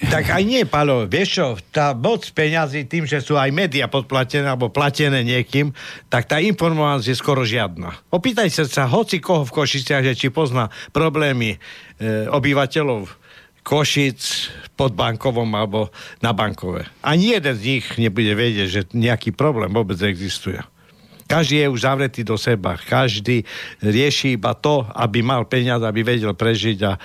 tak 0.03 0.35
aj 0.35 0.43
nie, 0.43 0.67
Palo, 0.67 1.07
vieš 1.07 1.29
čo, 1.39 1.47
tá 1.71 1.95
moc 1.95 2.27
peňazí 2.35 2.91
tým, 2.91 3.07
že 3.07 3.23
sú 3.23 3.39
aj 3.39 3.55
médiá 3.55 3.87
podplatené 3.87 4.51
alebo 4.51 4.67
platené 4.67 5.23
niekým, 5.23 5.71
tak 6.11 6.27
tá 6.27 6.43
informovanosť 6.43 7.07
je 7.07 7.15
skoro 7.15 7.47
žiadna. 7.47 7.95
Opýtajte 8.11 8.67
sa 8.67 8.91
hoci 8.91 9.23
koho 9.23 9.47
v 9.47 9.55
Košiciach, 9.63 10.03
že 10.03 10.19
či 10.19 10.35
pozná 10.35 10.75
problémy 10.91 11.55
e, 11.55 11.59
obyvateľov 12.27 13.07
Košic 13.63 14.51
pod 14.75 14.99
bankovom 14.99 15.47
alebo 15.55 15.95
na 16.19 16.35
bankové. 16.35 16.91
Ani 17.07 17.39
jeden 17.39 17.55
z 17.55 17.63
nich 17.63 17.87
nebude 17.95 18.35
vedieť, 18.35 18.67
že 18.67 18.83
nejaký 18.91 19.31
problém 19.31 19.71
vôbec 19.71 20.03
existuje. 20.03 20.59
Každý 21.33 21.65
je 21.65 21.73
už 21.73 21.81
zavretý 21.89 22.21
do 22.29 22.37
seba. 22.37 22.77
Každý 22.77 23.49
rieši 23.81 24.37
iba 24.37 24.53
to, 24.53 24.85
aby 24.93 25.25
mal 25.25 25.49
peniaze, 25.49 25.81
aby 25.81 26.05
vedel 26.05 26.37
prežiť 26.37 26.79
a 26.85 26.93
e, 26.93 27.01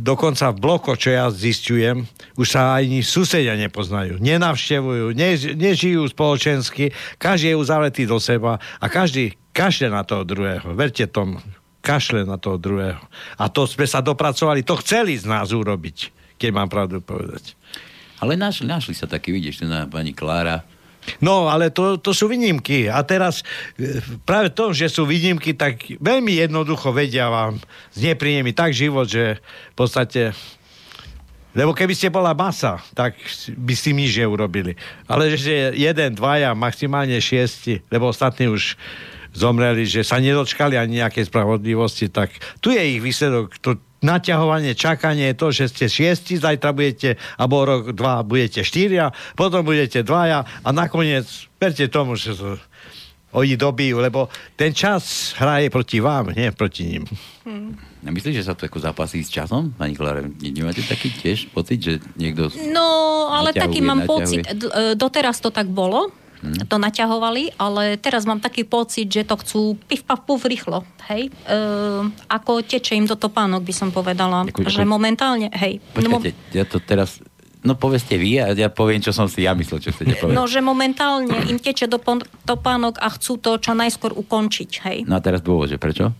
dokonca 0.00 0.48
v 0.56 0.56
bloko, 0.56 0.96
čo 0.96 1.12
ja 1.12 1.28
zistujem, 1.28 2.08
už 2.40 2.48
sa 2.48 2.80
ani 2.80 3.04
susedia 3.04 3.52
nepoznajú. 3.60 4.24
Nenavštevujú, 4.24 5.12
ne, 5.12 5.36
nežijú 5.36 6.08
spoločensky, 6.08 6.96
každý 7.20 7.52
je 7.52 7.60
uzavretý 7.60 8.08
do 8.08 8.16
seba 8.16 8.56
a 8.80 8.86
každý 8.88 9.36
kašle 9.52 9.92
na 9.92 10.00
toho 10.00 10.24
druhého. 10.24 10.72
Verte 10.72 11.04
tomu, 11.04 11.36
kašle 11.84 12.24
na 12.24 12.40
toho 12.40 12.56
druhého. 12.56 13.04
A 13.36 13.52
to 13.52 13.68
sme 13.68 13.84
sa 13.84 14.00
dopracovali, 14.00 14.64
to 14.64 14.80
chceli 14.80 15.20
z 15.20 15.28
nás 15.28 15.52
urobiť, 15.52 16.08
keď 16.40 16.50
mám 16.56 16.72
pravdu 16.72 17.04
povedať. 17.04 17.52
Ale 18.24 18.32
našli, 18.32 18.64
našli 18.64 18.96
sa 18.96 19.04
takí, 19.04 19.28
vidíš, 19.28 19.60
na 19.68 19.84
pani 19.84 20.16
Klára, 20.16 20.64
No, 21.20 21.48
ale 21.48 21.72
to, 21.72 22.00
to 22.00 22.16
sú 22.16 22.28
výnimky. 22.28 22.88
A 22.88 23.02
teraz 23.04 23.42
e, 23.76 24.00
práve 24.24 24.52
to, 24.52 24.72
že 24.72 24.92
sú 24.92 25.08
výnimky, 25.08 25.56
tak 25.56 25.84
veľmi 25.98 26.38
jednoducho 26.38 26.92
vedia 26.92 27.28
vám 27.28 27.60
znepríjemný 27.96 28.40
mi 28.40 28.52
tak 28.54 28.70
život, 28.70 29.10
že 29.10 29.42
v 29.72 29.76
podstate 29.76 30.30
lebo 31.58 31.74
keby 31.74 31.90
ste 31.90 32.12
bola 32.12 32.38
masa, 32.38 32.78
tak 32.94 33.18
by 33.58 33.74
si 33.74 33.90
nič 33.90 34.14
neurobili. 34.20 34.78
Ale 35.10 35.34
že 35.34 35.74
jeden, 35.74 36.14
dvaja, 36.14 36.54
maximálne 36.54 37.18
šiesti, 37.18 37.82
lebo 37.90 38.14
ostatní 38.14 38.46
už 38.46 38.78
zomreli, 39.34 39.82
že 39.82 40.06
sa 40.06 40.22
nedočkali 40.22 40.78
ani 40.78 41.02
nejakej 41.02 41.26
spravodlivosti, 41.26 42.14
tak 42.14 42.30
tu 42.62 42.70
je 42.70 42.78
ich 42.78 43.02
výsledok. 43.02 43.58
To, 43.64 43.74
naťahovanie, 44.02 44.78
čakanie 44.78 45.34
je 45.34 45.36
to, 45.36 45.48
že 45.50 45.64
ste 45.74 45.84
šiesti, 45.90 46.38
zajtra 46.38 46.70
budete, 46.70 47.18
alebo 47.34 47.66
rok, 47.66 47.82
dva 47.94 48.22
budete 48.22 48.62
štyria, 48.62 49.10
potom 49.34 49.66
budete 49.66 50.06
dvaja 50.06 50.46
a 50.62 50.68
nakoniec, 50.70 51.26
verte 51.58 51.90
tomu, 51.90 52.14
že 52.14 52.38
to 52.38 52.56
oni 53.28 53.60
dobijú, 53.60 54.00
lebo 54.00 54.32
ten 54.56 54.72
čas 54.72 55.36
hraje 55.36 55.68
proti 55.68 56.00
vám, 56.00 56.32
nie 56.32 56.48
proti 56.48 56.88
ním. 56.88 57.04
Hmm. 57.44 57.76
A 58.06 58.08
myslíš, 58.08 58.40
že 58.40 58.46
sa 58.46 58.56
to 58.56 58.64
ako 58.64 58.80
zapasí 58.80 59.20
s 59.20 59.28
časom, 59.28 59.74
pani 59.76 59.92
Klára? 59.92 60.24
Nemáte 60.24 60.80
taký 60.86 61.12
tiež 61.12 61.52
pocit, 61.52 61.82
že 61.82 61.92
niekto... 62.16 62.48
No, 62.72 63.28
ale 63.28 63.52
taký 63.52 63.84
mám 63.84 64.06
naťahuje. 64.06 64.08
pocit, 64.08 64.40
e, 64.46 64.96
doteraz 64.96 65.42
to 65.44 65.52
tak 65.52 65.68
bolo. 65.68 66.08
To 66.40 66.76
naťahovali, 66.78 67.58
ale 67.58 67.98
teraz 67.98 68.22
mám 68.22 68.38
taký 68.38 68.62
pocit, 68.62 69.10
že 69.10 69.26
to 69.26 69.34
chcú 69.42 69.60
pif 69.90 70.06
paf 70.06 70.22
puf 70.22 70.46
rýchlo, 70.46 70.86
hej. 71.10 71.28
E, 71.28 71.58
ako 72.30 72.62
teče 72.62 72.94
im 72.94 73.10
do 73.10 73.18
topánok, 73.18 73.66
by 73.66 73.74
som 73.74 73.90
povedala, 73.90 74.46
ako, 74.46 74.70
že 74.70 74.86
momentálne, 74.86 75.50
hej. 75.50 75.82
Počkajte, 75.98 76.30
no, 76.30 76.54
ja 76.54 76.64
to 76.64 76.78
teraz 76.78 77.18
No 77.58 77.74
povedzte 77.74 78.14
vy 78.14 78.38
a 78.38 78.54
ja 78.54 78.70
poviem, 78.70 79.02
čo 79.02 79.10
som 79.10 79.26
si 79.26 79.42
ja 79.42 79.50
myslel, 79.50 79.82
čo 79.82 79.90
chcete 79.90 80.14
povedať. 80.22 80.36
No, 80.38 80.46
že 80.46 80.62
momentálne 80.62 81.42
im 81.50 81.58
teče 81.58 81.90
do 81.90 81.98
topánok 82.46 83.02
a 83.02 83.10
chcú 83.10 83.34
to 83.34 83.58
čo 83.58 83.74
najskôr 83.74 84.14
ukončiť, 84.14 84.70
hej. 84.86 84.98
No 85.10 85.18
a 85.18 85.20
teraz 85.20 85.42
dôvod, 85.42 85.66
že 85.66 85.74
prečo? 85.74 86.14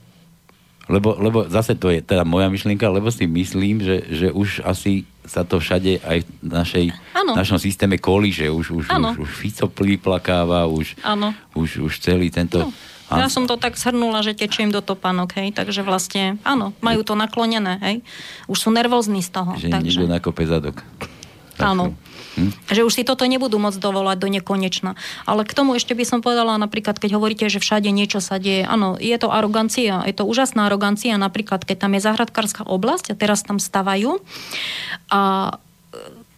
Lebo, 0.91 1.15
lebo 1.21 1.47
zase 1.47 1.79
to 1.79 1.95
je 1.95 2.03
teda 2.03 2.27
moja 2.27 2.51
myšlienka, 2.51 2.91
lebo 2.91 3.13
si 3.15 3.31
myslím, 3.31 3.85
že, 3.85 4.03
že 4.11 4.29
už 4.35 4.67
asi 4.67 5.07
sa 5.29 5.45
to 5.45 5.61
všade 5.61 6.01
aj 6.01 6.19
v 6.25 6.49
našej, 6.49 6.85
našom 7.37 7.61
systéme 7.61 8.01
že 8.33 8.49
Už, 8.49 8.73
už, 8.73 8.85
už, 8.89 9.17
už 9.21 9.31
Fico 9.31 9.69
plakáva, 10.01 10.65
už, 10.65 10.97
už, 11.53 11.85
už 11.85 11.93
celý 12.01 12.33
tento... 12.33 12.65
No. 12.65 12.73
Ja 13.09 13.33
som 13.33 13.49
to 13.49 13.57
tak 13.57 13.81
shrnula, 13.81 14.21
že 14.21 14.37
tečiem 14.37 14.69
do 14.69 14.85
topánok, 14.85 15.33
hej, 15.41 15.57
takže 15.57 15.81
vlastne, 15.81 16.37
áno, 16.45 16.77
majú 16.85 17.01
to 17.01 17.17
naklonené, 17.17 17.81
hej. 17.81 17.97
Už 18.45 18.69
sú 18.69 18.69
nervózni 18.69 19.25
z 19.25 19.33
toho. 19.33 19.57
Že 19.57 19.73
takže... 19.73 20.05
niekto 20.05 20.13
nakope 20.13 20.45
zadok. 20.45 20.85
Áno. 21.57 21.97
Hm? 22.39 22.55
Že 22.71 22.83
už 22.87 22.93
si 22.95 23.03
toto 23.03 23.27
nebudú 23.27 23.59
môcť 23.59 23.83
dovolať 23.83 24.17
do 24.23 24.29
nekonečna. 24.31 24.95
Ale 25.27 25.43
k 25.43 25.53
tomu 25.59 25.75
ešte 25.75 25.99
by 25.99 26.07
som 26.07 26.23
povedala, 26.23 26.55
napríklad, 26.55 27.03
keď 27.03 27.19
hovoríte, 27.19 27.51
že 27.51 27.59
všade 27.59 27.91
niečo 27.91 28.23
sa 28.23 28.39
deje, 28.39 28.63
áno, 28.63 28.95
je 28.95 29.17
to 29.19 29.35
arogancia, 29.35 30.07
je 30.07 30.15
to 30.15 30.23
úžasná 30.23 30.71
arogancia, 30.71 31.19
napríklad, 31.19 31.67
keď 31.67 31.77
tam 31.83 31.99
je 31.99 32.07
zahradkárska 32.07 32.63
oblasť 32.63 33.13
a 33.13 33.19
teraz 33.19 33.43
tam 33.43 33.59
stavajú 33.59 34.23
a 35.11 35.53
e, 35.91 36.29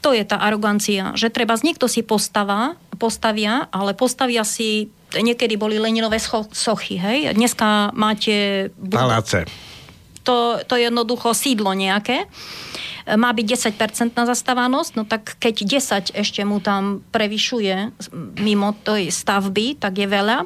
to 0.00 0.14
je 0.14 0.22
tá 0.22 0.38
arogancia, 0.38 1.12
že 1.18 1.34
treba 1.34 1.58
z 1.58 1.66
niekto 1.66 1.90
si 1.90 2.00
postava, 2.06 2.78
postavia, 2.96 3.66
ale 3.74 3.92
postavia 3.92 4.46
si, 4.46 4.88
niekedy 5.12 5.58
boli 5.58 5.82
Leninové 5.82 6.22
sochy, 6.54 6.96
hej, 6.96 7.34
dneska 7.34 7.90
máte... 7.92 8.70
Paláce. 8.86 9.50
To, 10.22 10.58
to 10.62 10.74
je 10.78 10.90
jednoducho 10.90 11.34
sídlo 11.34 11.74
nejaké 11.74 12.26
má 13.14 13.30
byť 13.30 13.46
10% 13.78 14.18
zastávanosť, 14.18 14.90
no 14.98 15.06
tak 15.06 15.38
keď 15.38 15.78
10 16.10 16.18
ešte 16.18 16.42
mu 16.42 16.58
tam 16.58 17.06
prevyšuje 17.14 17.94
mimo 18.42 18.74
tej 18.82 19.14
stavby, 19.14 19.78
tak 19.78 20.02
je 20.02 20.10
veľa 20.10 20.42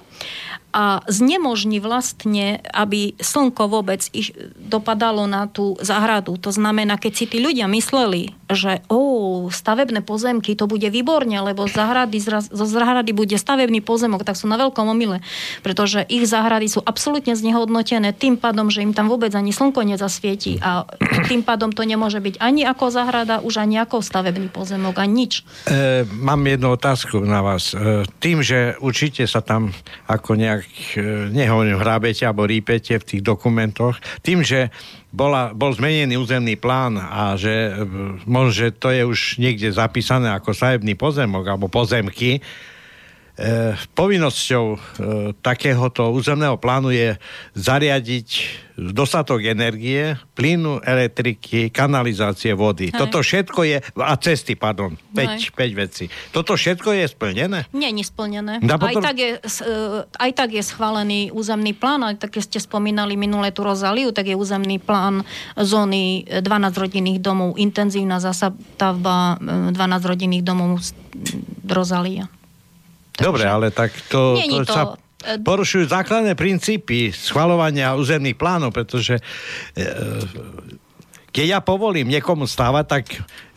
a 0.71 1.03
znemožní 1.11 1.83
vlastne, 1.83 2.62
aby 2.71 3.18
slnko 3.18 3.66
vôbec 3.66 4.07
iš, 4.14 4.31
dopadalo 4.59 5.27
na 5.27 5.51
tú 5.51 5.75
záhradu. 5.83 6.39
To 6.39 6.55
znamená, 6.55 6.95
keď 6.95 7.12
si 7.14 7.25
tí 7.27 7.39
ľudia 7.43 7.66
mysleli, 7.66 8.35
že 8.51 8.83
ó, 8.91 9.47
stavebné 9.51 10.03
pozemky, 10.03 10.55
to 10.55 10.71
bude 10.71 10.87
výborne, 10.91 11.35
lebo 11.43 11.66
z 11.66 11.75
záhrady, 11.79 12.18
zo 12.51 12.66
záhrady 12.66 13.11
bude 13.14 13.35
stavebný 13.35 13.83
pozemok, 13.83 14.27
tak 14.27 14.39
sú 14.39 14.51
na 14.51 14.59
veľkom 14.59 14.87
omyle, 14.91 15.23
pretože 15.62 16.07
ich 16.07 16.27
záhrady 16.27 16.66
sú 16.71 16.83
absolútne 16.83 17.35
znehodnotené 17.35 18.14
tým 18.14 18.39
pádom, 18.39 18.71
že 18.71 18.83
im 18.83 18.95
tam 18.95 19.11
vôbec 19.11 19.31
ani 19.35 19.55
slnko 19.55 19.87
nezasvieti 19.87 20.59
a 20.62 20.87
tým 21.31 21.47
pádom 21.47 21.71
to 21.71 21.87
nemôže 21.87 22.18
byť 22.18 22.43
ani 22.43 22.66
ako 22.66 22.91
záhrada, 22.91 23.43
už 23.43 23.62
ani 23.62 23.83
ako 23.83 24.03
stavebný 24.03 24.51
pozemok, 24.51 24.99
ani 24.99 25.27
nič. 25.27 25.33
E, 25.66 26.07
mám 26.11 26.43
jednu 26.47 26.75
otázku 26.75 27.23
na 27.23 27.43
vás. 27.43 27.73
E, 27.73 28.07
tým, 28.18 28.43
že 28.43 28.75
určite 28.83 29.27
sa 29.31 29.41
tam 29.41 29.71
ako 30.11 30.37
nejak 30.37 30.60
tak 30.61 30.69
e, 31.01 31.33
nehovorím 31.33 31.81
hrábete 31.81 32.29
alebo 32.29 32.45
rípete 32.45 33.01
v 33.01 33.09
tých 33.09 33.23
dokumentoch, 33.25 33.97
tým, 34.21 34.45
že 34.45 34.69
bola, 35.09 35.57
bol 35.57 35.73
zmenený 35.73 36.21
územný 36.21 36.61
plán 36.61 37.01
a 37.01 37.35
že 37.41 37.73
e, 37.73 37.89
možno, 38.29 38.53
že 38.53 38.67
to 38.77 38.93
je 38.93 39.03
už 39.09 39.41
niekde 39.41 39.73
zapísané 39.73 40.29
ako 40.37 40.53
stavebný 40.53 41.01
pozemok 41.01 41.49
alebo 41.49 41.73
pozemky, 41.73 42.45
povinnosťou 43.97 44.64
e, 44.68 44.78
takéhoto 45.41 46.12
územného 46.12 46.61
plánu 46.61 46.93
je 46.93 47.16
zariadiť 47.57 48.28
dostatok 48.80 49.45
energie, 49.45 50.16
plynu, 50.32 50.80
elektriky, 50.80 51.68
kanalizácie 51.68 52.57
vody. 52.57 52.88
Hej. 52.88 52.97
Toto 52.97 53.20
všetko 53.20 53.61
je, 53.64 53.76
a 53.80 54.14
cesty, 54.16 54.57
pardon, 54.57 54.97
5, 55.12 55.53
5 55.53 55.72
veci. 55.76 56.05
Toto 56.32 56.57
všetko 56.57 56.97
je 56.97 57.05
splnené? 57.09 57.68
Nie, 57.76 57.93
nesplnené. 57.93 58.61
Potom... 58.64 59.05
Aj, 59.05 59.12
tak 59.12 59.16
je, 59.20 59.30
e, 59.36 59.72
aj 60.05 60.30
tak 60.36 60.51
je 60.53 60.62
schválený 60.64 61.32
územný 61.32 61.72
plán, 61.76 62.05
aj 62.05 62.20
tak 62.20 62.41
ste 62.41 62.61
spomínali 62.61 63.16
minulé 63.16 63.53
tu 63.53 63.64
Rozaliu, 63.64 64.12
tak 64.12 64.28
je 64.28 64.36
územný 64.36 64.80
plán 64.80 65.24
zóny 65.57 66.24
12 66.28 66.45
rodinných 66.76 67.20
domov, 67.20 67.57
intenzívna 67.61 68.20
zastavba 68.20 69.36
12 69.41 69.76
rodinných 70.05 70.45
domov 70.45 70.80
Rozalia. 71.68 72.39
Dobre, 73.21 73.45
ale 73.45 73.68
tak 73.71 73.93
to, 74.09 74.41
to, 74.41 74.64
to 74.64 74.73
sa 74.73 74.97
porušujú 75.21 75.85
základné 75.85 76.33
princípy 76.33 77.12
schvalovania 77.12 77.93
územných 77.93 78.41
plánov, 78.41 78.73
pretože 78.73 79.21
e, 79.77 79.85
keď 81.31 81.47
ja 81.47 81.59
povolím 81.62 82.11
niekomu 82.11 82.43
stávať, 82.43 82.85
tak 82.91 83.05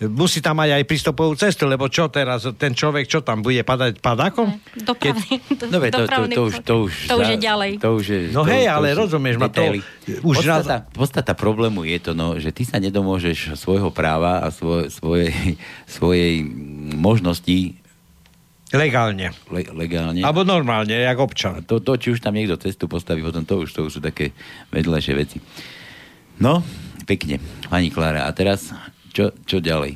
musí 0.06 0.46
tam 0.46 0.62
mať 0.62 0.78
aj 0.78 0.84
prístupovú 0.86 1.34
cestu, 1.34 1.66
lebo 1.66 1.90
čo 1.90 2.06
teraz, 2.06 2.46
ten 2.54 2.78
človek, 2.78 3.10
čo 3.10 3.26
tam 3.26 3.42
bude 3.42 3.66
padať 3.66 3.98
padákom? 3.98 4.62
Dopravný, 4.78 5.42
Keď... 5.42 5.72
Dobre, 5.74 5.90
to, 5.90 6.06
to, 6.06 6.22
to, 6.30 6.42
už, 6.46 6.54
to, 6.62 6.76
už, 6.86 6.94
to 7.10 7.16
už 7.18 7.28
je 7.34 7.38
ďalej. 7.42 7.72
To 7.82 7.90
už 7.98 8.06
je, 8.06 8.20
no 8.30 8.46
to, 8.46 8.54
hej, 8.54 8.66
ale 8.70 8.94
to 8.94 9.10
rozumieš 9.10 9.36
ma 9.42 9.50
to. 9.50 9.82
Už 10.22 10.36
podstata, 10.46 10.86
na... 10.86 10.94
podstata 10.94 11.34
problému 11.34 11.82
je 11.88 11.98
to, 11.98 12.12
no, 12.14 12.38
že 12.38 12.54
ty 12.54 12.62
sa 12.62 12.78
nedomôžeš 12.78 13.58
svojho 13.58 13.90
práva 13.90 14.46
a 14.46 14.54
svoj, 14.54 14.94
svojej, 14.94 15.58
svojej 15.90 16.46
možnosti 16.94 17.83
Legálne. 18.74 19.30
Le, 19.54 19.62
legálne. 19.78 20.26
Alebo 20.26 20.42
normálne, 20.42 20.98
jak 20.98 21.18
občan. 21.22 21.62
To, 21.70 21.78
to, 21.78 21.94
či 22.02 22.18
už 22.18 22.26
tam 22.26 22.34
niekto 22.34 22.58
cestu 22.58 22.90
postaví, 22.90 23.22
potom 23.22 23.46
to 23.46 23.62
už, 23.62 23.70
to 23.70 23.86
už 23.86 23.92
sú 23.98 24.02
také 24.02 24.34
vedľajšie 24.74 25.14
veci. 25.14 25.38
No, 26.42 26.66
pekne, 27.06 27.38
pani 27.70 27.94
Klára. 27.94 28.26
A 28.26 28.34
teraz, 28.34 28.74
čo, 29.14 29.30
čo 29.46 29.62
ďalej? 29.62 29.94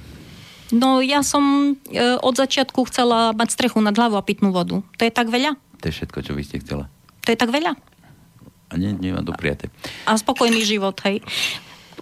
No, 0.69 1.01
ja 1.01 1.25
som 1.25 1.73
e, 1.89 2.19
od 2.21 2.35
začiatku 2.37 2.85
chcela 2.93 3.33
mať 3.33 3.49
strechu 3.57 3.81
nad 3.81 3.97
hlavou 3.97 4.21
a 4.21 4.23
pitnú 4.23 4.53
vodu. 4.53 4.85
To 4.85 5.01
je 5.01 5.09
tak 5.09 5.33
veľa? 5.33 5.57
To 5.81 5.83
je 5.89 5.93
všetko, 5.97 6.17
čo 6.21 6.37
by 6.37 6.43
ste 6.45 6.61
chcela. 6.61 6.85
To 7.25 7.33
je 7.33 7.39
tak 7.39 7.49
veľa? 7.49 7.73
A 8.67 8.73
nie, 8.77 8.93
nie 8.93 9.15
vám 9.15 9.25
dopriate. 9.25 9.73
A 10.05 10.13
spokojný 10.19 10.61
život, 10.61 10.93
hej. 11.07 11.23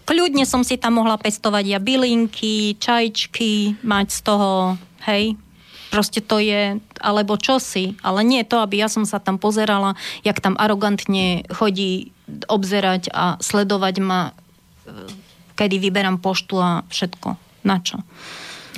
Kľudne 0.03 0.43
som 0.43 0.65
si 0.65 0.76
tam 0.76 0.99
mohla 0.99 1.15
pestovať 1.15 1.65
ja 1.71 1.80
bylinky, 1.80 2.76
čajčky, 2.78 3.80
mať 3.86 4.07
z 4.11 4.19
toho, 4.26 4.51
hej, 5.07 5.38
proste 5.95 6.19
to 6.19 6.43
je, 6.43 6.83
alebo 6.99 7.39
čosi, 7.39 7.95
ale 8.03 8.27
nie 8.27 8.43
to, 8.43 8.59
aby 8.59 8.83
ja 8.83 8.91
som 8.91 9.07
sa 9.07 9.23
tam 9.23 9.39
pozerala, 9.39 9.95
jak 10.27 10.43
tam 10.43 10.59
arogantne 10.59 11.47
chodí 11.47 12.11
obzerať 12.27 13.07
a 13.15 13.39
sledovať 13.39 13.95
ma, 14.03 14.35
e, 14.83 14.91
kedy 15.55 15.79
vyberám 15.79 16.19
poštu 16.19 16.59
a 16.59 16.83
všetko. 16.91 17.39
Na 17.63 17.79
čo? 17.79 18.03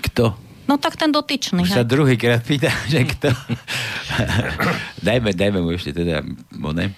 Kto? 0.05 0.38
No 0.68 0.76
tak 0.78 0.99
ten 0.99 1.15
dotyčný. 1.15 1.63
Už 1.65 1.74
sa 1.74 1.88
druhýkrát 1.88 2.45
pýta, 2.45 2.70
že 2.93 3.07
kto. 3.18 3.34
dajme, 5.01 5.34
dajme 5.34 5.59
mu 5.65 5.74
ešte 5.74 5.97
teda, 5.97 6.22
ne, 6.53 6.93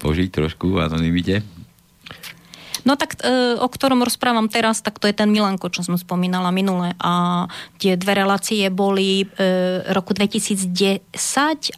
požiť 0.00 0.28
trošku 0.32 0.80
anonimite. 0.80 1.44
No 2.86 2.94
tak, 2.94 3.18
e, 3.18 3.58
o 3.58 3.66
ktorom 3.66 4.06
rozprávam 4.06 4.46
teraz, 4.46 4.78
tak 4.78 5.02
to 5.02 5.10
je 5.10 5.14
ten 5.18 5.26
Milanko, 5.26 5.66
čo 5.74 5.82
som 5.82 5.98
spomínala 5.98 6.54
minule. 6.54 6.94
A 7.02 7.44
tie 7.82 7.98
dve 7.98 8.14
relácie 8.22 8.62
boli 8.70 9.26
e, 9.26 9.82
roku 9.90 10.14
2010 10.14 10.70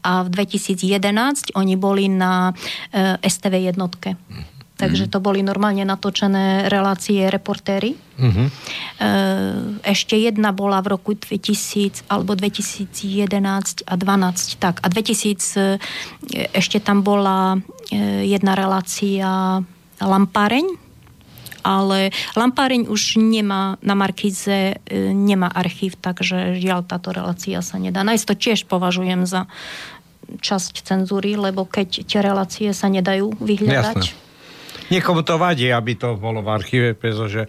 a 0.04 0.12
v 0.20 0.28
2011 0.28 1.56
oni 1.56 1.74
boli 1.80 2.12
na 2.12 2.52
e, 2.92 3.16
STV 3.24 3.72
jednotke. 3.72 4.20
Takže 4.78 5.11
to 5.11 5.18
boli 5.18 5.42
normálne 5.42 5.82
natočené 5.82 6.70
relácie 6.70 7.26
reportéry. 7.26 7.98
Mhm. 8.20 8.44
E, 8.44 8.50
Ešte 9.82 10.14
jedna 10.14 10.52
bola 10.54 10.78
v 10.84 10.94
roku 10.94 11.16
2000 11.16 12.06
alebo 12.06 12.36
2011 12.36 13.82
a 13.88 13.94
12. 13.96 14.61
Tak, 14.61 14.84
a 14.84 14.86
2000 14.92 15.56
e, 15.56 15.80
ešte 16.54 16.78
tam 16.78 17.02
bola 17.02 17.59
e, 17.90 18.28
jedna 18.28 18.54
relácia 18.54 19.59
Lampareň, 19.98 20.88
ale 21.69 22.16
Lampareň 22.33 22.89
už 22.89 23.21
nemá 23.21 23.77
na 23.85 23.93
Markize, 23.93 24.81
e, 24.81 25.12
nemá 25.12 25.53
archív, 25.53 26.01
takže 26.01 26.57
žiaľ 26.57 26.89
táto 26.89 27.12
relácia 27.12 27.61
sa 27.61 27.77
nedá. 27.77 28.01
Nájsť 28.01 28.25
to 28.25 28.35
tiež 28.41 28.64
považujem 28.64 29.29
za 29.29 29.45
časť 30.29 30.81
cenzúry, 30.81 31.37
lebo 31.37 31.69
keď 31.69 32.09
tie 32.09 32.21
relácie 32.25 32.73
sa 32.73 32.89
nedajú 32.89 33.37
vyhľadať. 33.37 34.01
Jasné. 34.01 34.27
Niekomu 34.89 35.21
to 35.21 35.37
vadí, 35.37 35.69
aby 35.69 36.01
to 36.01 36.16
bolo 36.16 36.41
v 36.41 36.49
archíve, 36.49 36.97
pretože 36.97 37.45
e, 37.45 37.49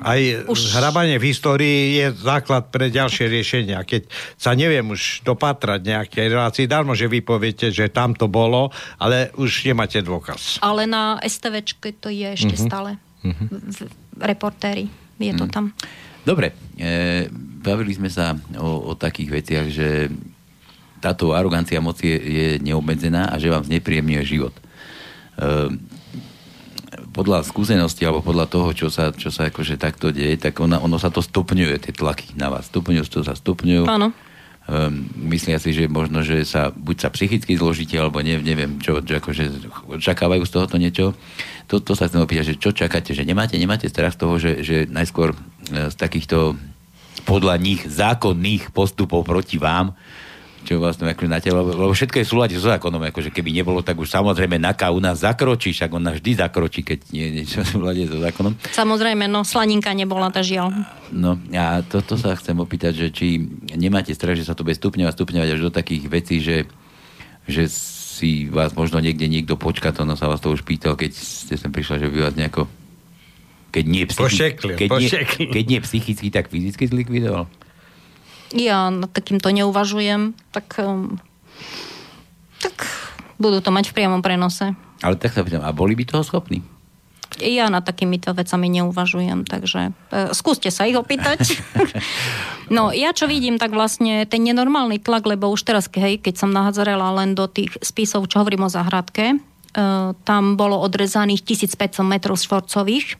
aj 0.00 0.48
Už- 0.48 0.72
hrabanie 0.80 1.20
v 1.20 1.28
histórii 1.28 2.00
je 2.00 2.16
základ 2.16 2.72
pre 2.72 2.88
ďalšie 2.88 3.28
riešenia. 3.28 3.84
Keď 3.84 4.08
sa 4.40 4.56
neviem 4.56 4.88
už 4.88 5.20
dopatrať 5.28 5.84
nejakej 5.84 6.26
relácii, 6.32 6.64
darmo, 6.64 6.96
že 6.96 7.04
vy 7.04 7.20
poviete, 7.20 7.68
že 7.68 7.92
tam 7.92 8.16
to 8.16 8.32
bolo, 8.32 8.72
ale 8.96 9.28
už 9.36 9.68
nemáte 9.68 10.00
dôkaz. 10.00 10.56
Ale 10.64 10.88
na 10.88 11.20
STVčke 11.20 11.92
to 12.00 12.08
je 12.08 12.32
ešte 12.32 12.56
mm-hmm. 12.56 12.68
stále. 12.72 12.90
Mm-hmm. 13.24 13.48
V, 13.50 13.78
reportéri. 14.20 14.86
Je 15.18 15.34
to 15.34 15.50
tam. 15.50 15.74
Dobre, 16.22 16.54
e, 16.78 17.26
bavili 17.58 17.90
sme 17.90 18.06
sa 18.06 18.38
o, 18.54 18.90
o 18.90 18.98
takých 18.98 19.30
veciach, 19.42 19.66
že 19.66 19.88
táto 21.02 21.34
arogancia 21.34 21.82
moci 21.82 22.10
je, 22.10 22.18
je 22.18 22.48
neobmedzená 22.62 23.30
a 23.30 23.38
že 23.38 23.50
vám 23.50 23.66
znepríjemňuje 23.66 24.22
život. 24.26 24.54
E, 24.54 24.62
podľa 27.10 27.42
skúsenosti 27.42 28.06
alebo 28.06 28.22
podľa 28.22 28.46
toho, 28.46 28.70
čo 28.70 28.88
sa, 28.94 29.10
čo 29.10 29.34
sa 29.34 29.50
akože 29.50 29.74
takto 29.74 30.14
deje, 30.14 30.38
tak 30.38 30.62
ona, 30.62 30.78
ono 30.78 31.02
sa 31.02 31.10
to 31.10 31.18
stupňuje, 31.18 31.82
tie 31.82 31.94
tlaky 31.94 32.38
na 32.38 32.46
vás. 32.46 32.70
Stupňujú, 32.70 33.02
to 33.10 33.26
sa 33.26 33.34
stupňujú. 33.34 33.90
Áno. 33.90 34.14
Um, 34.68 35.08
myslia 35.32 35.56
si, 35.56 35.72
že 35.72 35.88
možno, 35.88 36.20
že 36.20 36.44
sa 36.44 36.68
buď 36.68 36.96
sa 37.00 37.08
psychicky 37.08 37.56
zložíte, 37.56 37.96
alebo 37.96 38.20
ne, 38.20 38.36
neviem, 38.36 38.76
čo, 38.84 39.00
čo 39.00 39.16
akože 39.16 39.64
očakávajú 39.96 40.44
z 40.44 40.52
tohoto 40.52 40.76
niečo. 40.76 41.16
To, 41.72 41.80
to 41.80 41.96
sa 41.96 42.04
chcem 42.04 42.20
opýtať, 42.20 42.52
že 42.52 42.60
čo 42.60 42.76
čakáte, 42.76 43.16
že 43.16 43.24
nemáte, 43.24 43.56
nemáte 43.56 43.88
strach 43.88 44.12
z 44.12 44.20
toho, 44.20 44.36
že, 44.36 44.60
že 44.60 44.84
najskôr 44.84 45.32
e, 45.32 45.36
z 45.88 45.96
takýchto 45.96 46.60
podľa 47.24 47.56
nich 47.56 47.80
zákonných 47.88 48.68
postupov 48.76 49.24
proti 49.24 49.56
vám, 49.56 49.96
čo 50.68 50.76
vlastne 50.76 51.08
akože 51.08 51.32
na 51.32 51.40
telo, 51.40 51.64
lebo 51.64 51.88
všetko 51.96 52.20
je 52.20 52.26
v 52.28 52.32
súlade 52.36 52.54
so 52.60 52.68
zákonom, 52.68 53.00
akože 53.08 53.32
keby 53.32 53.56
nebolo, 53.56 53.80
tak 53.80 53.96
už 53.96 54.12
samozrejme 54.12 54.60
NAKA 54.60 54.92
u 54.92 55.00
nás 55.00 55.24
zakročí, 55.24 55.72
však 55.72 55.96
ona 55.96 56.12
vždy 56.12 56.44
zakročí, 56.44 56.84
keď 56.84 57.08
nie 57.08 57.24
je 57.24 57.32
niečo 57.40 57.58
v 57.64 57.68
súlade 57.72 58.04
so 58.04 58.20
zákonom. 58.20 58.52
Samozrejme, 58.76 59.24
no 59.32 59.48
slaninka 59.48 59.96
nebola 59.96 60.28
tá 60.28 60.44
žiaľ. 60.44 60.76
No 61.08 61.40
a 61.56 61.80
toto 61.80 62.20
sa 62.20 62.36
chcem 62.36 62.52
opýtať, 62.60 63.00
že 63.00 63.08
či 63.08 63.40
nemáte 63.72 64.12
strach, 64.12 64.36
že 64.36 64.44
sa 64.44 64.52
to 64.52 64.60
bude 64.60 64.76
stupňovať, 64.76 65.16
stupňovať 65.16 65.48
až 65.56 65.60
do 65.64 65.70
takých 65.72 66.04
vecí, 66.12 66.44
že, 66.44 66.68
že 67.48 67.64
si 67.72 68.52
vás 68.52 68.76
možno 68.76 69.00
niekde 69.00 69.24
niekto 69.24 69.56
počka, 69.56 69.96
to 69.96 70.04
no 70.04 70.20
sa 70.20 70.28
vás 70.28 70.44
to 70.44 70.52
už 70.52 70.68
pýtal, 70.68 71.00
keď 71.00 71.16
ste 71.16 71.56
sem 71.56 71.72
prišla, 71.72 72.04
že 72.04 72.12
by 72.12 72.28
vás 72.28 72.36
nejako 72.36 72.68
keď 73.68 73.84
nie, 73.84 74.04
Pošeklil, 74.08 74.80
keď, 74.80 74.88
nie, 74.96 75.08
pošeklil. 75.12 75.50
keď 75.52 75.64
nie 75.68 75.78
psychicky, 75.84 76.28
tak 76.32 76.48
fyzicky 76.48 76.88
zlikvidoval. 76.88 77.44
Ja 78.56 78.88
nad 78.88 79.12
takýmto 79.12 79.52
neuvažujem, 79.52 80.32
tak, 80.54 80.80
um, 80.80 81.20
tak 82.64 82.88
budú 83.36 83.60
to 83.60 83.68
mať 83.68 83.92
v 83.92 83.96
priamom 83.96 84.24
prenose. 84.24 84.72
Ale 85.04 85.14
tak 85.20 85.36
sa 85.36 85.44
pýtam, 85.44 85.62
a 85.62 85.70
boli 85.70 85.94
by 85.94 86.04
toho 86.08 86.24
schopní? 86.26 86.64
Ja 87.38 87.70
nad 87.70 87.86
takýmito 87.86 88.34
vecami 88.34 88.66
neuvažujem, 88.80 89.46
takže 89.46 89.94
e, 90.10 90.32
skúste 90.34 90.74
sa 90.74 90.88
ich 90.90 90.98
opýtať. 90.98 91.60
no, 92.74 92.90
ja 92.90 93.14
čo 93.14 93.30
vidím, 93.30 93.60
tak 93.60 93.70
vlastne 93.70 94.26
ten 94.26 94.42
nenormálny 94.42 94.98
tlak, 94.98 95.28
lebo 95.28 95.52
už 95.52 95.62
teraz, 95.62 95.86
hej, 95.92 96.18
keď 96.18 96.34
som 96.34 96.50
nahazarela 96.50 97.14
len 97.14 97.38
do 97.38 97.46
tých 97.46 97.78
spisov, 97.78 98.26
čo 98.26 98.42
hovorím 98.42 98.66
o 98.66 98.72
záhradke, 98.72 99.38
tam 100.26 100.42
bolo 100.58 100.82
odrezaných 100.82 101.46
1500 101.46 102.02
metrov 102.02 102.34
štvorcových, 102.34 103.14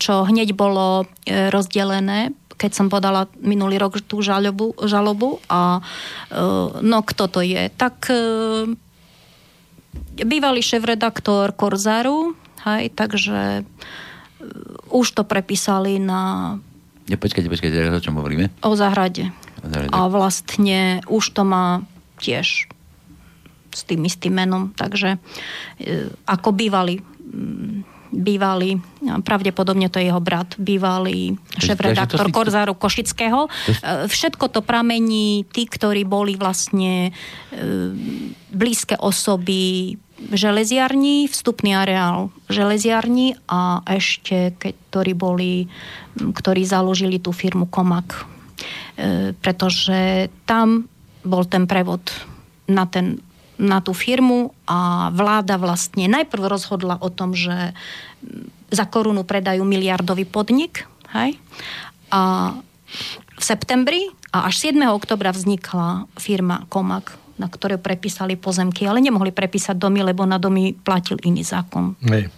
čo 0.00 0.14
hneď 0.24 0.56
bolo 0.56 1.04
e, 1.28 1.52
rozdelené 1.52 2.32
keď 2.56 2.72
som 2.72 2.88
podala 2.88 3.28
minulý 3.44 3.76
rok 3.76 4.00
tú 4.00 4.24
žalobu, 4.24 4.72
žalobu 4.88 5.44
a 5.44 5.76
e, 5.76 5.80
no 6.80 7.04
kto 7.04 7.28
to 7.28 7.44
je? 7.44 7.68
Tak 7.68 8.08
e, 8.08 8.16
bývalý 10.24 10.64
šéf-redaktor 10.64 11.52
Korzaru, 11.52 12.32
hej, 12.64 12.96
takže 12.96 13.68
už 14.88 15.06
to 15.12 15.22
prepísali 15.28 16.00
na 16.00 16.56
Ne, 17.06 17.14
počkajte, 17.14 17.46
počkajte, 17.46 17.78
o 17.92 18.02
čom 18.02 18.18
hovoríme? 18.18 18.50
o 18.66 18.72
záhrade. 18.74 19.30
O 19.62 19.68
záhrade. 19.70 19.94
A 19.94 20.10
vlastne 20.10 21.04
už 21.06 21.36
to 21.36 21.46
má 21.46 21.86
tiež 22.18 22.66
s 23.76 23.84
tým 23.84 24.00
istým 24.08 24.32
menom. 24.32 24.72
Takže 24.72 25.16
e, 25.16 25.18
ako 26.24 26.56
bývalý 26.56 27.04
mm, 27.04 27.92
bývalý, 28.16 28.80
pravdepodobne 29.26 29.92
to 29.92 30.00
je 30.00 30.08
jeho 30.08 30.22
brat, 30.22 30.56
bývalý 30.56 31.36
šéf-redaktor 31.60 32.30
si- 32.30 32.32
Korzáru 32.32 32.72
Košického. 32.72 33.44
E, 33.44 33.50
Všetko 34.08 34.48
to 34.48 34.64
pramení 34.64 35.44
tí, 35.52 35.68
ktorí 35.68 36.08
boli 36.08 36.38
vlastne 36.40 37.10
e, 37.10 37.60
blízke 38.48 38.96
osoby 38.96 39.94
železiarní, 40.32 41.28
vstupný 41.28 41.76
areál 41.76 42.32
železiarní 42.48 43.36
a 43.52 43.84
ešte, 43.84 44.56
ktorí 44.56 45.12
boli, 45.12 45.68
ktorí 46.16 46.64
založili 46.64 47.20
tú 47.20 47.36
firmu 47.36 47.68
Komak. 47.68 48.24
Pretože 49.44 50.32
tam 50.48 50.88
bol 51.20 51.44
ten 51.44 51.68
prevod 51.68 52.00
na, 52.64 52.88
ten, 52.88 53.20
na 53.56 53.80
tú 53.80 53.96
firmu 53.96 54.52
a 54.68 55.08
vláda 55.12 55.56
vlastne 55.56 56.08
najprv 56.08 56.44
rozhodla 56.44 57.00
o 57.00 57.08
tom, 57.08 57.32
že 57.32 57.72
za 58.68 58.84
korunu 58.84 59.24
predajú 59.24 59.64
miliardový 59.64 60.28
podnik, 60.28 60.84
hej? 61.16 61.40
A 62.12 62.52
v 63.36 63.42
septembri 63.42 64.12
a 64.32 64.48
až 64.48 64.72
7. 64.72 64.76
oktobra 64.92 65.32
vznikla 65.32 66.08
firma 66.16 66.68
Komak, 66.68 67.16
na 67.36 67.48
ktoré 67.48 67.76
prepísali 67.76 68.36
pozemky, 68.36 68.88
ale 68.88 69.04
nemohli 69.04 69.32
prepísať 69.32 69.76
domy, 69.76 70.00
lebo 70.04 70.24
na 70.24 70.40
domy 70.40 70.72
platil 70.72 71.20
iný 71.24 71.44
zákon. 71.44 71.96
Hej. 72.08 72.32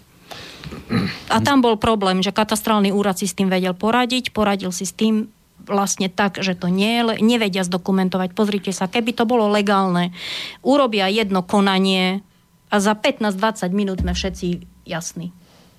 A 1.32 1.40
tam 1.40 1.64
bol 1.64 1.80
problém, 1.80 2.20
že 2.20 2.34
katastrálny 2.34 2.92
úrad 2.92 3.16
si 3.16 3.24
s 3.24 3.32
tým 3.32 3.48
vedel 3.48 3.72
poradiť, 3.72 4.34
poradil 4.34 4.74
si 4.74 4.84
s 4.84 4.92
tým 4.92 5.30
vlastne 5.68 6.08
tak, 6.08 6.40
že 6.40 6.56
to 6.56 6.72
nie, 6.72 7.04
nevedia 7.20 7.62
zdokumentovať. 7.62 8.32
Pozrite 8.32 8.72
sa, 8.72 8.88
keby 8.88 9.14
to 9.14 9.28
bolo 9.28 9.46
legálne, 9.46 10.16
urobia 10.64 11.06
jedno 11.12 11.44
konanie 11.44 12.24
a 12.68 12.76
za 12.80 12.96
15-20 12.96 13.70
minút 13.72 14.00
sme 14.00 14.12
všetci 14.12 14.46
jasní. 14.88 15.32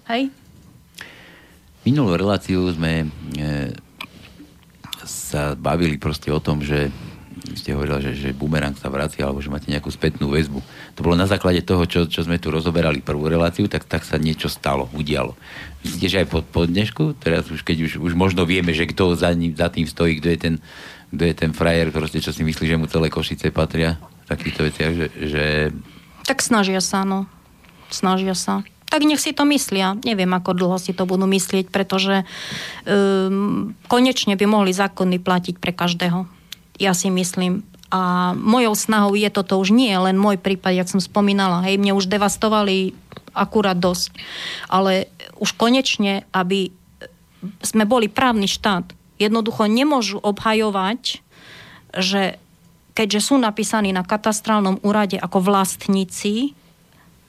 Hej? 0.09 0.33
Minulú 1.85 2.17
reláciu 2.17 2.69
sme 2.73 3.09
e, 3.35 3.73
sa 5.05 5.53
bavili 5.57 5.97
proste 5.97 6.29
o 6.29 6.41
tom, 6.41 6.61
že 6.61 6.93
ste 7.55 7.73
hovorili, 7.73 8.11
že, 8.11 8.11
že 8.17 8.29
bumerang 8.35 8.75
sa 8.75 8.91
vracia, 8.91 9.25
alebo 9.25 9.39
že 9.39 9.49
máte 9.49 9.71
nejakú 9.71 9.89
spätnú 9.89 10.29
väzbu. 10.33 10.59
To 10.97 11.01
bolo 11.01 11.15
na 11.15 11.25
základe 11.25 11.63
toho, 11.63 11.87
čo, 11.87 12.05
čo 12.05 12.25
sme 12.27 12.37
tu 12.37 12.53
rozoberali 12.53 12.99
prvú 12.99 13.25
reláciu, 13.29 13.65
tak, 13.71 13.87
tak 13.87 14.05
sa 14.05 14.19
niečo 14.19 14.51
stalo, 14.51 14.91
udialo. 14.91 15.33
Myslíte, 15.81 16.07
že 16.11 16.19
aj 16.21 16.27
po, 16.27 16.39
po 16.43 16.67
dnešku? 16.67 17.15
Teraz 17.17 17.47
už, 17.47 17.63
keď 17.63 17.87
už, 17.87 17.91
už 18.03 18.13
možno 18.13 18.43
vieme, 18.43 18.75
že 18.75 18.89
kto 18.89 19.15
za, 19.15 19.31
ním, 19.31 19.55
za 19.55 19.71
tým 19.71 19.87
stojí, 19.87 20.19
kto 20.19 20.27
je 20.33 20.39
ten, 20.39 20.55
kto 21.15 21.23
je 21.25 21.35
ten 21.37 21.51
frajer, 21.55 21.89
proste, 21.95 22.19
čo 22.19 22.35
si 22.35 22.43
myslí, 22.43 22.65
že 22.67 22.77
mu 22.77 22.85
celé 22.85 23.07
Košice 23.07 23.49
patria 23.49 23.97
takýchto 24.29 24.61
veciach, 24.67 24.91
že, 24.93 25.07
že 25.25 25.43
Tak 26.29 26.45
snažia 26.45 26.83
sa, 26.83 27.01
no. 27.01 27.25
Snažia 27.89 28.37
sa. 28.37 28.61
Tak 28.89 29.05
nech 29.05 29.21
si 29.21 29.33
to 29.33 29.45
myslia. 29.45 29.97
Neviem, 30.01 30.29
ako 30.33 30.57
dlho 30.57 30.77
si 30.81 30.97
to 30.97 31.05
budú 31.05 31.29
myslieť, 31.29 31.69
pretože 31.69 32.25
um, 32.85 33.77
konečne 33.85 34.33
by 34.33 34.45
mohli 34.49 34.73
zákony 34.73 35.21
platiť 35.21 35.55
pre 35.61 35.73
každého. 35.73 36.38
Ja 36.80 36.95
si 36.95 37.11
myslím. 37.11 37.67
A 37.89 38.32
mojou 38.38 38.77
snahou 38.77 39.17
je 39.17 39.27
toto 39.34 39.57
už 39.59 39.73
nie 39.73 39.91
len 39.91 40.15
môj 40.15 40.38
prípad, 40.39 40.77
jak 40.77 40.88
som 40.88 41.01
spomínala. 41.01 41.65
Hej, 41.65 41.82
mne 41.82 41.97
už 41.97 42.07
devastovali 42.07 42.93
akurát 43.34 43.77
dosť. 43.77 44.13
Ale 44.69 45.09
už 45.41 45.57
konečne, 45.57 46.23
aby 46.32 46.71
sme 47.63 47.84
boli 47.88 48.07
právny 48.11 48.45
štát, 48.45 48.93
jednoducho 49.19 49.67
nemôžu 49.67 50.17
obhajovať, 50.21 51.23
že 51.97 52.38
keďže 52.93 53.32
sú 53.32 53.36
napísaní 53.39 53.95
na 53.95 54.03
katastrálnom 54.03 54.84
úrade 54.84 55.15
ako 55.15 55.39
vlastníci, 55.39 56.53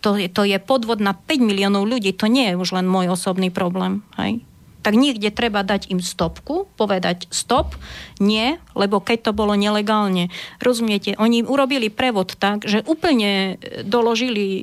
to, 0.01 0.17
je, 0.17 0.27
to 0.33 0.49
je 0.49 0.57
podvod 0.59 0.99
na 0.99 1.13
5 1.13 1.45
miliónov 1.45 1.85
ľudí, 1.85 2.17
to 2.17 2.27
nie 2.27 2.51
je 2.51 2.59
už 2.59 2.75
len 2.75 2.89
môj 2.89 3.13
osobný 3.13 3.53
problém. 3.53 4.01
Hej? 4.17 4.41
Tak 4.81 4.97
niekde 4.97 5.29
treba 5.29 5.61
dať 5.61 5.93
im 5.93 6.01
stopku, 6.01 6.69
povedať 6.77 7.29
stop, 7.29 7.77
nie, 8.19 8.57
lebo 8.73 9.01
keď 9.01 9.31
to 9.31 9.33
bolo 9.37 9.53
nelegálne. 9.57 10.33
Rozumiete, 10.61 11.15
oni 11.21 11.45
urobili 11.45 11.93
prevod 11.93 12.37
tak, 12.41 12.65
že 12.65 12.85
úplne 12.89 13.61
e, 13.61 13.85
doložili 13.85 14.61
e, 14.61 14.63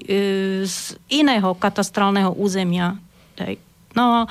z 0.65 0.97
iného 1.09 1.53
katastrálneho 1.53 2.33
územia. 2.33 2.97
No, 3.93 4.25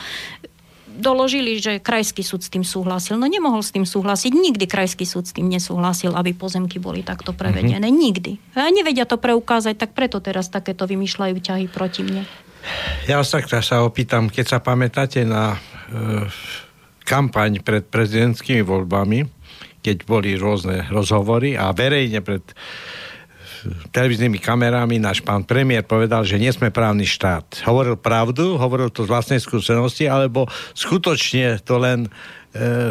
doložili, 0.96 1.60
že 1.60 1.78
krajský 1.78 2.24
súd 2.24 2.42
s 2.42 2.48
tým 2.48 2.64
súhlasil. 2.64 3.20
No 3.20 3.28
nemohol 3.28 3.60
s 3.60 3.70
tým 3.70 3.84
súhlasiť. 3.84 4.32
Nikdy 4.32 4.64
krajský 4.64 5.04
súd 5.04 5.28
s 5.28 5.36
tým 5.36 5.46
nesúhlasil, 5.52 6.16
aby 6.16 6.32
pozemky 6.32 6.80
boli 6.80 7.04
takto 7.04 7.36
prevedené. 7.36 7.84
Mm-hmm. 7.84 8.02
Nikdy. 8.02 8.32
A 8.56 8.72
nevedia 8.72 9.04
to 9.04 9.20
preukázať, 9.20 9.76
tak 9.76 9.90
preto 9.92 10.18
teraz 10.24 10.48
takéto 10.48 10.88
vymýšľajú 10.88 11.36
ťahy 11.36 11.66
proti 11.68 12.02
mne. 12.02 12.24
Ja 13.06 13.22
tak 13.22 13.46
sa 13.48 13.86
opýtam, 13.86 14.26
keď 14.26 14.44
sa 14.46 14.58
pamätáte 14.58 15.22
na 15.22 15.54
e, 15.54 15.58
kampaň 17.06 17.62
pred 17.62 17.86
prezidentskými 17.86 18.66
voľbami, 18.66 19.22
keď 19.80 19.96
boli 20.02 20.34
rôzne 20.34 20.90
rozhovory 20.90 21.54
a 21.54 21.70
verejne 21.70 22.18
pred 22.18 22.42
televíznymi 23.90 24.38
kamerami 24.38 24.98
náš 25.02 25.22
pán 25.22 25.42
premiér 25.42 25.86
povedal, 25.86 26.22
že 26.22 26.38
nie 26.38 26.50
sme 26.50 26.70
právny 26.70 27.06
štát. 27.06 27.66
Hovoril 27.66 27.98
pravdu, 27.98 28.58
hovoril 28.58 28.90
to 28.90 29.06
z 29.06 29.10
vlastnej 29.10 29.40
skúsenosti, 29.42 30.06
alebo 30.06 30.46
skutočne 30.74 31.62
to 31.62 31.78
len 31.80 32.06
e, 32.06 32.10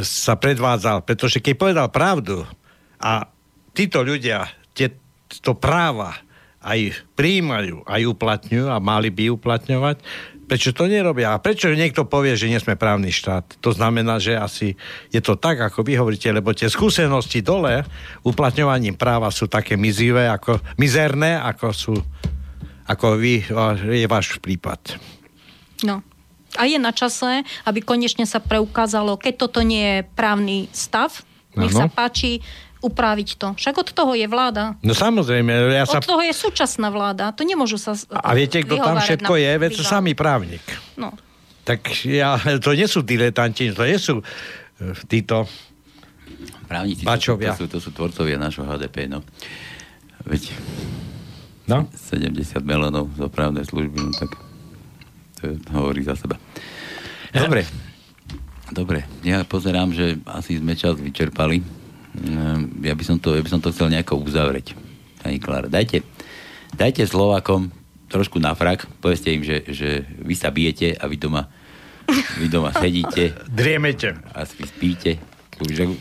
sa 0.04 0.36
predvádzal. 0.36 1.08
Pretože 1.08 1.40
keď 1.40 1.54
povedal 1.56 1.88
pravdu 1.92 2.44
a 3.00 3.28
títo 3.76 4.04
ľudia 4.04 4.48
tieto 4.76 5.56
práva 5.56 6.25
aj 6.66 7.06
príjmajú, 7.14 7.86
aj 7.86 8.02
uplatňujú 8.10 8.66
a 8.74 8.82
mali 8.82 9.14
by 9.14 9.30
uplatňovať, 9.38 9.98
Prečo 10.46 10.78
to 10.78 10.86
nerobia? 10.86 11.34
A 11.34 11.42
prečo 11.42 11.74
niekto 11.74 12.06
povie, 12.06 12.38
že 12.38 12.46
nie 12.46 12.62
sme 12.62 12.78
právny 12.78 13.10
štát? 13.10 13.58
To 13.66 13.74
znamená, 13.74 14.22
že 14.22 14.38
asi 14.38 14.78
je 15.10 15.18
to 15.18 15.34
tak, 15.42 15.58
ako 15.58 15.82
vy 15.82 15.98
hovoríte, 15.98 16.30
lebo 16.30 16.54
tie 16.54 16.70
skúsenosti 16.70 17.42
dole 17.42 17.82
uplatňovaním 18.22 18.94
práva 18.94 19.34
sú 19.34 19.50
také 19.50 19.74
mizivé, 19.74 20.30
ako, 20.30 20.62
mizerné, 20.78 21.42
ako 21.42 21.68
sú 21.74 21.94
ako 22.86 23.18
vy, 23.18 23.42
je 23.98 24.06
váš 24.06 24.38
prípad. 24.38 25.02
No. 25.82 26.06
A 26.56 26.70
je 26.70 26.78
na 26.78 26.94
čase, 26.94 27.42
aby 27.66 27.82
konečne 27.82 28.30
sa 28.30 28.38
preukázalo, 28.38 29.18
keď 29.18 29.34
toto 29.36 29.66
nie 29.66 29.82
je 29.82 30.00
právny 30.14 30.70
stav, 30.72 31.26
nech 31.58 31.74
ano. 31.74 31.80
sa 31.84 31.88
páči, 31.90 32.46
upraviť 32.86 33.30
to. 33.42 33.48
Však 33.58 33.76
od 33.82 33.90
toho 33.90 34.14
je 34.14 34.30
vláda. 34.30 34.78
No 34.86 34.94
samozrejme. 34.94 35.74
Ja 35.74 35.90
sa... 35.90 35.98
Od 35.98 36.06
toho 36.06 36.22
je 36.22 36.34
súčasná 36.38 36.94
vláda. 36.94 37.34
To 37.34 37.42
nemôžu 37.42 37.82
sa 37.82 37.98
A 38.14 38.38
viete, 38.38 38.62
kto 38.62 38.78
tam 38.78 39.02
všetko 39.02 39.34
je? 39.34 39.52
Veď 39.58 39.72
to 39.74 39.84
samý 39.84 40.14
právnik. 40.14 40.62
No. 40.94 41.10
Tak 41.66 42.06
ja, 42.06 42.38
to 42.62 42.78
nie 42.78 42.86
sú 42.86 43.02
diletanti, 43.02 43.74
to 43.74 43.90
nie 43.90 43.98
sú 43.98 44.22
e, 44.22 44.24
títo 45.10 45.50
Právnici 46.66 47.06
bačovia. 47.06 47.54
To 47.54 47.66
sú, 47.66 47.66
to 47.70 47.80
sú 47.82 47.90
tvorcovia 47.94 48.38
nášho 48.42 48.66
HDP, 48.66 49.06
no. 49.06 49.22
Veď 50.26 50.54
no? 51.70 51.86
70 51.94 52.62
melónov 52.66 53.14
za 53.14 53.30
právne 53.30 53.62
služby, 53.62 53.98
no 54.02 54.12
tak 54.14 54.32
to 55.42 55.70
hovorí 55.74 56.02
za 56.02 56.18
seba. 56.18 56.42
Dobre. 57.30 57.66
Dobre, 58.74 59.06
ja 59.22 59.46
pozerám, 59.46 59.94
že 59.94 60.18
asi 60.26 60.58
sme 60.58 60.74
čas 60.74 60.98
vyčerpali. 60.98 61.62
Ehm, 62.24 62.80
ja 62.80 62.96
by 62.96 63.04
som 63.04 63.18
to, 63.20 63.36
ja 63.36 63.44
by 63.44 63.52
som 63.52 63.60
to 63.60 63.72
chcel 63.76 63.92
nejako 63.92 64.24
uzavrieť. 64.24 64.78
Pani 65.20 65.42
Klára, 65.42 65.68
dajte, 65.68 66.06
dajte 66.78 67.04
Slovakom 67.04 67.74
trošku 68.08 68.38
na 68.38 68.54
frak, 68.54 68.86
povedzte 69.02 69.34
im, 69.34 69.42
že, 69.42 69.66
že 69.68 70.06
vy 70.22 70.36
sa 70.38 70.54
bijete 70.54 70.94
a 70.96 71.10
vy 71.10 71.18
doma, 71.18 71.50
vy 72.40 72.48
doma 72.48 72.72
sedíte. 72.72 73.34
Driemete. 73.50 74.16
A 74.32 74.46
vy 74.46 74.66
spíte. 74.70 75.18
Už, 75.60 75.98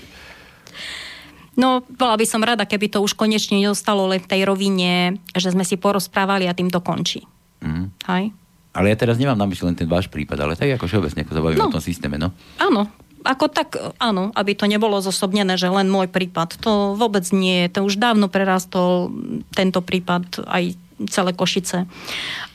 No, 1.54 1.86
bola 1.86 2.18
by 2.18 2.26
som 2.26 2.42
rada, 2.42 2.66
keby 2.66 2.90
to 2.90 2.98
už 2.98 3.14
konečne 3.14 3.62
nedostalo 3.62 4.10
len 4.10 4.18
v 4.18 4.26
tej 4.26 4.42
rovine, 4.42 5.22
že 5.38 5.54
sme 5.54 5.62
si 5.62 5.78
porozprávali 5.78 6.50
a 6.50 6.56
tým 6.56 6.66
to 6.66 6.82
končí. 6.82 7.22
Mm. 7.62 7.94
Hej? 8.10 8.34
Ale 8.74 8.90
ja 8.90 8.96
teraz 8.98 9.14
nemám 9.22 9.38
na 9.38 9.46
mysli 9.46 9.70
len 9.70 9.78
ten 9.78 9.86
váš 9.86 10.10
prípad, 10.10 10.34
ale 10.34 10.58
tak 10.58 10.74
ako 10.74 10.90
všeobecne, 10.90 11.22
ako 11.22 11.30
sa 11.30 11.42
bavíme 11.46 11.62
no. 11.62 11.70
o 11.70 11.74
tom 11.78 11.84
systéme, 11.84 12.18
no. 12.18 12.34
Áno, 12.58 12.90
ako 13.24 13.48
tak, 13.48 13.80
áno, 13.96 14.28
aby 14.36 14.52
to 14.52 14.68
nebolo 14.68 15.00
zosobnené, 15.00 15.56
že 15.56 15.72
len 15.72 15.88
môj 15.88 16.12
prípad. 16.12 16.60
To 16.60 16.92
vôbec 16.92 17.24
nie. 17.32 17.72
To 17.72 17.88
už 17.88 17.96
dávno 17.96 18.28
prerastol 18.28 19.08
tento 19.56 19.80
prípad 19.80 20.44
aj 20.44 20.76
celé 21.08 21.32
Košice. 21.32 21.88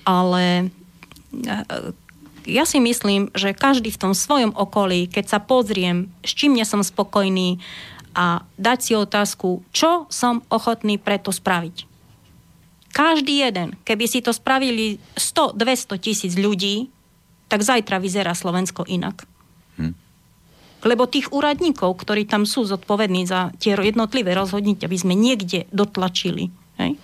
Ale 0.05 0.69
e, 1.33 1.65
ja 2.45 2.63
si 2.69 2.77
myslím, 2.77 3.33
že 3.33 3.57
každý 3.57 3.89
v 3.89 4.01
tom 4.01 4.13
svojom 4.13 4.53
okolí, 4.53 5.09
keď 5.09 5.25
sa 5.25 5.39
pozriem, 5.41 6.13
s 6.21 6.37
čím 6.37 6.53
nie 6.53 6.65
som 6.69 6.85
spokojný 6.85 7.57
a 8.13 8.45
dať 8.61 8.79
si 8.81 8.93
otázku, 8.93 9.65
čo 9.73 10.05
som 10.13 10.45
ochotný 10.53 11.01
preto 11.01 11.33
spraviť. 11.33 11.89
Každý 12.89 13.41
jeden, 13.41 13.77
keby 13.85 14.05
si 14.09 14.21
to 14.21 14.33
spravili 14.33 14.97
100-200 15.13 15.97
tisíc 16.01 16.33
ľudí, 16.33 16.89
tak 17.49 17.65
zajtra 17.65 18.01
vyzerá 18.01 18.33
Slovensko 18.33 18.85
inak. 18.85 19.29
Lebo 20.83 21.09
tých 21.09 21.35
úradníkov, 21.35 21.99
ktorí 21.99 22.23
tam 22.23 22.47
sú 22.47 22.63
zodpovední 22.63 23.27
za 23.27 23.51
tie 23.59 23.75
jednotlivé 23.75 24.31
rozhodnutia, 24.31 24.87
by 24.87 24.97
sme 24.99 25.13
niekde 25.15 25.67
dotlačili. 25.75 26.51
Hej? 26.79 26.95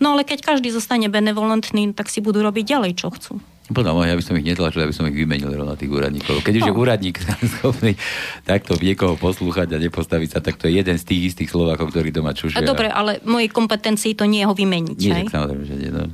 No 0.00 0.16
ale 0.16 0.28
keď 0.28 0.44
každý 0.44 0.68
zostane 0.72 1.08
benevolentný, 1.08 1.92
tak 1.96 2.12
si 2.12 2.20
budú 2.20 2.44
robiť 2.44 2.64
ďalej, 2.64 2.92
čo 2.96 3.08
chcú. 3.12 3.34
Podľa 3.66 4.06
ja 4.06 4.14
by 4.14 4.22
som 4.22 4.38
ich 4.38 4.46
netlačil, 4.46 4.86
aby 4.86 4.94
som 4.94 5.10
ich 5.10 5.18
vymenil 5.18 5.50
rovno 5.50 5.74
tých 5.74 5.90
úradníkov. 5.90 6.38
Keď 6.46 6.54
už 6.62 6.62
no. 6.62 6.68
je 6.70 6.74
úradník 6.78 7.18
schopný 7.58 7.98
takto 8.46 8.78
niekoho 8.78 9.18
poslúchať 9.18 9.74
a 9.74 9.82
nepostaviť 9.82 10.28
sa, 10.30 10.38
tak 10.38 10.54
to 10.54 10.70
je 10.70 10.78
jeden 10.78 10.94
z 10.94 11.02
tých 11.02 11.34
istých 11.34 11.50
Slovákov, 11.50 11.90
ktorí 11.90 12.14
doma 12.14 12.30
čušia. 12.30 12.62
Dobre, 12.62 12.86
ale 12.86 13.18
mojej 13.26 13.50
kompetencii 13.50 14.14
to 14.14 14.22
nie 14.30 14.46
je 14.46 14.46
ho 14.46 14.54
vymeniť. 14.54 14.98
Nie, 15.02 15.26
tak 15.26 15.34
samozrejme, 15.34 15.64
že 15.66 15.76
nie. 15.82 15.90
No. 15.90 16.06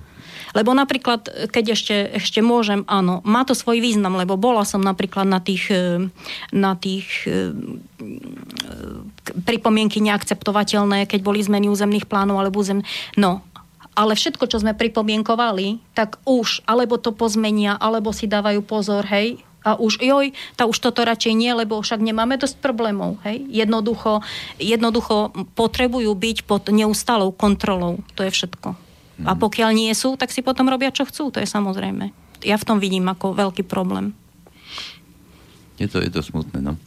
Lebo 0.52 0.76
napríklad, 0.76 1.48
keď 1.48 1.64
ešte, 1.76 1.96
ešte 2.16 2.40
môžem, 2.44 2.84
áno, 2.88 3.24
má 3.24 3.44
to 3.44 3.56
svoj 3.56 3.80
význam, 3.80 4.16
lebo 4.16 4.36
bola 4.36 4.64
som 4.68 4.84
napríklad 4.84 5.24
na 5.24 5.40
tých, 5.40 5.72
e, 5.72 6.08
na 6.52 6.76
tých 6.76 7.28
e, 7.28 7.56
pripomienky 9.48 10.00
neakceptovateľné, 10.04 11.08
keď 11.08 11.20
boli 11.24 11.40
zmeny 11.40 11.72
územných 11.72 12.08
plánov 12.08 12.40
alebo 12.40 12.60
územ... 12.60 12.84
No, 13.16 13.40
ale 13.92 14.16
všetko, 14.16 14.48
čo 14.48 14.60
sme 14.60 14.72
pripomienkovali, 14.72 15.80
tak 15.92 16.16
už 16.24 16.64
alebo 16.64 16.96
to 16.96 17.12
pozmenia, 17.12 17.76
alebo 17.76 18.12
si 18.12 18.24
dávajú 18.24 18.64
pozor, 18.64 19.04
hej, 19.08 19.44
a 19.62 19.78
už, 19.78 20.02
joj, 20.02 20.34
tá 20.58 20.66
už 20.66 20.74
toto 20.82 21.06
radšej 21.06 21.38
nie, 21.38 21.54
lebo 21.54 21.78
však 21.78 22.02
nemáme 22.02 22.34
dosť 22.34 22.58
problémov, 22.58 23.22
hej. 23.22 23.46
Jednoducho, 23.46 24.18
jednoducho 24.58 25.30
potrebujú 25.54 26.10
byť 26.18 26.38
pod 26.50 26.66
neustalou 26.74 27.30
kontrolou. 27.30 28.02
To 28.18 28.26
je 28.26 28.34
všetko. 28.34 28.74
A 29.26 29.38
pokiaľ 29.38 29.70
nie 29.74 29.92
sú, 29.94 30.18
tak 30.18 30.34
si 30.34 30.42
potom 30.42 30.66
robia, 30.66 30.94
čo 30.94 31.06
chcú. 31.06 31.30
To 31.30 31.38
je 31.38 31.48
samozrejme. 31.48 32.10
Ja 32.42 32.58
v 32.58 32.66
tom 32.66 32.82
vidím 32.82 33.06
ako 33.06 33.38
veľký 33.38 33.62
problém. 33.66 34.14
Je 35.78 35.86
to, 35.86 36.02
je 36.02 36.10
to 36.10 36.22
smutné, 36.22 36.62
no. 36.62 36.78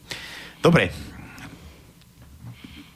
Dobre. 0.60 0.92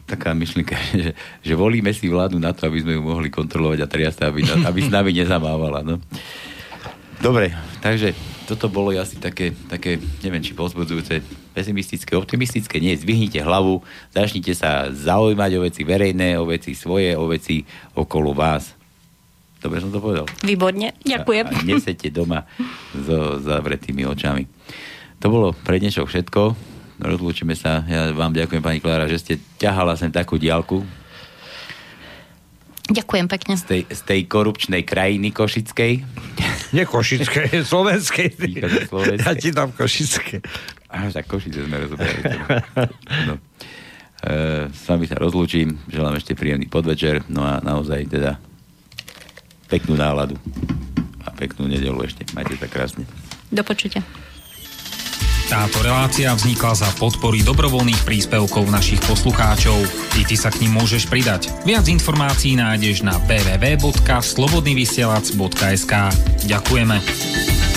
Taká 0.08 0.34
myšlienka, 0.34 0.76
že, 1.04 1.12
že 1.44 1.54
volíme 1.54 1.92
si 1.92 2.08
vládu 2.08 2.40
na 2.40 2.52
to, 2.56 2.68
aby 2.68 2.84
sme 2.84 2.96
ju 2.98 3.02
mohli 3.04 3.28
kontrolovať 3.32 3.80
a 3.84 3.92
triasť, 3.92 4.20
aby, 4.28 4.42
aby 4.64 4.80
s 4.80 4.92
nami 4.92 5.12
nezamávala, 5.16 5.84
no. 5.84 6.00
Dobre, 7.20 7.52
takže 7.84 8.16
toto 8.48 8.72
bolo 8.72 8.96
asi 8.96 9.20
také, 9.20 9.52
také 9.68 10.00
neviem, 10.24 10.40
či 10.40 10.56
pozbudzujúce, 10.56 11.20
pesimistické, 11.52 12.16
optimistické. 12.16 12.80
Nie, 12.80 12.96
zdvihnite 12.96 13.44
hlavu, 13.44 13.84
začnite 14.16 14.56
sa 14.56 14.88
zaujímať 14.88 15.52
o 15.60 15.64
veci 15.68 15.84
verejné, 15.84 16.40
o 16.40 16.48
veci 16.48 16.72
svoje, 16.72 17.12
o 17.20 17.28
veci 17.28 17.68
okolo 17.92 18.32
vás 18.32 18.79
Dobre 19.60 19.84
som 19.84 19.92
to 19.92 20.00
povedal. 20.00 20.24
Výborne, 20.40 20.96
ďakujem. 21.04 21.46
A, 21.48 21.52
a 21.52 21.62
nesete 21.68 22.08
doma 22.08 22.48
so 22.96 23.44
zavretými 23.44 24.08
očami. 24.08 24.48
To 25.20 25.28
bolo 25.28 25.52
pre 25.52 25.84
dnešok 25.84 26.08
všetko. 26.08 26.42
Rozlúčime 27.00 27.56
sa. 27.56 27.84
Ja 27.88 28.12
vám 28.16 28.32
ďakujem, 28.32 28.64
pani 28.64 28.80
Klára, 28.80 29.08
že 29.12 29.20
ste 29.20 29.34
ťahala 29.60 30.00
sem 30.00 30.12
takú 30.12 30.40
diálku. 30.40 30.84
Ďakujem 32.90 33.28
pekne. 33.30 33.54
Z 33.54 33.64
tej, 33.70 33.82
z 33.86 34.02
tej 34.02 34.22
korupčnej 34.26 34.82
krajiny 34.82 35.30
košickej. 35.30 35.94
Nie 36.74 36.84
košickej, 36.90 37.62
slovenskej. 37.72 38.30
Ja 39.22 39.34
ti 39.38 39.54
dám 39.54 39.76
košické. 39.76 40.42
Až 40.90 41.22
tak 41.22 41.30
Košice 41.30 41.70
sme 41.70 41.86
rozoberali. 41.86 42.22
No. 43.30 43.38
E, 44.26 44.68
s 44.74 44.90
vami 44.90 45.06
sa 45.06 45.22
rozlúčim. 45.22 45.78
Želám 45.86 46.18
ešte 46.18 46.34
príjemný 46.34 46.66
podvečer. 46.66 47.22
No 47.30 47.46
a 47.46 47.62
naozaj 47.62 48.10
teda 48.10 48.42
peknú 49.70 49.96
náladu 49.96 50.36
a 51.24 51.30
peknú 51.32 51.70
nedelu 51.70 52.02
ešte. 52.04 52.26
Majte 52.34 52.58
sa 52.58 52.68
krásne. 52.68 53.06
Do 53.54 53.62
počutia. 53.62 54.02
Táto 55.50 55.82
relácia 55.82 56.30
vznikla 56.30 56.78
za 56.78 56.86
podpory 57.02 57.42
dobrovoľných 57.42 58.06
príspevkov 58.06 58.70
našich 58.70 59.02
poslucháčov. 59.10 59.82
I 60.22 60.24
ty 60.30 60.38
sa 60.38 60.54
k 60.54 60.62
ním 60.62 60.78
môžeš 60.78 61.10
pridať. 61.10 61.50
Viac 61.66 61.90
informácií 61.90 62.54
nájdeš 62.54 63.02
na 63.02 63.18
www.slobodnyvysielac.sk 63.26 65.94
Ďakujeme. 66.46 67.69